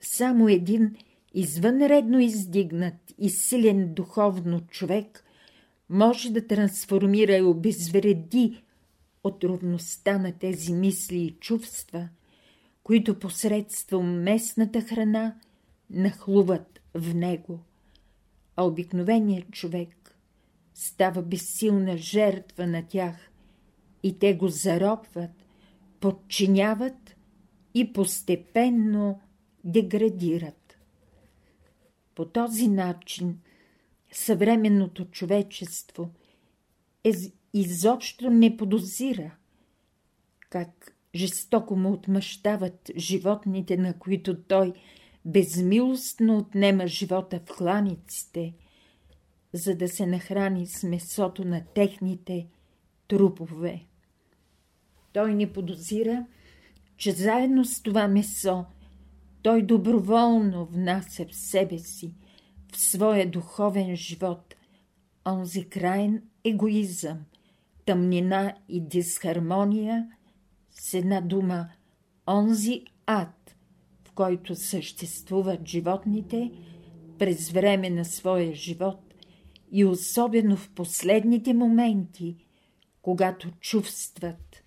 Само 0.00 0.48
един 0.48 0.96
извънредно 1.34 2.20
издигнат 2.20 3.14
и 3.18 3.30
силен 3.30 3.94
духовно 3.94 4.60
човек 4.60 5.24
може 5.88 6.32
да 6.32 6.46
трансформира 6.46 7.36
и 7.36 7.42
обезвреди 7.42 8.62
отровността 9.24 10.18
на 10.18 10.32
тези 10.32 10.72
мисли 10.72 11.18
и 11.18 11.36
чувства, 11.40 12.08
които 12.82 13.18
посредством 13.18 14.22
местната 14.22 14.80
храна 14.80 15.34
нахлуват 15.90 16.80
в 16.94 17.14
него. 17.14 17.60
А 18.56 18.64
обикновеният 18.64 19.50
човек 19.50 20.18
става 20.74 21.22
безсилна 21.22 21.96
жертва 21.96 22.66
на 22.66 22.86
тях 22.88 23.30
и 24.02 24.18
те 24.18 24.34
го 24.34 24.48
заробват, 24.48 25.30
подчиняват 26.00 27.16
и 27.74 27.92
постепенно 27.92 29.20
деградират. 29.64 30.78
По 32.14 32.24
този 32.24 32.68
начин 32.68 33.38
съвременното 34.12 35.04
човечество 35.04 36.10
е 37.04 37.12
изобщо 37.54 38.30
не 38.30 38.56
подозира 38.56 39.36
как 40.50 40.96
жестоко 41.14 41.76
му 41.76 41.92
отмъщават 41.92 42.90
животните, 42.96 43.76
на 43.76 43.98
които 43.98 44.42
той 44.42 44.72
безмилостно 45.24 46.38
отнема 46.38 46.86
живота 46.86 47.40
в 47.46 47.56
кланиците, 47.56 48.54
за 49.52 49.74
да 49.76 49.88
се 49.88 50.06
нахрани 50.06 50.66
с 50.66 50.82
месото 50.82 51.44
на 51.44 51.64
техните 51.74 52.46
трупове. 53.08 53.84
Той 55.12 55.34
не 55.34 55.52
подозира, 55.52 56.26
че 56.96 57.12
заедно 57.12 57.64
с 57.64 57.82
това 57.82 58.08
месо 58.08 58.64
той 59.42 59.62
доброволно 59.62 60.64
внася 60.66 61.26
в 61.30 61.34
себе 61.34 61.78
си, 61.78 62.14
в 62.72 62.80
своя 62.80 63.30
духовен 63.30 63.96
живот, 63.96 64.54
онзи 65.26 65.68
крайен 65.68 66.22
егоизъм, 66.44 67.18
тъмнина 67.84 68.54
и 68.68 68.80
дисхармония, 68.80 70.10
с 70.70 70.94
една 70.94 71.20
дума, 71.20 71.68
онзи 72.26 72.84
ад, 73.06 73.41
който 74.14 74.54
съществуват 74.54 75.68
животните 75.68 76.50
през 77.18 77.50
време 77.50 77.90
на 77.90 78.04
своя 78.04 78.54
живот 78.54 79.14
и 79.72 79.84
особено 79.84 80.56
в 80.56 80.70
последните 80.70 81.54
моменти, 81.54 82.36
когато 83.02 83.50
чувстват 83.60 84.62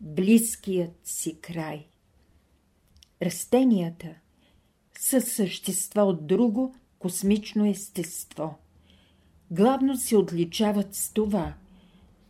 близкият 0.00 0.90
си 1.04 1.40
край. 1.40 1.86
Растенията 3.22 4.14
са 4.98 5.20
същества 5.20 6.02
от 6.02 6.26
друго 6.26 6.74
космично 6.98 7.66
естество. 7.66 8.58
Главно 9.50 9.96
се 9.96 10.16
отличават 10.16 10.94
с 10.94 11.12
това, 11.12 11.54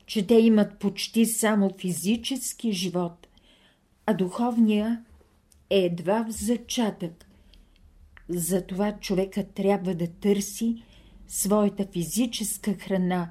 че 0.06 0.26
те 0.26 0.34
имат 0.34 0.78
почти 0.78 1.26
само 1.26 1.70
физически 1.78 2.72
живот, 2.72 3.28
а 4.06 4.14
духовния 4.14 5.04
едва 5.70 6.24
в 6.24 6.30
зачатък. 6.30 7.26
Затова 8.28 8.98
човека 9.00 9.44
трябва 9.44 9.94
да 9.94 10.06
търси 10.06 10.82
своята 11.28 11.86
физическа 11.92 12.74
храна 12.74 13.30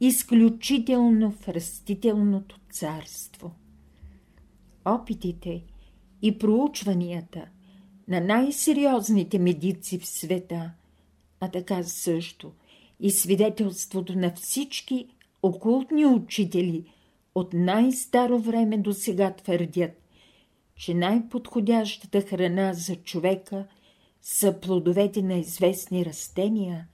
изключително 0.00 1.30
в 1.30 1.48
растителното 1.48 2.60
царство. 2.70 3.52
Опитите 4.84 5.64
и 6.22 6.38
проучванията 6.38 7.46
на 8.08 8.20
най-сериозните 8.20 9.38
медици 9.38 9.98
в 9.98 10.06
света, 10.06 10.70
а 11.40 11.48
така 11.48 11.82
също 11.82 12.52
и 13.00 13.10
свидетелството 13.10 14.18
на 14.18 14.32
всички 14.34 15.06
окултни 15.42 16.06
учители 16.06 16.84
от 17.34 17.52
най-старо 17.52 18.38
време 18.38 18.78
до 18.78 18.92
сега 18.92 19.34
твърдят, 19.34 20.01
че 20.82 20.94
най-подходящата 20.94 22.20
храна 22.20 22.72
за 22.72 22.96
човека 22.96 23.66
са 24.22 24.60
плодовете 24.60 25.22
на 25.22 25.34
известни 25.34 26.04
растения, 26.04 26.88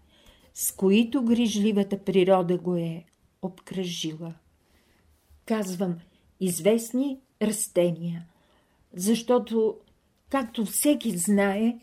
с 0.54 0.72
които 0.72 1.24
грижливата 1.24 2.04
природа 2.04 2.58
го 2.58 2.76
е 2.76 3.04
обкръжила. 3.42 4.34
Казвам 5.46 5.98
известни 6.40 7.20
растения– 7.42 8.26
защото, 8.94 9.76
както 10.30 10.64
всеки 10.64 11.18
знае, 11.18 11.78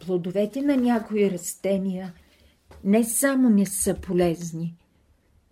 плодовете 0.00 0.62
на 0.62 0.76
някои 0.76 1.30
растения 1.30 2.12
не 2.84 3.04
само 3.04 3.50
не 3.50 3.66
са 3.66 3.94
полезни, 3.94 4.76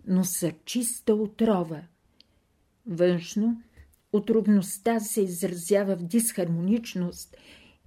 но 0.07 0.25
са 0.25 0.53
чиста 0.65 1.15
отрова. 1.15 1.83
Външно 2.87 3.63
отровността 4.13 5.01
се 5.01 5.21
изразява 5.21 5.97
в 5.97 6.03
дисхармоничност 6.03 7.37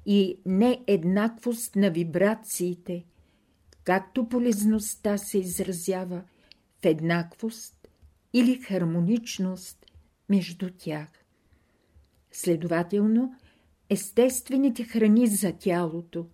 и 0.06 0.40
нееднаквост 0.46 1.76
на 1.76 1.92
вибрациите, 1.92 3.06
както 3.84 4.30
полезността 4.30 5.18
се 5.18 5.38
изразява 5.38 6.24
в 6.82 6.86
еднаквост 6.86 7.88
или 8.34 8.56
хармоничност 8.56 9.86
между 10.30 10.70
тях. 10.78 11.08
Следователно, 12.32 13.36
естествените 13.90 14.84
храни 14.84 15.28
за 15.28 15.54
тялото 15.54 16.26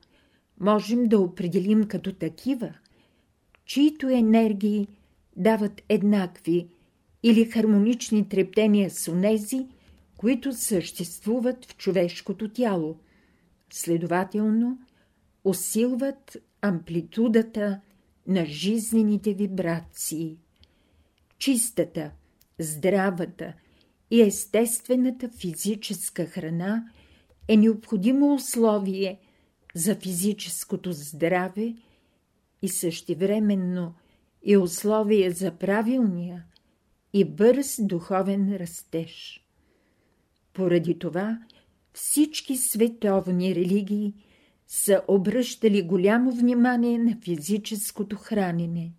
можем 0.60 1.08
да 1.08 1.20
определим 1.20 1.88
като 1.88 2.14
такива, 2.14 2.74
чието 3.66 4.10
енергии 4.10 4.88
дават 5.36 5.82
еднакви 5.90 6.68
или 7.24 7.46
хармонични 7.46 8.30
трептения 8.30 8.90
с 8.90 9.08
онези, 9.08 9.68
които 10.18 10.54
съществуват 10.54 11.66
в 11.66 11.78
човешкото 11.78 12.50
тяло, 12.50 13.00
следователно 13.70 14.80
усилват 15.44 16.38
амплитудата 16.62 17.82
на 18.28 18.46
жизнените 18.46 19.34
вибрации. 19.34 20.38
Чистата, 21.38 22.12
здравата 22.60 23.54
и 24.12 24.22
естествената 24.22 25.30
физическа 25.30 26.26
храна 26.26 26.90
е 27.48 27.58
необходимо 27.58 28.34
условие 28.34 29.20
за 29.76 29.96
физическото 29.96 30.92
здраве 30.94 31.76
и 32.62 32.70
същевременно 32.70 33.94
и 34.44 34.58
условие 34.58 35.32
за 35.32 35.52
правилния 35.52 36.46
и 37.14 37.26
бърз 37.26 37.78
духовен 37.80 38.56
растеж. 38.56 39.47
Поради 40.58 41.00
това 41.00 41.40
всички 41.94 42.58
световни 42.58 43.56
религии 43.56 44.14
са 44.68 45.02
обръщали 45.08 45.82
голямо 45.82 46.32
внимание 46.32 46.98
на 46.98 47.18
физическото 47.24 48.16
хранене. 48.16 48.94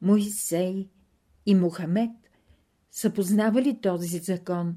Моисей 0.00 0.88
и 1.46 1.54
Мухамед 1.54 2.10
са 2.90 3.12
познавали 3.12 3.80
този 3.80 4.18
закон 4.18 4.76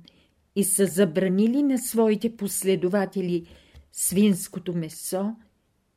и 0.55 0.63
са 0.63 0.85
забранили 0.85 1.63
на 1.63 1.77
своите 1.77 2.37
последователи 2.37 3.47
свинското 3.91 4.75
месо 4.75 5.35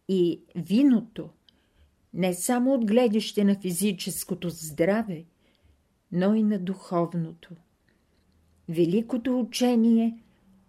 и 0.09 0.41
виното, 0.57 1.29
не 2.15 2.35
само 2.35 2.75
от 2.75 2.87
гледаще 2.87 3.45
на 3.45 3.55
физическото 3.55 4.51
здраве, 4.51 5.25
но 6.13 6.35
и 6.35 6.43
на 6.43 6.59
духовното. 6.59 7.51
Великото 8.69 9.41
учение 9.41 10.19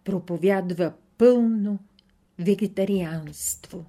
проповядва 0.04 0.92
пълно 1.18 1.78
вегетарианство. 2.38 3.84